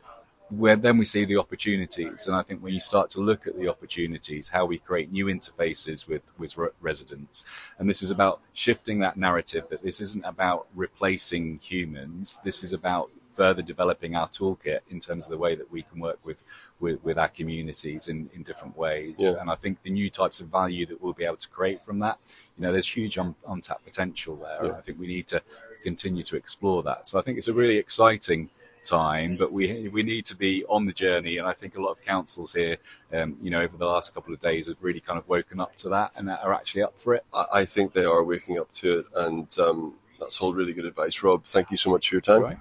Where 0.56 0.76
then 0.76 0.98
we 0.98 1.04
see 1.04 1.24
the 1.24 1.38
opportunities. 1.38 2.26
And 2.26 2.36
I 2.36 2.42
think 2.42 2.62
when 2.62 2.74
you 2.74 2.80
start 2.80 3.10
to 3.10 3.20
look 3.20 3.46
at 3.46 3.56
the 3.58 3.68
opportunities, 3.68 4.48
how 4.48 4.66
we 4.66 4.78
create 4.78 5.10
new 5.10 5.26
interfaces 5.26 6.06
with, 6.06 6.22
with 6.38 6.56
re- 6.58 6.68
residents, 6.80 7.44
and 7.78 7.88
this 7.88 8.02
is 8.02 8.10
about 8.10 8.40
shifting 8.52 9.00
that 9.00 9.16
narrative 9.16 9.64
that 9.70 9.82
this 9.82 10.00
isn't 10.00 10.24
about 10.24 10.66
replacing 10.74 11.58
humans. 11.58 12.38
This 12.44 12.64
is 12.64 12.72
about 12.72 13.10
further 13.34 13.62
developing 13.62 14.14
our 14.14 14.28
toolkit 14.28 14.80
in 14.90 15.00
terms 15.00 15.24
of 15.24 15.30
the 15.30 15.38
way 15.38 15.54
that 15.54 15.72
we 15.72 15.82
can 15.82 16.00
work 16.00 16.18
with, 16.22 16.42
with, 16.80 17.02
with 17.02 17.16
our 17.18 17.28
communities 17.28 18.08
in, 18.08 18.28
in 18.34 18.42
different 18.42 18.76
ways. 18.76 19.16
Yeah. 19.18 19.40
And 19.40 19.50
I 19.50 19.54
think 19.54 19.82
the 19.82 19.90
new 19.90 20.10
types 20.10 20.40
of 20.40 20.48
value 20.48 20.84
that 20.86 21.02
we'll 21.02 21.14
be 21.14 21.24
able 21.24 21.38
to 21.38 21.48
create 21.48 21.82
from 21.82 22.00
that, 22.00 22.18
you 22.58 22.62
know, 22.62 22.72
there's 22.72 22.86
huge 22.86 23.16
un- 23.16 23.34
untapped 23.48 23.84
potential 23.84 24.36
there. 24.36 24.66
Yeah. 24.66 24.76
I 24.76 24.82
think 24.82 25.00
we 25.00 25.06
need 25.06 25.28
to 25.28 25.42
continue 25.82 26.22
to 26.24 26.36
explore 26.36 26.82
that. 26.82 27.08
So 27.08 27.18
I 27.18 27.22
think 27.22 27.38
it's 27.38 27.48
a 27.48 27.54
really 27.54 27.78
exciting 27.78 28.50
time, 28.84 29.36
but 29.36 29.52
we 29.52 29.88
we 29.88 30.02
need 30.02 30.26
to 30.26 30.36
be 30.36 30.64
on 30.68 30.86
the 30.86 30.92
journey. 30.92 31.38
And 31.38 31.46
I 31.46 31.52
think 31.52 31.76
a 31.76 31.80
lot 31.80 31.92
of 31.92 32.02
councils 32.04 32.52
here, 32.52 32.78
um, 33.12 33.36
you 33.42 33.50
know, 33.50 33.60
over 33.60 33.76
the 33.76 33.86
last 33.86 34.14
couple 34.14 34.34
of 34.34 34.40
days 34.40 34.68
have 34.68 34.76
really 34.80 35.00
kind 35.00 35.18
of 35.18 35.28
woken 35.28 35.60
up 35.60 35.74
to 35.76 35.90
that 35.90 36.12
and 36.16 36.30
are 36.30 36.54
actually 36.54 36.82
up 36.82 36.98
for 37.00 37.14
it. 37.14 37.24
I, 37.32 37.46
I 37.52 37.64
think 37.64 37.92
they 37.92 38.04
are 38.04 38.22
waking 38.22 38.58
up 38.58 38.72
to 38.74 39.00
it, 39.00 39.06
and 39.14 39.58
um, 39.58 39.94
that's 40.20 40.40
all 40.40 40.52
really 40.54 40.72
good 40.72 40.86
advice, 40.86 41.22
Rob. 41.22 41.44
Thank 41.44 41.70
you 41.70 41.76
so 41.76 41.90
much 41.90 42.08
for 42.08 42.16
your 42.16 42.22
time. 42.22 42.42
Right. 42.42 42.58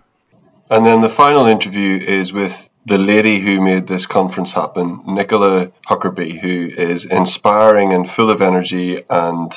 And 0.69 0.85
then 0.85 1.01
the 1.01 1.09
final 1.09 1.47
interview 1.47 1.97
is 1.97 2.31
with 2.31 2.69
the 2.85 2.97
lady 2.97 3.39
who 3.39 3.61
made 3.61 3.87
this 3.87 4.05
conference 4.05 4.53
happen, 4.53 5.01
Nicola 5.05 5.67
Huckerby, 5.87 6.39
who 6.39 6.67
is 6.67 7.05
inspiring 7.05 7.93
and 7.93 8.09
full 8.09 8.29
of 8.29 8.41
energy 8.41 9.03
and 9.09 9.51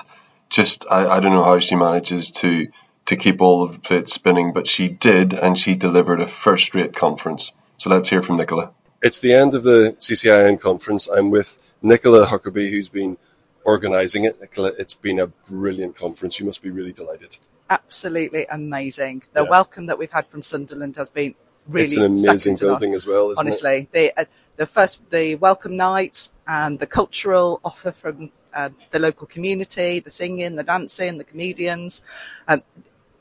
just 0.50 0.87
I, 0.90 1.07
I 1.07 1.20
don't 1.20 1.33
know 1.33 1.44
how 1.44 1.59
she 1.59 1.77
manages 1.77 2.31
to 2.33 2.68
to 3.07 3.17
keep 3.17 3.43
all 3.43 3.62
of 3.62 3.75
the 3.75 3.81
plates 3.81 4.12
spinning, 4.12 4.53
but 4.53 4.67
she 4.67 4.88
did 4.88 5.35
and 5.35 5.59
she 5.59 5.75
delivered 5.75 6.21
a 6.21 6.27
first 6.27 6.75
rate 6.75 6.94
conference. 6.94 7.52
So 7.77 7.90
let's 7.90 8.09
hear 8.09 8.23
from 8.23 8.37
Nicola. 8.37 8.73
It's 9.02 9.19
the 9.19 9.35
end 9.35 9.55
of 9.55 9.63
the 9.63 9.96
CCIN 9.98 10.61
conference. 10.61 11.09
I'm 11.09 11.31
with 11.31 11.59
Nicola 11.83 12.27
Huckerby, 12.27 12.71
who's 12.71 12.88
been 12.88 13.19
organising 13.65 14.25
it. 14.25 14.40
Nicola, 14.40 14.73
it's 14.79 14.94
been 14.94 15.21
a 15.21 15.27
brilliant 15.27 15.96
conference. 15.96 16.40
You 16.40 16.46
must 16.46 16.63
be 16.63 16.71
really 16.71 16.92
delighted. 16.92 17.37
absolutely 17.71 18.46
amazing. 18.46 19.23
The 19.33 19.42
Yeah. 19.42 19.50
welcome 19.50 19.87
that 19.87 19.98
we've 19.98 20.13
had 20.13 20.27
from 20.29 20.42
Sunderland 20.42 20.96
has 20.96 21.09
been 21.09 21.35
really 21.67 21.87
it's 21.87 21.96
an 21.96 22.02
amazing 22.02 22.38
second 22.38 22.57
to 22.57 22.65
building 22.67 22.94
as 22.94 23.07
well, 23.07 23.31
isn't 23.31 23.46
it? 23.46 23.48
Honestly, 23.48 23.88
the 23.90 24.21
uh, 24.21 24.25
the 24.57 24.67
first 24.67 25.00
the 25.11 25.37
welcome 25.37 25.77
night 25.77 26.29
and 26.46 26.79
the 26.79 26.87
cultural 26.87 27.61
offer 27.65 27.92
from 27.92 28.31
uh, 28.52 28.69
the 28.90 28.98
local 28.98 29.27
community, 29.27 30.00
the 30.00 30.11
singing, 30.11 30.57
the 30.57 30.63
dancing, 30.63 31.17
the 31.19 31.25
comedians. 31.25 32.02
Um, 32.46 32.63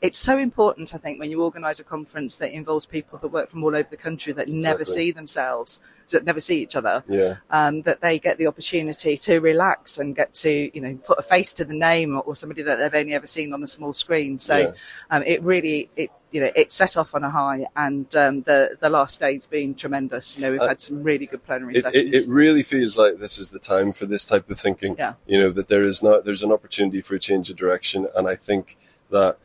it's 0.04 0.18
so 0.18 0.36
important, 0.36 0.94
I 0.94 0.98
think, 0.98 1.18
when 1.18 1.30
you 1.30 1.42
organise 1.42 1.80
a 1.80 1.84
conference 1.84 2.36
that 2.36 2.52
involves 2.52 2.84
people 2.84 3.18
that 3.20 3.28
work 3.28 3.48
from 3.48 3.64
all 3.64 3.74
over 3.74 3.88
the 3.88 3.96
country 3.96 4.34
that 4.34 4.50
never 4.50 4.84
see 4.84 5.12
themselves, 5.12 5.80
that 6.10 6.26
never 6.26 6.40
see 6.40 6.60
each 6.60 6.76
other, 6.76 7.02
Yeah. 7.08 7.36
um, 7.48 7.80
that 7.82 8.02
they 8.02 8.18
get 8.18 8.36
the 8.36 8.48
opportunity 8.48 9.16
to 9.16 9.40
relax 9.40 9.98
and 9.98 10.14
get 10.14 10.34
to, 10.44 10.50
you 10.50 10.82
know, 10.82 10.94
put 10.96 11.18
a 11.18 11.22
face 11.22 11.54
to 11.54 11.64
the 11.64 11.72
name 11.72 12.14
or, 12.16 12.20
or 12.20 12.36
somebody 12.36 12.60
that 12.64 12.76
they've 12.76 13.00
only 13.00 13.14
ever 13.14 13.26
seen 13.26 13.54
on 13.54 13.62
a 13.62 13.66
small 13.66 13.94
screen. 13.94 14.38
So 14.38 14.58
Yeah. 14.58 14.72
um, 15.10 15.22
it 15.22 15.42
really, 15.42 15.88
it 15.96 16.10
you 16.30 16.40
know, 16.42 16.50
it 16.54 16.70
set 16.70 16.98
off 16.98 17.14
on 17.14 17.24
a 17.24 17.30
high, 17.30 17.68
and 17.76 18.14
um, 18.16 18.42
the 18.42 18.76
the 18.80 18.90
last 18.90 19.20
day's 19.20 19.46
been 19.46 19.74
tremendous. 19.74 20.36
You 20.36 20.42
know, 20.42 20.50
we've 20.50 20.60
Uh, 20.60 20.68
had 20.68 20.80
some 20.80 21.02
really 21.02 21.26
good 21.26 21.44
plenary 21.46 21.76
It, 21.76 21.84
sessions. 21.84 22.08
it, 22.12 22.14
it 22.14 22.28
really 22.28 22.64
feels 22.64 22.98
like 22.98 23.18
this 23.18 23.38
is 23.38 23.50
the 23.50 23.60
time 23.60 23.92
for 23.94 24.04
this 24.04 24.24
type 24.26 24.50
of 24.50 24.58
thinking. 24.58 24.96
Yeah. 24.98 25.14
You 25.26 25.38
know 25.40 25.50
that 25.52 25.68
there 25.68 25.84
is 25.84 26.02
not 26.02 26.24
there's 26.26 26.42
an 26.42 26.52
opportunity 26.52 27.00
for 27.02 27.14
a 27.14 27.20
change 27.20 27.48
of 27.50 27.56
direction, 27.56 28.06
and 28.16 28.28
I 28.28 28.34
think 28.34 28.76
that 29.10 29.38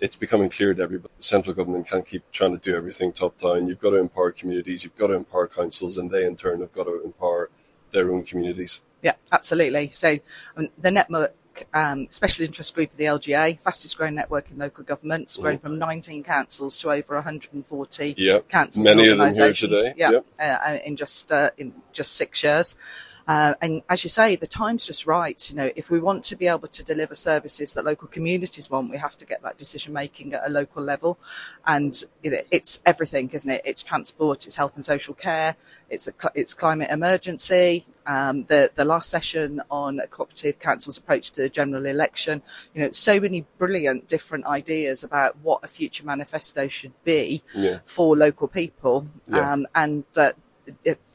it's 0.00 0.16
becoming 0.16 0.50
clear 0.50 0.74
to 0.74 0.82
everybody. 0.82 1.12
Central 1.20 1.54
government 1.54 1.88
can't 1.88 2.06
keep 2.06 2.30
trying 2.32 2.52
to 2.52 2.58
do 2.58 2.76
everything 2.76 3.12
top 3.12 3.38
down. 3.38 3.68
You've 3.68 3.80
got 3.80 3.90
to 3.90 3.96
empower 3.96 4.32
communities. 4.32 4.84
You've 4.84 4.96
got 4.96 5.08
to 5.08 5.14
empower 5.14 5.48
councils, 5.48 5.96
and 5.96 6.10
they 6.10 6.26
in 6.26 6.36
turn 6.36 6.60
have 6.60 6.72
got 6.72 6.84
to 6.84 7.02
empower 7.04 7.50
their 7.92 8.12
own 8.12 8.24
communities. 8.24 8.82
Yeah, 9.02 9.14
absolutely. 9.30 9.90
So 9.90 10.18
um, 10.56 10.68
the 10.78 10.90
network 10.90 11.34
um, 11.72 12.08
special 12.10 12.44
interest 12.44 12.74
group 12.74 12.90
of 12.90 12.96
the 12.98 13.04
LGA, 13.04 13.58
fastest 13.60 13.96
growing 13.96 14.14
network 14.14 14.50
in 14.50 14.58
local 14.58 14.84
governments, 14.84 15.36
grown 15.38 15.58
from 15.58 15.78
19 15.78 16.24
councils 16.24 16.78
to 16.78 16.90
over 16.90 17.14
140 17.14 18.14
Yeah. 18.18 18.40
councils 18.40 18.84
Many 18.84 19.04
and 19.08 19.12
of 19.12 19.18
them 19.18 19.32
here 19.32 19.52
today. 19.52 19.94
Yeah, 19.96 20.10
Yep. 20.10 20.26
uh, 20.38 20.78
in 20.84 20.96
just 20.96 21.32
uh, 21.32 21.50
in 21.56 21.72
just 21.92 22.12
six 22.12 22.42
years. 22.42 22.76
Uh, 23.26 23.54
and 23.60 23.82
as 23.88 24.04
you 24.04 24.10
say, 24.10 24.36
the 24.36 24.46
time's 24.46 24.86
just 24.86 25.06
right. 25.06 25.50
You 25.50 25.56
know, 25.56 25.70
if 25.74 25.90
we 25.90 25.98
want 25.98 26.24
to 26.24 26.36
be 26.36 26.46
able 26.46 26.68
to 26.68 26.84
deliver 26.84 27.14
services 27.14 27.72
that 27.72 27.84
local 27.84 28.06
communities 28.08 28.70
want, 28.70 28.90
we 28.90 28.98
have 28.98 29.16
to 29.18 29.26
get 29.26 29.42
that 29.42 29.58
decision 29.58 29.92
making 29.92 30.34
at 30.34 30.46
a 30.46 30.48
local 30.48 30.82
level. 30.82 31.18
And 31.66 32.00
you 32.22 32.30
know, 32.30 32.40
it's 32.50 32.80
everything, 32.86 33.30
isn't 33.32 33.50
it? 33.50 33.62
It's 33.64 33.82
transport, 33.82 34.46
it's 34.46 34.54
health 34.54 34.72
and 34.76 34.84
social 34.84 35.14
care, 35.14 35.56
it's 35.90 36.04
the, 36.04 36.14
it's 36.34 36.54
climate 36.54 36.90
emergency. 36.90 37.84
Um, 38.06 38.44
the 38.44 38.70
the 38.74 38.84
last 38.84 39.10
session 39.10 39.60
on 39.68 40.00
cooperative 40.10 40.60
council's 40.60 40.96
approach 40.96 41.32
to 41.32 41.42
the 41.42 41.48
general 41.48 41.86
election. 41.86 42.42
You 42.74 42.84
know, 42.84 42.90
so 42.92 43.18
many 43.18 43.44
brilliant 43.58 44.06
different 44.06 44.46
ideas 44.46 45.02
about 45.02 45.36
what 45.42 45.64
a 45.64 45.68
future 45.68 46.04
manifesto 46.04 46.68
should 46.68 46.92
be 47.02 47.42
Yeah. 47.52 47.80
for 47.84 48.16
local 48.16 48.46
people. 48.46 49.08
Yeah. 49.26 49.52
Um, 49.52 49.66
and 49.74 50.04
uh, 50.16 50.32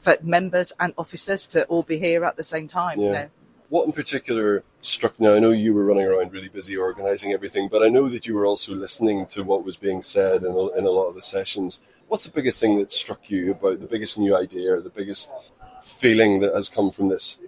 for 0.00 0.16
members 0.22 0.72
and 0.78 0.94
officers 0.96 1.46
to 1.48 1.64
all 1.64 1.82
be 1.82 1.98
here 1.98 2.24
at 2.24 2.36
the 2.36 2.42
same 2.42 2.68
time. 2.68 2.98
you 2.98 3.06
Yeah. 3.06 3.12
know. 3.12 3.28
What 3.68 3.86
in 3.86 3.92
particular 3.92 4.64
struck 4.82 5.18
me? 5.18 5.28
I 5.30 5.38
know 5.38 5.50
you 5.50 5.72
were 5.72 5.86
running 5.86 6.04
around 6.04 6.30
really 6.30 6.50
busy 6.50 6.76
organising 6.76 7.32
everything, 7.32 7.68
but 7.68 7.82
I 7.82 7.88
know 7.88 8.06
that 8.10 8.26
you 8.26 8.34
were 8.34 8.44
also 8.44 8.74
listening 8.74 9.26
to 9.28 9.42
what 9.42 9.64
was 9.64 9.78
being 9.78 10.02
said 10.02 10.42
in 10.42 10.52
a, 10.52 10.68
in 10.72 10.84
a 10.84 10.90
lot 10.90 11.06
of 11.06 11.14
the 11.14 11.22
sessions. 11.22 11.80
What's 12.06 12.24
the 12.24 12.32
biggest 12.32 12.60
thing 12.60 12.78
that 12.78 12.92
struck 12.92 13.30
you 13.30 13.52
about 13.52 13.80
the 13.80 13.86
biggest 13.86 14.18
new 14.18 14.36
idea 14.36 14.74
or 14.74 14.82
the 14.82 14.90
biggest 14.90 15.32
feeling 15.80 16.40
that 16.40 16.54
has 16.54 16.68
come 16.68 16.90
from 16.90 17.08
this? 17.08 17.38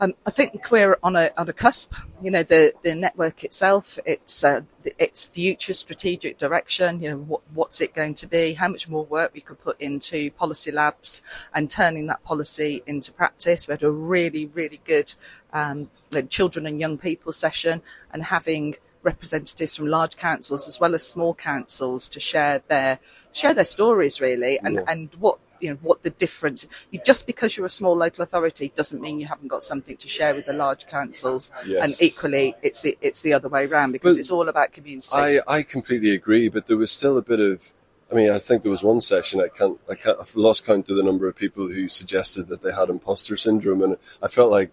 Um, 0.00 0.14
I 0.24 0.30
think 0.30 0.70
we're 0.70 0.96
on 1.02 1.16
a 1.16 1.30
on 1.36 1.48
a 1.48 1.52
cusp. 1.52 1.92
You 2.22 2.30
know, 2.30 2.44
the 2.44 2.72
the 2.82 2.94
network 2.94 3.42
itself, 3.42 3.98
its 4.06 4.44
uh, 4.44 4.60
its 4.98 5.24
future 5.24 5.74
strategic 5.74 6.38
direction. 6.38 7.02
You 7.02 7.10
know, 7.10 7.16
what 7.16 7.40
what's 7.52 7.80
it 7.80 7.94
going 7.94 8.14
to 8.14 8.28
be? 8.28 8.52
How 8.52 8.68
much 8.68 8.88
more 8.88 9.04
work 9.04 9.32
we 9.34 9.40
could 9.40 9.60
put 9.60 9.80
into 9.80 10.30
policy 10.30 10.70
labs 10.70 11.22
and 11.52 11.68
turning 11.68 12.06
that 12.06 12.22
policy 12.22 12.82
into 12.86 13.12
practice. 13.12 13.66
We 13.66 13.72
had 13.72 13.82
a 13.82 13.90
really 13.90 14.46
really 14.46 14.80
good 14.84 15.12
um, 15.52 15.90
children 16.28 16.66
and 16.66 16.80
young 16.80 16.98
people 16.98 17.32
session, 17.32 17.82
and 18.12 18.22
having 18.22 18.76
representatives 19.02 19.76
from 19.76 19.86
large 19.86 20.16
councils 20.16 20.68
as 20.68 20.78
well 20.80 20.94
as 20.94 21.06
small 21.06 21.34
councils 21.34 22.08
to 22.10 22.20
share 22.20 22.62
their 22.68 22.98
share 23.32 23.54
their 23.54 23.64
stories 23.64 24.20
really 24.20 24.58
and 24.58 24.74
Yeah. 24.76 24.84
and 24.88 25.14
what 25.18 25.38
you 25.60 25.70
know 25.70 25.78
what 25.82 26.02
the 26.02 26.10
difference 26.10 26.66
you, 26.90 27.00
just 27.04 27.26
because 27.26 27.56
you're 27.56 27.66
a 27.66 27.70
small 27.70 27.96
local 27.96 28.22
authority 28.22 28.72
doesn't 28.74 29.00
mean 29.00 29.20
you 29.20 29.26
haven't 29.26 29.48
got 29.48 29.62
something 29.62 29.96
to 29.96 30.08
share 30.08 30.34
with 30.34 30.46
the 30.46 30.52
large 30.52 30.86
councils 30.86 31.50
Yes. 31.66 31.82
and 31.82 32.08
equally 32.08 32.54
it's 32.62 32.82
the, 32.82 32.96
it's 33.00 33.22
the 33.22 33.34
other 33.34 33.48
way 33.48 33.66
around 33.66 33.92
because 33.92 34.14
But 34.14 34.20
it's 34.20 34.30
all 34.30 34.48
about 34.48 34.72
community 34.72 35.08
I, 35.12 35.40
I 35.46 35.62
completely 35.62 36.12
agree, 36.12 36.48
but 36.48 36.66
there 36.66 36.76
was 36.76 36.90
still 36.92 37.18
a 37.18 37.22
bit 37.22 37.40
of. 37.40 37.72
I 38.10 38.14
mean, 38.14 38.30
I 38.30 38.38
think 38.38 38.62
there 38.62 38.70
was 38.70 38.82
one 38.82 39.02
session 39.02 39.40
I 39.40 39.48
can't, 39.48 39.78
I 39.88 39.94
can't, 39.94 40.18
I've 40.18 40.34
lost 40.34 40.64
count 40.64 40.86
to 40.86 40.94
the 40.94 41.02
number 41.02 41.28
of 41.28 41.36
people 41.36 41.68
who 41.68 41.88
suggested 41.88 42.48
that 42.48 42.62
they 42.62 42.72
had 42.72 42.88
imposter 42.88 43.36
syndrome, 43.36 43.82
and 43.82 43.96
I 44.22 44.28
felt 44.28 44.50
like 44.50 44.70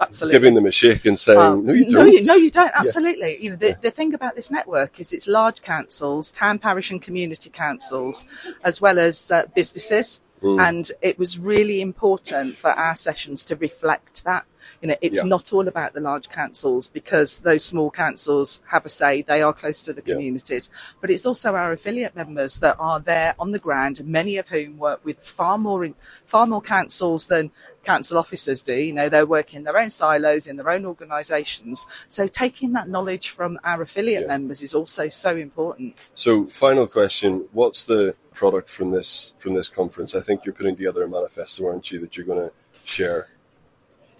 absolutely 0.00 0.38
giving 0.38 0.54
them 0.54 0.64
a 0.66 0.72
shake 0.72 1.04
and 1.04 1.18
saying, 1.18 1.38
Well, 1.38 1.56
"No, 1.56 1.72
you 1.74 1.84
don't." 1.84 1.92
No, 1.92 2.04
you, 2.06 2.24
no, 2.24 2.34
you 2.34 2.50
don't. 2.50 2.66
Yeah. 2.66 2.80
Absolutely. 2.80 3.42
You 3.42 3.50
know, 3.50 3.56
the, 3.56 3.78
the 3.80 3.90
thing 3.90 4.14
about 4.14 4.36
this 4.36 4.50
network 4.50 5.00
is 5.00 5.12
it's 5.12 5.26
large 5.26 5.60
councils, 5.62 6.30
town, 6.30 6.58
parish, 6.58 6.90
and 6.90 7.02
community 7.02 7.50
councils, 7.50 8.24
as 8.62 8.80
well 8.80 8.98
as 8.98 9.30
uh, 9.30 9.44
businesses. 9.54 10.20
Mm. 10.42 10.60
And 10.60 10.92
it 11.02 11.18
was 11.18 11.38
really 11.38 11.80
important 11.80 12.56
for 12.56 12.70
our 12.70 12.96
sessions 12.96 13.44
to 13.44 13.56
reflect 13.56 14.24
that. 14.24 14.44
You 14.80 14.88
know, 14.88 14.96
it's 15.00 15.18
Yeah. 15.18 15.24
not 15.24 15.52
all 15.52 15.66
about 15.68 15.92
the 15.94 16.00
large 16.00 16.28
councils 16.28 16.88
because 16.88 17.40
those 17.40 17.64
small 17.64 17.90
councils 17.90 18.60
have 18.66 18.86
a 18.86 18.88
say. 18.88 19.22
They 19.22 19.42
are 19.42 19.52
close 19.52 19.82
to 19.82 19.92
the 19.92 20.02
Yeah. 20.04 20.14
communities, 20.14 20.70
but 21.00 21.10
it's 21.10 21.26
also 21.26 21.54
our 21.54 21.72
affiliate 21.72 22.14
members 22.16 22.60
that 22.60 22.76
are 22.78 23.00
there 23.00 23.34
on 23.38 23.52
the 23.52 23.58
ground, 23.58 24.04
many 24.04 24.38
of 24.38 24.48
whom 24.48 24.78
work 24.78 25.04
with 25.04 25.18
far 25.20 25.58
more 25.58 25.84
in, 25.84 25.94
far 26.26 26.46
more 26.46 26.62
councils 26.62 27.26
than 27.26 27.50
council 27.84 28.18
officers 28.18 28.62
do. 28.62 28.74
You 28.74 28.92
know, 28.92 29.08
they're 29.08 29.24
working 29.26 29.58
in 29.58 29.64
their 29.64 29.78
own 29.78 29.90
silos 29.90 30.46
in 30.46 30.56
their 30.56 30.68
own 30.68 30.84
organisations. 30.84 31.86
So 32.08 32.28
taking 32.28 32.72
that 32.74 32.88
knowledge 32.88 33.30
from 33.30 33.58
our 33.64 33.80
affiliate 33.82 34.22
Yeah. 34.22 34.28
members 34.28 34.62
is 34.62 34.74
also 34.74 35.08
so 35.08 35.36
important. 35.36 35.98
So, 36.14 36.46
final 36.46 36.86
question: 36.86 37.48
What's 37.52 37.84
the 37.84 38.14
product 38.34 38.68
from 38.68 38.90
this 38.90 39.32
from 39.38 39.54
this 39.54 39.68
conference? 39.68 40.14
I 40.14 40.20
think 40.20 40.44
you're 40.44 40.54
putting 40.54 40.76
together 40.76 41.02
a 41.02 41.08
manifesto, 41.08 41.66
aren't 41.66 41.90
you, 41.90 42.00
that 42.00 42.16
you're 42.16 42.26
going 42.26 42.48
to 42.48 42.52
share? 42.84 43.28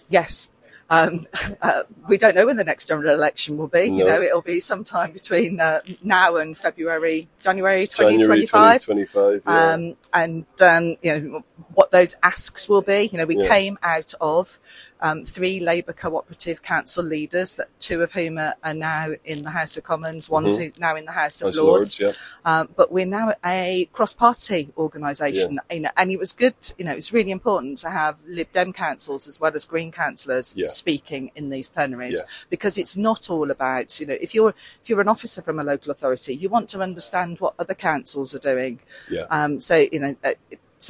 Yes. 0.09 0.49
Um, 0.91 1.27
uh, 1.63 1.83
we 2.09 2.17
don't 2.19 2.35
know 2.35 2.47
when 2.47 2.57
the 2.57 2.65
next 2.65 2.87
general 2.89 3.15
election 3.15 3.57
will 3.59 3.69
be. 3.69 3.91
No. 3.91 3.97
You 3.97 4.05
know, 4.07 4.23
it'll 4.23 4.43
be 4.43 4.61
sometime 4.61 5.13
between 5.13 5.61
uh, 5.61 5.81
now 6.03 6.37
and 6.37 6.57
February, 6.57 7.29
January 7.43 7.87
January 7.87 8.47
2025. 8.47 8.83
2025. 8.85 9.43
Yeah. 9.47 9.73
Um, 9.75 9.97
and 10.13 10.47
um, 10.63 10.97
you 11.03 11.21
know 11.21 11.45
what 11.75 11.91
those 11.91 12.17
asks 12.23 12.69
will 12.69 12.83
be. 12.83 13.09
You 13.13 13.19
know, 13.19 13.27
we 13.27 13.37
Yeah. 13.37 13.49
came 13.49 13.79
out 13.83 14.15
of 14.21 14.59
um, 15.01 15.25
three 15.25 15.61
Labour 15.61 15.93
cooperative 15.93 16.63
council 16.63 17.05
leaders, 17.05 17.57
that 17.57 17.69
two 17.81 18.03
of 18.03 18.13
whom 18.13 18.39
are, 18.39 18.55
are 18.63 18.75
now 18.75 19.11
in 19.25 19.43
the 19.43 19.51
House 19.51 19.77
of 19.77 19.85
Commons, 19.85 20.29
one's 20.29 20.57
Mhm. 20.57 20.59
who's 20.59 20.79
now 20.79 20.97
in 20.97 21.05
the 21.05 21.13
House 21.13 21.41
of 21.43 21.49
House 21.49 21.57
Lords. 21.57 22.01
yeah. 22.01 22.13
Um, 22.45 22.69
but 22.75 22.91
we're 22.91 23.07
now 23.07 23.35
a 23.45 23.89
cross-party 23.93 24.73
organisation, 24.77 25.61
you 25.71 25.81
know, 25.81 25.91
and 25.97 26.11
it 26.11 26.19
was 26.19 26.33
good. 26.33 26.55
You 26.79 26.85
know, 26.85 26.93
it's 26.93 27.13
really 27.13 27.31
important 27.31 27.79
to 27.79 27.91
have 27.91 28.17
Lib 28.27 28.51
Dem 28.53 28.73
councils 28.73 29.29
as 29.29 29.39
well 29.41 29.53
as 29.55 29.65
Green 29.65 29.93
councillors 29.93 30.55
Yeah. 30.57 30.67
speaking 30.67 31.31
in 31.37 31.51
these 31.51 31.69
plenaries 31.69 32.15
Yeah. 32.17 32.23
because 32.51 32.79
it's 32.79 32.97
not 32.97 33.31
all 33.31 33.51
about, 33.51 34.01
you 34.01 34.07
know, 34.07 34.17
if 34.21 34.35
you're 34.35 34.55
if 34.83 34.89
you're 34.89 35.01
an 35.01 35.09
officer 35.09 35.43
from 35.43 35.59
a 35.59 35.65
local 35.65 35.93
authority, 35.93 36.35
you 36.35 36.49
want 36.49 36.71
to 36.71 36.81
understand 36.81 37.39
what 37.41 37.55
other 37.59 37.75
councils 37.75 38.35
are 38.35 38.39
doing. 38.41 38.81
Yeah. 39.11 39.27
Um, 39.31 39.61
so 39.61 39.77
you 39.77 40.01
know, 40.01 40.17
uh, 40.25 40.33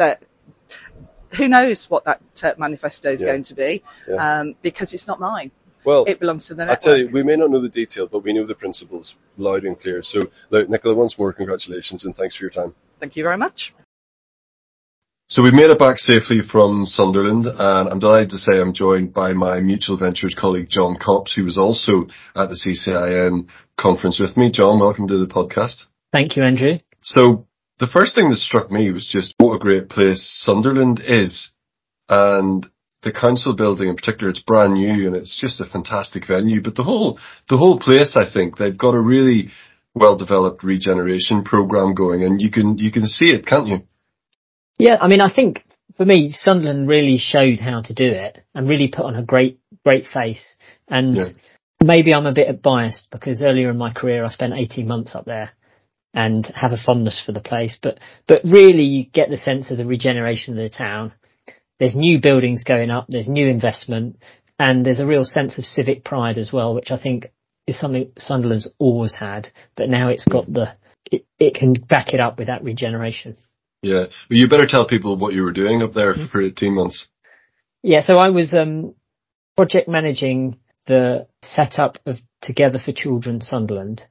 uh, 0.01 0.15
who 1.37 1.49
knows 1.49 1.89
what 1.91 2.05
that 2.05 2.21
uh, 2.43 2.53
manifesto 2.59 3.11
is 3.11 3.21
Yeah. 3.21 3.29
going 3.29 3.43
to 3.45 3.55
be 3.55 3.83
Yeah. 4.09 4.41
um, 4.41 4.55
because 4.63 4.95
it's 4.95 5.07
not 5.07 5.21
mine. 5.21 5.51
Well, 5.85 6.05
It 6.07 6.21
belongs 6.21 6.49
to 6.49 6.55
the 6.55 6.71
I 6.71 6.75
tell 6.75 6.97
you, 6.99 7.09
we 7.09 7.23
may 7.23 7.37
not 7.37 7.51
know 7.51 7.61
the 7.61 7.69
detail, 7.69 8.07
but 8.09 8.21
we 8.21 8.33
know 8.33 8.45
the 8.45 8.55
principles 8.55 9.17
loud 9.39 9.65
and 9.65 9.79
clear. 9.79 10.03
So, 10.03 10.29
look, 10.51 10.69
Nicola, 10.69 10.95
once 10.95 11.19
more, 11.19 11.33
congratulations 11.33 12.05
and 12.05 12.15
thanks 12.17 12.37
for 12.37 12.45
your 12.45 12.51
time. 12.51 12.75
Thank 13.01 13.17
you 13.17 13.23
very 13.23 13.37
much. 13.39 13.75
So 15.31 15.43
we've 15.43 15.53
made 15.55 15.71
it 15.71 15.79
back 15.79 15.99
safely 15.99 16.41
from 16.41 16.87
Sunderland, 16.87 17.47
and 17.47 17.89
I'm 17.89 17.99
delighted 17.99 18.31
to 18.31 18.39
say 18.39 18.59
I'm 18.59 18.73
joined 18.73 19.13
by 19.13 19.35
my 19.35 19.61
Mutual 19.61 19.99
Ventures 19.99 20.35
colleague 20.35 20.69
John 20.71 20.97
Copps, 20.99 21.35
who 21.35 21.45
was 21.45 21.59
also 21.59 22.07
at 22.35 22.49
the 22.49 22.55
CCIN 22.57 23.47
conference 23.77 24.19
with 24.19 24.39
me. 24.39 24.51
John, 24.51 24.79
welcome 24.81 25.07
to 25.09 25.19
the 25.19 25.27
podcast. 25.27 25.85
Thank 26.13 26.37
you, 26.37 26.45
Andrew. 26.45 26.79
So 27.03 27.47
the 27.79 27.87
first 27.87 28.15
thing 28.15 28.29
that 28.31 28.37
struck 28.37 28.71
me 28.71 28.91
was 28.91 29.07
just 29.07 29.35
what 29.39 29.55
a 29.55 29.59
great 29.59 29.89
place 29.89 30.25
Sunderland 30.45 31.01
is, 31.05 31.53
and 32.09 32.67
the 33.03 33.13
council 33.13 33.55
building 33.55 33.89
in 33.89 33.97
particular. 33.97 34.31
It's 34.31 34.43
brand 34.43 34.75
new 34.75 35.07
and 35.07 35.15
it's 35.15 35.41
just 35.41 35.61
a 35.61 35.65
fantastic 35.67 36.27
venue. 36.27 36.61
But 36.63 36.75
the 36.75 36.83
whole 36.83 37.19
the 37.49 37.57
whole 37.57 37.79
place, 37.79 38.17
I 38.17 38.31
think, 38.31 38.57
they've 38.57 38.77
got 38.77 38.95
a 38.95 39.01
really 39.01 39.51
well 39.95 40.17
developed 40.17 40.65
regeneration 40.65 41.45
program 41.45 41.95
going, 41.95 42.25
and 42.25 42.41
you 42.41 42.51
can 42.51 42.79
you 42.79 42.91
can 42.91 43.07
see 43.07 43.33
it, 43.33 43.47
can't 43.47 43.69
you? 43.69 43.83
Yeah, 44.79 44.99
I 45.01 45.09
mean, 45.09 45.21
I 45.21 45.33
think 45.33 45.65
for 45.97 46.05
me, 46.05 46.31
Sunderland 46.33 46.89
really 46.89 47.19
showed 47.19 47.59
how 47.59 47.83
to 47.83 47.95
do 47.95 48.07
it 48.07 48.41
and 48.55 48.69
really 48.69 48.89
put 48.89 49.05
on 49.05 49.17
a 49.17 49.23
great, 49.23 49.59
great 49.85 50.07
face. 50.07 50.57
And 50.87 51.17
Yeah. 51.17 51.25
maybe 51.83 52.15
I'm 52.15 52.27
a 52.27 52.33
bit 52.33 52.63
biased 52.63 53.11
because 53.11 53.43
earlier 53.43 53.71
in 53.71 53.79
my 53.79 53.93
career, 53.93 54.25
I 54.25 54.31
spent 54.31 54.55
18 54.55 54.87
months 54.87 55.17
up 55.17 55.25
there 55.25 55.51
and 56.19 56.47
have 56.47 56.73
a 56.73 56.77
fondness 56.77 57.23
for 57.25 57.31
the 57.31 57.41
place. 57.41 57.79
But, 57.81 58.01
but 58.27 58.41
really 58.43 58.83
you 58.83 59.07
get 59.07 59.31
the 59.31 59.37
sense 59.37 59.71
of 59.71 59.79
the 59.79 59.87
regeneration 59.87 60.59
of 60.59 60.63
the 60.65 60.77
town. 60.77 61.13
There's 61.79 61.95
new 61.95 62.21
buildings 62.21 62.65
going 62.65 62.91
up. 62.91 63.07
There's 63.09 63.29
new 63.29 63.47
investment 63.47 64.17
and 64.59 64.85
there's 64.85 64.99
a 64.99 65.07
real 65.07 65.25
sense 65.25 65.59
of 65.59 65.65
civic 65.65 66.05
pride 66.05 66.37
as 66.37 66.53
well, 66.53 66.75
which 66.75 66.91
I 66.91 67.01
think 67.01 67.27
is 67.69 67.79
something 67.79 68.11
Sunderland's 68.19 68.69
always 68.81 69.15
had, 69.15 69.51
but 69.77 69.89
now 69.89 70.09
it's 70.09 70.27
got 70.27 70.53
the 70.53 70.75
it, 71.13 71.25
it 71.39 71.55
can 71.55 71.75
back 71.75 72.13
it 72.13 72.19
up 72.19 72.37
with 72.37 72.49
that 72.49 72.65
regeneration. 72.65 73.37
Yeah, 73.83 74.07
well, 74.29 74.39
you 74.39 74.49
better 74.49 74.67
tell 74.67 74.89
people 74.89 75.17
what 75.17 75.35
you 75.35 75.45
were 75.45 75.53
doing 75.53 75.85
up 75.85 75.95
there 75.95 76.15
for 76.33 76.43
18 76.43 76.75
months. 76.75 77.07
Yeah, 77.85 78.01
so 78.01 78.19
I 78.19 78.31
was 78.31 78.53
um, 78.55 78.97
project 79.57 79.89
managing 79.89 80.59
the 80.87 81.29
setup 81.43 81.99
of 82.07 82.17
Together 82.43 82.79
for 82.85 82.93
Children 82.93 83.41
Sunderland, 83.41 84.03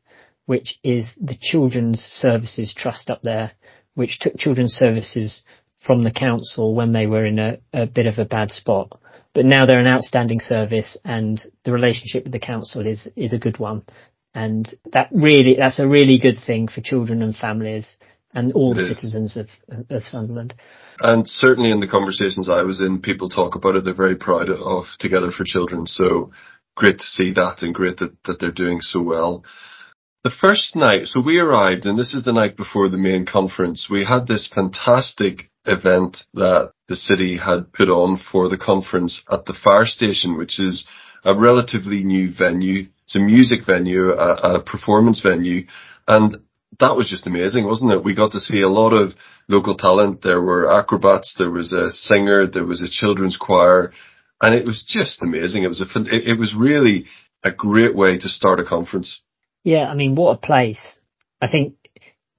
which 0.48 0.80
is 0.84 1.10
the 1.22 1.38
Children's 1.40 2.00
Services 2.00 2.74
Trust 2.74 3.12
up 3.12 3.22
there, 3.22 3.52
which 3.94 4.20
took 4.20 4.38
children's 4.38 4.74
services 4.74 5.44
from 5.86 6.04
the 6.04 6.12
council 6.12 6.74
when 6.74 6.94
they 6.94 7.06
were 7.06 7.26
in 7.26 7.38
a, 7.38 7.58
a 7.74 7.86
bit 7.86 8.08
of 8.08 8.18
a 8.18 8.26
bad 8.26 8.50
spot. 8.50 9.00
But 9.34 9.46
now 9.46 9.66
they're 9.66 9.80
an 9.80 9.94
outstanding 9.94 10.40
service 10.40 10.98
and 11.04 11.40
the 11.64 11.74
relationship 11.74 12.24
with 12.24 12.32
the 12.32 12.40
council 12.40 12.88
is, 12.88 13.08
is 13.16 13.34
a 13.34 13.40
good 13.40 13.60
one. 13.60 13.84
And 14.34 14.74
that 14.94 15.10
really, 15.12 15.58
that's 15.60 15.80
a 15.80 15.88
really 15.88 16.18
good 16.18 16.38
thing 16.46 16.70
for 16.70 16.82
children 16.82 17.22
and 17.22 17.36
families 17.36 17.98
and 18.34 18.54
all 18.54 18.74
the 18.74 18.84
citizens 18.84 19.36
of, 19.36 19.48
of 19.90 20.04
Sunderland. 20.04 20.54
And 21.02 21.28
certainly 21.28 21.72
in 21.72 21.82
the 21.82 21.88
conversations 21.88 22.50
I 22.50 22.62
was 22.62 22.80
in, 22.80 23.02
people 23.02 23.30
talk 23.30 23.56
about 23.56 23.76
it. 23.76 23.84
They're 23.84 23.94
very 23.94 24.16
proud 24.16 24.50
of 24.50 24.86
Together 25.00 25.32
for 25.32 25.44
Children. 25.44 25.88
So 25.88 26.32
great 26.76 27.00
to 27.00 27.04
see 27.04 27.34
that 27.34 27.58
and 27.62 27.74
great 27.74 27.98
that, 27.98 28.16
that 28.26 28.40
they're 28.40 28.52
doing 28.52 28.80
so 28.80 29.02
well. 29.02 29.44
The 30.28 30.48
first 30.48 30.76
night, 30.76 31.08
so 31.08 31.22
we 31.22 31.40
arrived 31.40 31.86
and 31.86 31.98
this 31.98 32.14
is 32.14 32.26
the 32.26 32.34
night 32.34 32.58
before 32.58 32.90
the 32.90 32.98
main 32.98 33.26
conference. 33.26 33.88
We 33.90 34.04
had 34.04 34.28
this 34.28 34.46
fantastic 34.46 35.50
event 35.64 36.18
that 36.34 36.74
the 36.90 36.98
city 36.98 37.38
had 37.38 37.72
put 37.72 37.88
on 37.88 38.18
for 38.18 38.50
the 38.50 38.58
conference 38.58 39.24
at 39.32 39.46
the 39.46 39.54
fire 39.54 39.86
station, 39.86 40.38
which 40.38 40.60
is 40.60 40.86
a 41.24 41.34
relatively 41.34 42.04
new 42.04 42.30
venue. 42.30 42.90
It's 43.06 43.16
a 43.16 43.20
music 43.20 43.62
venue, 43.66 44.12
a, 44.12 44.56
a 44.56 44.62
performance 44.62 45.22
venue, 45.22 45.66
and 46.10 46.40
that 46.82 46.98
was 46.98 47.10
just 47.10 47.26
amazing, 47.26 47.64
wasn't 47.64 47.94
it? 47.94 48.04
We 48.04 48.14
got 48.14 48.34
to 48.34 48.42
see 48.42 48.60
a 48.60 48.68
lot 48.68 48.92
of 48.92 49.14
local 49.48 49.78
talent. 49.78 50.24
There 50.24 50.42
were 50.42 50.70
acrobats, 50.70 51.36
there 51.38 51.52
was 51.52 51.72
a 51.72 51.90
singer, 51.90 52.46
there 52.46 52.66
was 52.66 52.82
a 52.82 52.90
children's 52.90 53.38
choir, 53.38 53.94
and 54.42 54.54
it 54.54 54.66
was 54.66 54.84
just 54.86 55.24
amazing. 55.24 55.64
It 55.64 55.70
was 55.70 55.80
a, 55.80 55.88
it, 56.14 56.28
it 56.32 56.38
was 56.38 56.54
really 56.54 57.06
a 57.46 57.52
great 57.52 57.96
way 57.96 58.18
to 58.18 58.28
start 58.28 58.60
a 58.60 58.66
conference. 58.66 59.22
Yeah, 59.68 59.90
I 59.90 59.96
mean, 59.96 60.16
what 60.16 60.32
a 60.32 60.38
place. 60.38 60.98
I 61.42 61.52
think 61.52 61.76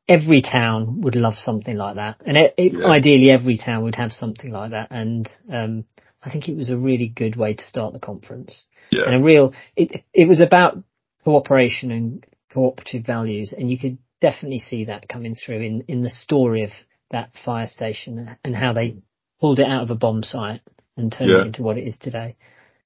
every 0.09 0.41
town 0.41 1.03
would 1.03 1.15
love 1.15 1.35
something 1.37 1.77
like 1.77 1.97
that. 1.97 2.23
And 2.25 2.39
it, 2.39 2.55
it, 2.57 2.73
yeah. 2.73 2.87
ideally 2.87 3.31
every 3.31 3.59
town 3.59 3.83
would 3.83 3.97
have 3.97 4.13
something 4.13 4.51
like 4.51 4.71
that. 4.71 4.89
And, 4.91 5.29
um, 5.53 5.85
I 6.23 6.31
think 6.31 6.49
it 6.49 6.57
was 6.57 6.71
a 6.71 6.79
really 6.79 7.07
good 7.07 7.37
way 7.37 7.53
to 7.53 7.63
start 7.63 7.93
the 7.93 7.99
conference. 7.99 8.67
Yeah. 8.91 9.03
And 9.05 9.21
a 9.21 9.23
real, 9.23 9.53
it, 9.77 10.05
it 10.15 10.27
was 10.27 10.41
about 10.41 10.83
cooperation 11.23 11.91
and 11.91 12.27
cooperative 12.51 13.05
values. 13.05 13.53
And 13.53 13.71
you 13.71 13.79
could 13.79 13.99
definitely 14.23 14.61
see 14.61 14.87
that 14.87 15.07
coming 15.07 15.35
through 15.35 15.61
in, 15.61 15.85
in 15.87 16.01
the 16.01 16.09
story 16.09 16.65
of 16.65 16.71
that 17.11 17.33
fire 17.45 17.67
station 17.67 18.39
and 18.43 18.57
how 18.57 18.73
they 18.73 18.97
pulled 19.39 19.59
it 19.59 19.69
out 19.69 19.83
of 19.83 19.91
a 19.91 19.95
bomb 19.95 20.23
site 20.23 20.63
and 20.97 21.13
turned 21.13 21.31
yeah. 21.31 21.43
it 21.43 21.49
into 21.49 21.63
what 21.63 21.77
it 21.77 21.87
is 21.87 21.99
today. 21.99 22.37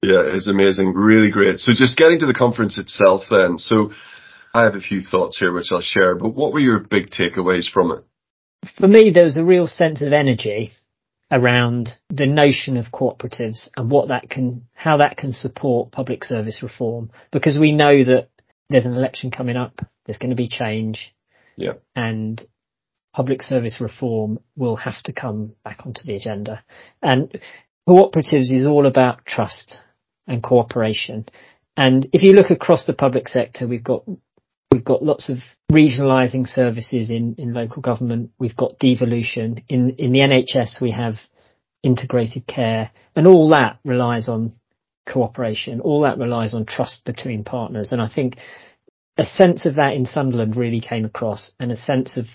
Yeah, 0.01 0.19
it's 0.25 0.47
amazing. 0.47 0.91
Really 0.93 1.31
great. 1.31 1.59
So 1.59 1.71
just 1.73 1.97
getting 1.97 2.19
to 2.19 2.25
the 2.25 2.33
conference 2.33 2.77
itself 2.77 3.23
then. 3.29 3.57
So 3.57 3.93
I 4.53 4.63
have 4.63 4.75
a 4.75 4.79
few 4.79 5.01
thoughts 5.01 5.39
here 5.39 5.51
which 5.51 5.71
I'll 5.71 5.81
share, 5.81 6.15
but 6.15 6.35
what 6.35 6.53
were 6.53 6.59
your 6.59 6.79
big 6.79 7.09
takeaways 7.09 7.69
from 7.69 7.91
it? 7.91 8.03
For 8.79 8.87
me, 8.87 9.11
there 9.13 9.25
was 9.25 9.37
a 9.37 9.43
real 9.43 9.67
sense 9.67 10.01
of 10.01 10.13
energy 10.13 10.71
around 11.31 11.89
the 12.09 12.27
notion 12.27 12.77
of 12.77 12.91
cooperatives 12.91 13.69
and 13.75 13.89
what 13.89 14.09
that 14.09 14.29
can, 14.29 14.67
how 14.73 14.97
that 14.97 15.17
can 15.17 15.33
support 15.33 15.91
public 15.91 16.23
service 16.23 16.61
reform 16.61 17.09
because 17.31 17.57
we 17.57 17.71
know 17.71 18.03
that 18.03 18.29
there's 18.69 18.85
an 18.85 18.93
election 18.93 19.31
coming 19.31 19.57
up, 19.57 19.81
there's 20.05 20.19
going 20.19 20.29
to 20.29 20.35
be 20.35 20.47
change. 20.47 21.13
Yeah. 21.57 21.73
And 21.95 22.41
public 23.13 23.41
service 23.41 23.81
reform 23.81 24.39
will 24.55 24.75
have 24.75 25.01
to 25.03 25.13
come 25.13 25.53
back 25.63 25.85
onto 25.85 26.01
the 26.05 26.15
agenda. 26.15 26.63
And 27.01 27.39
cooperatives 27.87 28.51
is 28.51 28.67
all 28.67 28.85
about 28.85 29.25
trust 29.25 29.79
and 30.27 30.43
cooperation. 30.43 31.25
And 31.75 32.07
if 32.13 32.21
you 32.21 32.33
look 32.33 32.51
across 32.51 32.85
the 32.85 32.93
public 32.93 33.27
sector, 33.27 33.67
we've 33.67 33.83
got 33.83 34.03
We've 34.73 34.83
got 34.83 35.03
lots 35.03 35.29
of 35.29 35.37
regionalising 35.71 36.47
services 36.47 37.11
in, 37.11 37.35
in 37.37 37.53
local 37.53 37.83
government. 37.83 38.31
We've 38.39 38.55
got 38.55 38.79
devolution. 38.79 39.63
In, 39.69 39.91
in 39.97 40.11
the 40.11 40.21
NHS, 40.21 40.81
we 40.81 40.89
have 40.89 41.13
integrated 41.83 42.47
care 42.47 42.89
and 43.15 43.27
all 43.27 43.49
that 43.49 43.77
relies 43.85 44.27
on 44.27 44.53
cooperation. 45.07 45.79
All 45.79 46.01
that 46.01 46.17
relies 46.17 46.55
on 46.55 46.65
trust 46.65 47.05
between 47.05 47.43
partners. 47.43 47.91
And 47.91 48.01
I 48.01 48.09
think 48.09 48.37
a 49.15 49.27
sense 49.27 49.67
of 49.67 49.75
that 49.75 49.93
in 49.93 50.05
Sunderland 50.05 50.55
really 50.55 50.81
came 50.81 51.05
across 51.05 51.51
and 51.59 51.71
a 51.71 51.75
sense 51.75 52.17
of 52.17 52.25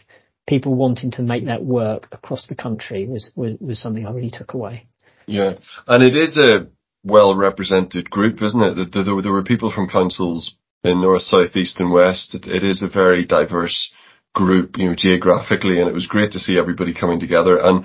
people 0.47 0.77
wanting 0.77 1.11
to 1.13 1.23
make 1.23 1.47
that 1.47 1.65
work 1.65 2.07
across 2.13 2.47
the 2.47 2.55
country 2.55 3.09
was, 3.09 3.33
was, 3.35 3.57
was 3.61 3.83
something 3.83 4.07
I 4.07 4.13
really 4.13 4.31
took 4.31 4.55
away. 4.55 4.87
Yeah. 5.27 5.55
And 5.89 6.05
it 6.05 6.15
is 6.15 6.39
a 6.39 6.69
well 7.03 7.35
represented 7.35 8.09
group, 8.09 8.41
isn't 8.43 8.63
it? 8.63 8.75
There, 8.77 9.03
there, 9.03 9.23
there 9.23 9.33
were 9.33 9.43
people 9.43 9.73
from 9.73 9.89
councils 9.89 10.55
in 10.85 11.01
north, 11.01 11.23
south, 11.23 11.57
east 11.57 11.79
and 11.81 11.93
west. 11.93 12.35
It, 12.35 12.47
it 12.47 12.65
is 12.65 12.83
a 12.83 12.89
very 12.89 13.25
diverse 13.25 13.93
group, 14.35 14.77
you 14.77 14.87
know, 14.87 14.95
geographically, 14.97 15.81
and 15.81 15.89
it 15.89 15.95
was 15.95 16.07
great 16.07 16.33
to 16.33 16.39
see 16.39 16.59
everybody 16.59 16.95
coming 16.95 17.21
together. 17.21 17.59
And, 17.59 17.85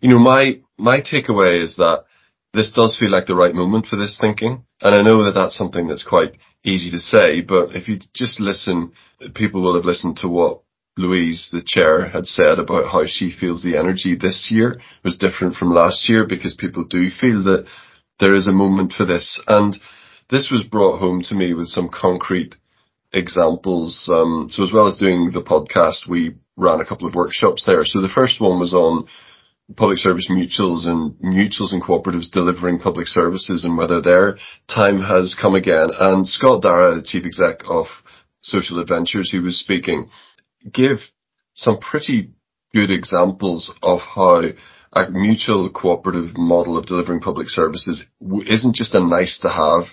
you 0.00 0.08
know, 0.08 0.18
my, 0.18 0.60
my 0.78 1.00
takeaway 1.00 1.62
is 1.62 1.76
that 1.76 2.04
this 2.52 2.72
does 2.72 2.96
feel 2.98 3.10
like 3.10 3.26
the 3.26 3.34
right 3.34 3.54
moment 3.54 3.86
for 3.86 3.96
this 3.96 4.18
thinking. 4.20 4.64
And 4.80 4.94
I 4.94 5.02
know 5.02 5.24
that 5.24 5.38
that's 5.38 5.56
something 5.56 5.86
that's 5.86 6.06
quite 6.06 6.36
easy 6.64 6.90
to 6.90 6.98
say, 6.98 7.40
but 7.42 7.76
if 7.76 7.88
you 7.88 7.98
just 8.14 8.40
listen, 8.40 8.92
people 9.34 9.62
will 9.62 9.74
have 9.74 9.84
listened 9.84 10.16
to 10.18 10.28
what 10.28 10.62
Louise, 10.96 11.50
the 11.52 11.62
chair, 11.64 12.08
had 12.08 12.26
said 12.26 12.58
about 12.58 12.90
how 12.90 13.04
she 13.06 13.30
feels 13.30 13.62
the 13.62 13.76
energy 13.76 14.16
this 14.16 14.50
year 14.50 14.80
was 15.04 15.16
different 15.16 15.54
from 15.54 15.72
last 15.72 16.08
year 16.08 16.26
because 16.26 16.54
people 16.54 16.84
do 16.84 17.08
feel 17.08 17.42
that 17.44 17.66
there 18.18 18.34
is 18.34 18.48
a 18.48 18.52
moment 18.52 18.92
for 18.92 19.06
this. 19.06 19.40
And 19.46 19.78
this 20.30 20.50
was 20.50 20.64
brought 20.64 20.98
home 20.98 21.22
to 21.22 21.34
me 21.34 21.54
with 21.54 21.66
some 21.66 21.88
concrete 21.88 22.54
examples. 23.12 24.08
Um, 24.12 24.46
so 24.50 24.62
as 24.62 24.72
well 24.72 24.86
as 24.86 24.96
doing 24.96 25.30
the 25.32 25.42
podcast, 25.42 26.08
we 26.08 26.36
ran 26.56 26.80
a 26.80 26.86
couple 26.86 27.08
of 27.08 27.14
workshops 27.14 27.66
there. 27.66 27.84
So 27.84 28.00
the 28.00 28.12
first 28.14 28.40
one 28.40 28.58
was 28.58 28.72
on 28.72 29.06
public 29.76 29.98
service 29.98 30.28
mutuals 30.30 30.86
and 30.86 31.14
mutuals 31.20 31.72
and 31.72 31.82
cooperatives 31.82 32.30
delivering 32.30 32.78
public 32.78 33.06
services 33.06 33.64
and 33.64 33.76
whether 33.76 34.00
their 34.00 34.38
time 34.68 35.00
has 35.00 35.36
come 35.40 35.54
again. 35.54 35.90
And 35.98 36.26
Scott 36.26 36.62
Darraugh, 36.62 36.96
the 36.96 37.02
chief 37.06 37.24
exec 37.24 37.60
of 37.68 37.86
Social 38.42 38.82
adVentures, 38.82 39.30
who 39.30 39.42
was 39.42 39.60
speaking, 39.60 40.10
gave 40.72 40.98
some 41.54 41.78
pretty 41.78 42.30
good 42.72 42.90
examples 42.90 43.72
of 43.82 44.00
how 44.00 44.42
a 44.92 45.10
mutual 45.10 45.70
cooperative 45.70 46.36
model 46.36 46.76
of 46.76 46.86
delivering 46.86 47.20
public 47.20 47.48
services 47.48 48.04
isn't 48.46 48.74
just 48.74 48.94
a 48.94 49.04
nice 49.04 49.38
to 49.40 49.48
have 49.48 49.84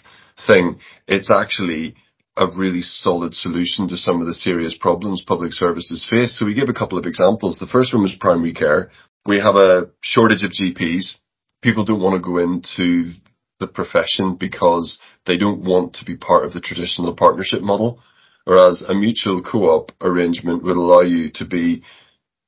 thing. 0.45 0.79
It's 1.07 1.31
actually 1.31 1.95
a 2.35 2.47
really 2.47 2.81
solid 2.81 3.33
solution 3.33 3.87
to 3.87 3.97
some 3.97 4.21
of 4.21 4.27
the 4.27 4.33
serious 4.33 4.77
problems 4.77 5.23
public 5.25 5.53
services 5.53 6.05
face. 6.07 6.37
So 6.37 6.45
we 6.45 6.53
give 6.53 6.69
a 6.69 6.73
couple 6.73 6.97
of 6.97 7.05
examples. 7.05 7.57
The 7.57 7.65
first 7.65 7.93
one 7.93 8.03
was 8.03 8.15
primary 8.19 8.53
care. 8.53 8.91
We 9.25 9.39
have 9.39 9.55
a 9.55 9.89
shortage 10.01 10.43
of 10.43 10.51
GPs. 10.51 11.15
People 11.61 11.83
don't 11.83 12.01
want 12.01 12.15
to 12.15 12.25
go 12.25 12.37
into 12.37 13.11
the 13.59 13.67
profession 13.67 14.35
because 14.35 14.99
they 15.25 15.37
don't 15.37 15.63
want 15.63 15.95
to 15.95 16.05
be 16.05 16.15
part 16.15 16.45
of 16.45 16.53
the 16.53 16.61
traditional 16.61 17.15
partnership 17.15 17.61
model. 17.61 17.99
Whereas 18.45 18.81
a 18.81 18.93
mutual 18.93 19.41
co-op 19.41 19.91
arrangement 19.99 20.63
would 20.63 20.77
allow 20.77 21.01
you 21.01 21.31
to 21.31 21.45
be 21.45 21.83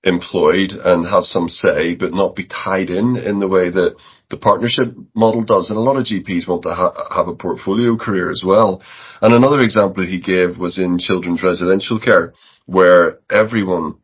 employed 0.03 0.71
and 0.71 1.05
have 1.05 1.25
some 1.25 1.49
say, 1.49 1.95
but 1.95 2.13
not 2.13 2.35
be 2.35 2.45
tied 2.45 2.89
in 2.89 3.17
in 3.17 3.39
the 3.39 3.47
way 3.47 3.69
that 3.69 3.95
the 4.29 4.37
partnership 4.37 4.93
model 5.15 5.43
does. 5.43 5.69
And 5.69 5.77
a 5.77 5.81
lot 5.81 5.97
of 5.97 6.05
GPs 6.05 6.47
want 6.47 6.63
to 6.63 6.73
ha- 6.73 7.07
have 7.15 7.27
a 7.27 7.35
portfolio 7.35 7.97
career 7.97 8.29
as 8.29 8.43
well. 8.45 8.83
And 9.21 9.33
another 9.33 9.59
example 9.59 10.05
he 10.05 10.19
gave 10.19 10.57
was 10.57 10.77
in 10.77 10.99
children's 10.99 11.43
residential 11.43 11.99
care, 11.99 12.33
where 12.65 13.19
everyone 13.29 13.95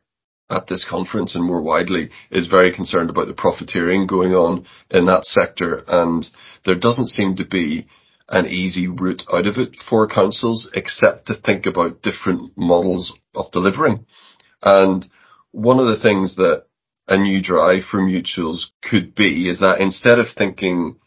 at 0.50 0.68
this 0.68 0.86
conference 0.88 1.36
and 1.36 1.44
more 1.44 1.62
widely 1.62 2.10
is 2.30 2.48
very 2.48 2.74
concerned 2.74 3.10
about 3.10 3.28
the 3.28 3.34
profiteering 3.34 4.08
going 4.08 4.34
on 4.34 4.66
in 4.92 5.06
that 5.06 5.26
sector. 5.26 5.84
And 5.88 6.26
there 6.66 6.78
doesn't 6.78 7.10
seem 7.10 7.36
to 7.38 7.46
be 7.46 7.88
an 8.30 8.48
easy 8.48 8.88
route 8.88 9.24
out 9.32 9.46
of 9.46 9.58
it 9.58 9.76
for 9.90 10.08
councils 10.08 10.70
except 10.74 11.28
to 11.28 11.36
think 11.36 11.66
about 11.66 12.02
different 12.02 12.52
models 12.58 13.14
of 13.36 13.52
delivering. 13.52 14.06
And 14.64 15.06
one 15.52 15.80
of 15.80 15.88
the 15.88 16.04
things 16.04 16.36
that 16.36 16.66
a 17.08 17.18
new 17.18 17.42
drive 17.42 17.84
for 17.90 18.00
mutuals 18.00 18.66
could 18.82 19.14
be 19.16 19.48
is 19.48 19.60
that 19.60 19.80
instead 19.80 20.20
of 20.20 20.28
thinking 20.36 20.98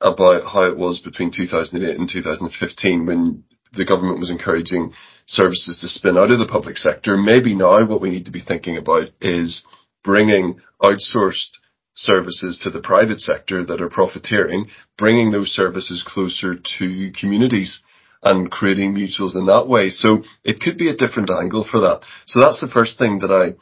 about 0.00 0.44
how 0.44 0.62
it 0.62 0.76
was 0.76 1.00
between 1.00 1.30
2008 1.30 1.98
and 1.98 2.08
2015 2.08 3.06
when 3.06 3.44
the 3.72 3.84
government 3.84 4.18
was 4.18 4.30
encouraging 4.30 4.92
services 5.26 5.80
to 5.80 5.88
spin 5.88 6.16
out 6.16 6.30
of 6.30 6.38
the 6.38 6.46
public 6.46 6.76
sector, 6.76 7.16
maybe 7.16 7.54
now 7.54 7.84
what 7.86 8.00
we 8.00 8.10
need 8.10 8.24
to 8.24 8.32
be 8.32 8.40
thinking 8.40 8.76
about 8.76 9.08
is 9.20 9.64
bringing 10.02 10.60
outsourced 10.82 11.58
services 11.94 12.58
to 12.62 12.70
the 12.70 12.80
private 12.80 13.20
sector 13.20 13.64
that 13.64 13.82
are 13.82 13.90
profiteering, 13.90 14.66
bringing 14.96 15.30
those 15.30 15.50
services 15.50 16.02
closer 16.06 16.54
to 16.78 17.12
communities 17.18 17.80
and 18.22 18.50
creating 18.50 18.94
mutuals 18.94 19.36
in 19.36 19.46
that 19.46 19.66
way. 19.68 19.90
So 19.90 20.22
it 20.44 20.60
could 20.60 20.78
be 20.78 20.88
a 20.88 20.96
different 20.96 21.30
angle 21.30 21.66
for 21.70 21.80
that. 21.80 22.00
So 22.26 22.40
that's 22.40 22.60
the 22.60 22.68
first 22.68 22.98
thing 22.98 23.20
that 23.20 23.30
I 23.30 23.54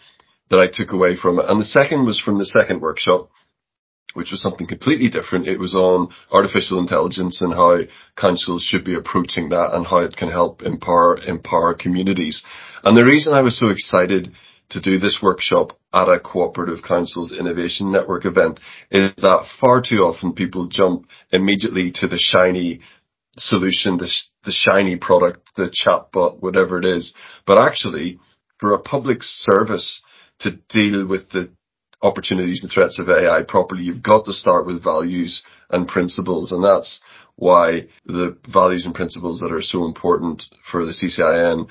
that 0.51 0.61
I 0.61 0.69
took 0.73 0.93
away 0.93 1.17
from 1.17 1.39
it. 1.39 1.47
And 1.49 1.61
the 1.61 1.65
second 1.65 2.07
was 2.07 2.21
from 2.21 2.39
the 2.39 2.45
second 2.45 2.81
workshop, 2.81 3.31
which 4.15 4.31
was 4.31 4.41
something 4.43 4.67
completely 4.67 5.09
different. 5.09 5.47
It 5.47 5.59
was 5.59 5.75
on 5.75 6.09
artificial 6.31 6.79
intelligence 6.79 7.41
and 7.43 7.53
how 7.53 7.81
councils 8.17 8.63
should 8.63 8.85
be 8.85 8.95
approaching 8.95 9.51
that 9.51 9.75
and 9.75 9.87
how 9.87 9.99
it 9.99 10.17
can 10.17 10.31
help 10.31 10.63
empower 10.63 11.19
empower 11.19 11.75
communities. 11.75 12.43
And 12.85 12.97
the 12.97 13.05
reason 13.05 13.35
I 13.35 13.43
was 13.43 13.59
so 13.59 13.69
excited 13.69 14.33
to 14.71 14.81
do 14.81 14.99
this 14.99 15.21
workshop 15.23 15.79
at 15.93 16.09
a 16.09 16.21
cooperative 16.21 16.85
councils 16.87 17.35
innovation 17.35 17.91
network 17.91 18.27
event 18.27 18.61
is 18.91 19.13
that 19.17 19.47
far 19.61 19.81
too 19.81 20.01
often 20.01 20.35
people 20.35 20.69
jump 20.69 21.07
immediately 21.33 21.91
to 21.93 22.07
the 22.07 22.19
shiny 22.19 22.81
solution, 23.39 23.97
the, 23.97 24.11
the 24.45 24.53
shiny 24.53 24.97
product, 24.97 25.49
the 25.57 25.71
chatbot, 25.71 26.41
whatever 26.41 26.79
it 26.79 26.85
is. 26.85 27.15
But 27.47 27.59
actually, 27.59 28.19
for 28.59 28.73
a 28.73 28.79
public 28.79 29.19
service 29.23 30.03
to 30.41 30.53
deal 30.69 31.07
with 31.07 31.31
the 31.31 31.51
opportunities 32.03 32.63
and 32.63 32.71
threats 32.71 32.99
of 32.99 33.09
AI 33.09 33.43
properly, 33.43 33.83
you've 33.83 34.03
got 34.03 34.25
to 34.25 34.33
start 34.33 34.67
with 34.67 34.83
values 34.83 35.43
and 35.71 35.89
principles. 35.89 36.53
And 36.53 36.65
that's 36.65 37.01
why 37.37 37.87
the 38.07 38.37
values 38.53 38.87
and 38.87 38.95
principles 38.95 39.41
that 39.41 39.53
are 39.53 39.63
so 39.63 39.85
important 39.85 40.45
for 40.71 40.85
the 40.85 40.93
CCIN 40.93 41.69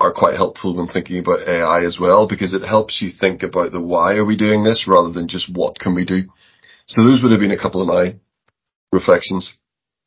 are 0.00 0.12
quite 0.12 0.34
helpful 0.34 0.74
when 0.74 0.88
thinking 0.88 1.18
about 1.18 1.46
AI 1.46 1.84
as 1.84 1.98
well, 2.00 2.26
because 2.26 2.54
it 2.54 2.62
helps 2.62 3.02
you 3.02 3.10
think 3.10 3.42
about 3.42 3.72
the 3.72 3.80
why 3.80 4.16
are 4.16 4.24
we 4.24 4.36
doing 4.36 4.64
this 4.64 4.86
rather 4.88 5.12
than 5.12 5.28
just 5.28 5.54
what 5.54 5.78
can 5.78 5.94
we 5.94 6.04
do. 6.04 6.22
So 6.86 7.04
those 7.04 7.22
would 7.22 7.32
have 7.32 7.40
been 7.40 7.50
a 7.50 7.60
couple 7.60 7.82
of 7.82 7.88
my 7.88 8.16
reflections. 8.92 9.54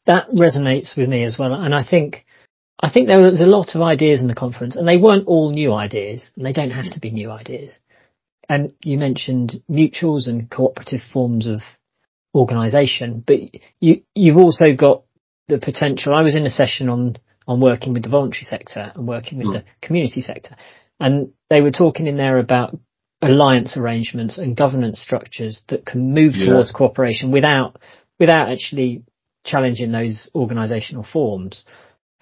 That 0.06 0.30
resonates 0.30 0.98
with 0.98 1.10
me 1.10 1.24
as 1.24 1.38
well. 1.38 1.54
And 1.54 1.76
I 1.76 1.86
think, 1.88 2.26
I 2.80 2.90
think 2.90 3.08
there 3.08 3.22
was 3.22 3.42
a 3.42 3.46
lot 3.46 3.76
of 3.76 3.82
ideas 3.82 4.22
in 4.22 4.28
the 4.28 4.36
conference 4.36 4.76
and 4.76 4.88
they 4.88 4.98
weren't 4.98 5.28
all 5.28 5.52
new 5.52 5.74
ideas 5.74 6.32
and 6.36 6.46
they 6.46 6.54
don't 6.54 6.72
have 6.72 6.92
to 6.94 7.00
be 7.00 7.12
new 7.12 7.32
ideas. 7.32 7.80
And 8.50 8.74
you 8.84 8.98
mentioned 8.98 9.62
mutuals 9.70 10.28
and 10.28 10.50
cooperative 10.50 11.00
forms 11.14 11.48
of 11.48 11.62
organisation, 12.36 13.24
but 13.26 13.38
you, 13.80 14.02
you've 14.14 14.38
also 14.38 14.76
got 14.76 15.04
the 15.48 15.60
potential. 15.60 16.14
I 16.16 16.24
was 16.24 16.36
in 16.36 16.46
a 16.46 16.50
session 16.50 16.90
on 16.90 17.16
on 17.48 17.60
working 17.60 17.94
with 17.94 18.04
the 18.04 18.10
voluntary 18.10 18.44
sector 18.44 18.92
and 18.96 19.08
working 19.08 19.38
with 19.38 19.48
mm. 19.48 19.54
the 19.54 19.66
community 19.82 20.22
sector. 20.22 20.56
And 21.00 21.34
they 21.50 21.62
were 21.62 21.72
talking 21.72 22.08
in 22.08 22.18
there 22.18 22.38
about 22.38 22.78
alliance 23.22 23.78
arrangements 23.78 24.38
and 24.38 24.56
governance 24.56 25.02
structures 25.02 25.64
that 25.70 25.86
can 25.86 26.14
move 26.14 26.34
yeah. 26.36 26.52
towards 26.52 26.72
cooperation 26.72 27.32
without, 27.32 27.78
without 28.20 28.50
actually 28.50 29.04
challenging 29.46 29.92
those 29.92 30.30
organisational 30.36 31.10
forms. 31.10 31.66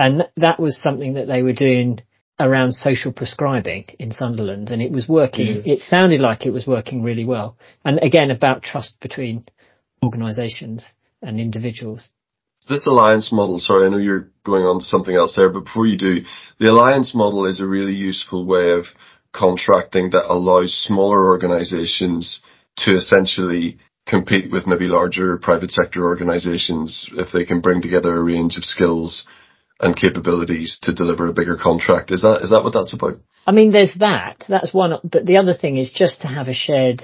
And 0.02 0.28
that 0.38 0.60
was 0.60 0.82
something 0.82 1.14
that 1.14 1.28
they 1.28 1.44
were 1.44 1.54
doing 1.54 2.02
around 2.40 2.72
social 2.74 3.12
prescribing 3.12 3.86
in 4.00 4.12
Sunderland 4.12 4.72
and 4.72 4.82
it 4.82 4.92
was 4.92 5.08
working, 5.08 5.62
yeah. 5.64 5.74
it 5.74 5.80
sounded 5.82 6.20
like 6.20 6.46
it 6.46 6.50
was 6.52 6.66
working 6.66 7.04
really 7.04 7.24
well. 7.24 7.56
And 7.86 8.00
again, 8.02 8.32
about 8.32 8.64
trust 8.64 9.00
between 9.00 9.46
organisations 10.04 10.92
and 11.22 11.40
individuals 11.40 12.10
this 12.70 12.86
alliance 12.86 13.32
model, 13.32 13.60
sorry, 13.60 13.86
I 13.86 13.90
know 13.90 13.98
you're 13.98 14.30
going 14.44 14.64
on 14.64 14.80
to 14.80 14.86
something 14.86 15.16
else 15.16 15.36
there, 15.36 15.50
but 15.50 15.66
before 15.66 15.88
you 15.88 15.98
do, 15.98 16.22
the 16.60 16.70
alliance 16.70 17.16
model 17.16 17.46
is 17.46 17.60
a 17.60 17.66
really 17.66 17.94
useful 17.94 18.46
way 18.46 18.72
of 18.72 18.86
contracting 19.34 20.12
that 20.12 20.32
allows 20.32 20.74
smaller 20.74 21.26
organizations 21.26 22.42
to 22.78 22.94
essentially 22.94 23.80
compete 24.06 24.52
with 24.52 24.68
maybe 24.68 24.86
larger 24.86 25.38
private 25.38 25.72
sector 25.72 26.04
organizations 26.04 27.10
if 27.14 27.30
they 27.34 27.46
can 27.46 27.62
bring 27.62 27.82
together 27.82 28.16
a 28.16 28.24
range 28.24 28.58
of 28.58 28.64
skills 28.64 29.26
and 29.82 29.96
capabilities 29.96 30.80
to 30.84 30.94
deliver 30.94 31.28
a 31.28 31.34
bigger 31.34 31.58
contract. 31.62 32.12
Is 32.12 32.22
that, 32.22 32.42
is 32.44 32.50
that 32.50 32.64
what 32.64 32.74
that's 32.74 32.94
about? 32.94 33.20
I 33.48 33.52
mean, 33.52 33.72
there's 33.72 33.96
that. 34.00 34.44
That's 34.48 34.74
one, 34.74 35.00
but 35.04 35.26
the 35.26 35.38
other 35.38 35.54
thing 35.54 35.78
is 35.78 35.92
just 35.92 36.22
to 36.22 36.28
have 36.28 36.48
a 36.48 36.54
shared 36.54 37.04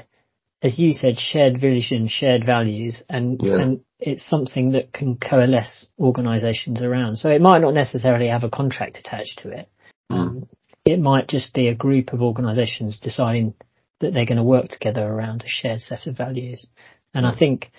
as 0.61 0.79
you 0.79 0.93
said, 0.93 1.19
shared 1.19 1.59
vision, 1.61 2.07
shared 2.07 2.43
values, 2.45 3.03
and, 3.09 3.39
yeah. 3.43 3.59
and 3.59 3.81
it's 3.99 4.27
something 4.27 4.71
that 4.71 4.91
can 4.91 5.17
coalesce 5.17 5.89
organisations 5.99 6.81
around. 6.81 7.17
So 7.17 7.29
it 7.29 7.41
might 7.41 7.61
not 7.61 7.73
necessarily 7.73 8.27
have 8.27 8.43
a 8.43 8.49
contract 8.49 8.97
attached 8.97 9.39
to 9.39 9.51
it. 9.51 9.69
Mm. 10.11 10.15
Um, 10.15 10.49
it 10.83 10.99
might 10.99 11.27
just 11.27 11.53
be 11.53 11.67
a 11.67 11.75
group 11.75 12.13
of 12.13 12.21
organisations 12.21 12.99
deciding 12.99 13.53
that 13.99 14.13
they're 14.13 14.25
going 14.25 14.37
to 14.37 14.43
work 14.43 14.69
together 14.69 15.05
around 15.05 15.43
a 15.43 15.47
shared 15.47 15.81
set 15.81 16.07
of 16.07 16.17
values. 16.17 16.67
And. 17.13 17.25
I 17.25 17.35
think 17.35 17.71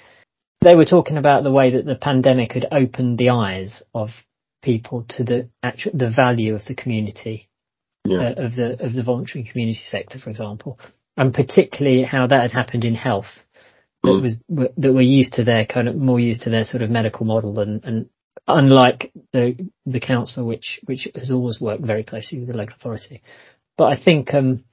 they 0.61 0.75
were 0.75 0.85
talking 0.85 1.17
about 1.17 1.45
the 1.45 1.53
way 1.53 1.73
that 1.73 1.85
the 1.85 1.95
pandemic 1.95 2.53
had 2.53 2.67
opened 2.73 3.19
the 3.19 3.31
eyes 3.31 3.83
of 3.95 4.11
people 4.63 5.05
to 5.09 5.25
the 5.25 5.49
actual 5.63 5.93
the 5.95 6.11
value 6.11 6.55
of 6.55 6.65
the 6.67 6.75
community 6.75 7.49
yeah. 8.05 8.19
uh, 8.19 8.45
of 8.45 8.55
the 8.57 8.85
of 8.85 8.93
the 8.95 9.03
voluntary 9.03 9.45
community 9.45 9.81
sector, 9.91 10.19
for 10.19 10.31
example 10.31 10.79
and 11.19 11.35
particularly 11.35 12.05
how 12.05 12.29
that 12.29 12.41
had 12.41 12.53
happened 12.53 12.85
in 12.85 12.95
health. 12.95 13.45
That 14.05 14.11
mm. 14.11 14.23
was 14.23 14.37
that 14.49 14.93
we're 14.95 15.01
used 15.01 15.35
to 15.35 15.45
their 15.45 15.67
kind 15.67 15.89
of 15.89 15.97
more 15.97 16.21
used 16.21 16.43
to 16.43 16.51
their 16.51 16.63
sort 16.63 16.83
of 16.83 16.91
medical 16.91 17.27
model, 17.27 17.59
and, 17.59 17.85
and 17.85 18.09
unlike 18.47 19.13
the 19.33 19.69
the 19.85 19.99
council, 20.01 20.47
which 20.47 20.81
which 20.85 21.09
has 21.17 21.33
always 21.33 21.61
worked 21.61 21.85
very 21.85 22.05
closely 22.05 22.39
with 22.39 22.49
the 22.49 22.57
local 22.57 22.77
authority. 22.77 23.23
But 23.77 23.87
I 23.87 24.03
think 24.03 24.33
um, 24.33 24.65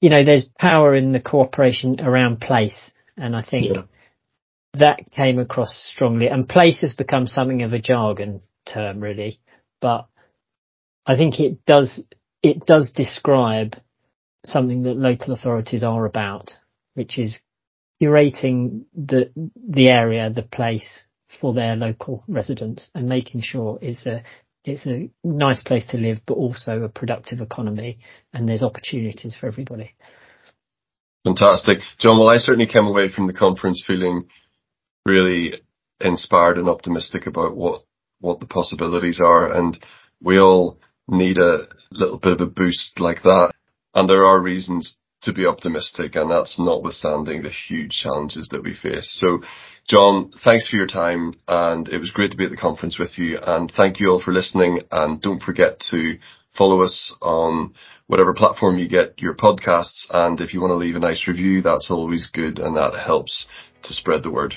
you 0.00 0.10
know 0.10 0.24
there's 0.24 0.48
power 0.56 0.94
in 0.94 1.10
the 1.10 1.20
cooperation 1.20 2.00
around 2.00 2.40
place, 2.40 2.92
and 3.16 3.34
I 3.34 3.42
think 3.42 3.74
yeah. 3.74 3.82
that 4.74 5.10
came 5.10 5.40
across 5.40 5.74
strongly. 5.92 6.28
And 6.28 6.48
place 6.48 6.82
has 6.82 6.94
become 6.94 7.26
something 7.26 7.62
of 7.62 7.72
a 7.72 7.80
jargon 7.80 8.42
term, 8.66 9.00
really, 9.00 9.40
but 9.80 10.06
I 11.06 11.16
think 11.16 11.40
it 11.40 11.64
does 11.64 12.02
it 12.42 12.66
does 12.66 12.92
describe 12.92 13.74
something 14.44 14.82
that 14.82 14.96
local 14.96 15.32
authorities 15.32 15.84
are 15.84 16.04
about, 16.04 16.56
which 16.94 17.18
is 17.18 17.38
curating 18.02 18.84
the 18.94 19.30
the 19.56 19.88
area, 19.88 20.30
the 20.30 20.42
place 20.42 21.04
for 21.40 21.54
their 21.54 21.76
local 21.76 22.24
residents, 22.28 22.90
and 22.94 23.08
making 23.08 23.40
sure 23.40 23.78
it's 23.80 24.06
a 24.06 24.22
it's 24.64 24.86
a 24.86 25.10
nice 25.24 25.62
place 25.62 25.86
to 25.88 25.96
live, 25.96 26.20
but 26.26 26.34
also 26.34 26.82
a 26.82 26.88
productive 26.88 27.40
economy, 27.40 27.98
and 28.32 28.48
there's 28.48 28.62
opportunities 28.62 29.36
for 29.38 29.46
everybody. 29.46 29.94
Fantastic, 31.24 31.78
John. 31.98 32.18
Well, 32.18 32.30
I 32.30 32.38
certainly 32.38 32.66
came 32.66 32.86
away 32.86 33.08
from 33.08 33.26
the 33.26 33.32
conference 33.32 33.82
feeling 33.86 34.28
really 35.06 35.54
inspired 36.00 36.58
and 36.58 36.68
optimistic 36.68 37.26
about 37.26 37.56
what 37.56 37.84
what 38.22 38.40
the 38.40 38.46
possibilities 38.46 39.20
are, 39.20 39.52
and 39.52 39.78
we 40.22 40.38
all 40.38 40.78
need 41.08 41.36
a 41.36 41.66
little 41.90 42.18
bit 42.18 42.32
of 42.32 42.40
a 42.40 42.46
boost 42.46 42.98
like 42.98 43.22
that. 43.24 43.52
And 43.94 44.08
there 44.08 44.24
are 44.24 44.40
reasons 44.40 44.96
to 45.22 45.32
be 45.32 45.44
optimistic, 45.44 46.16
and 46.16 46.30
that's 46.30 46.58
notwithstanding 46.58 47.42
the 47.42 47.50
huge 47.50 47.90
challenges 47.90 48.48
that 48.50 48.62
we 48.62 48.74
face. 48.74 49.18
So, 49.20 49.42
John, 49.88 50.32
thanks 50.44 50.68
for 50.68 50.76
your 50.76 50.86
time, 50.86 51.34
and 51.48 51.88
it 51.88 51.98
was 51.98 52.10
great 52.12 52.30
to 52.30 52.36
be 52.36 52.44
at 52.44 52.50
the 52.50 52.56
conference 52.56 52.98
with 52.98 53.18
you. 53.18 53.38
And 53.44 53.70
thank 53.76 54.00
you 54.00 54.08
all 54.08 54.22
for 54.22 54.32
listening. 54.32 54.80
And 54.90 55.20
don't 55.20 55.42
forget 55.42 55.80
to 55.90 56.18
follow 56.56 56.82
us 56.82 57.14
on 57.20 57.74
whatever 58.06 58.34
platform 58.34 58.78
you 58.78 58.88
get 58.88 59.20
your 59.20 59.34
podcasts. 59.34 60.06
And 60.10 60.40
if 60.40 60.54
you 60.54 60.60
want 60.60 60.70
to 60.70 60.76
leave 60.76 60.96
a 60.96 61.00
nice 61.00 61.26
review, 61.28 61.62
that's 61.62 61.90
always 61.90 62.28
good, 62.32 62.58
and 62.58 62.76
that 62.76 62.94
helps 63.04 63.46
to 63.82 63.92
spread 63.92 64.22
the 64.22 64.30
word. 64.30 64.54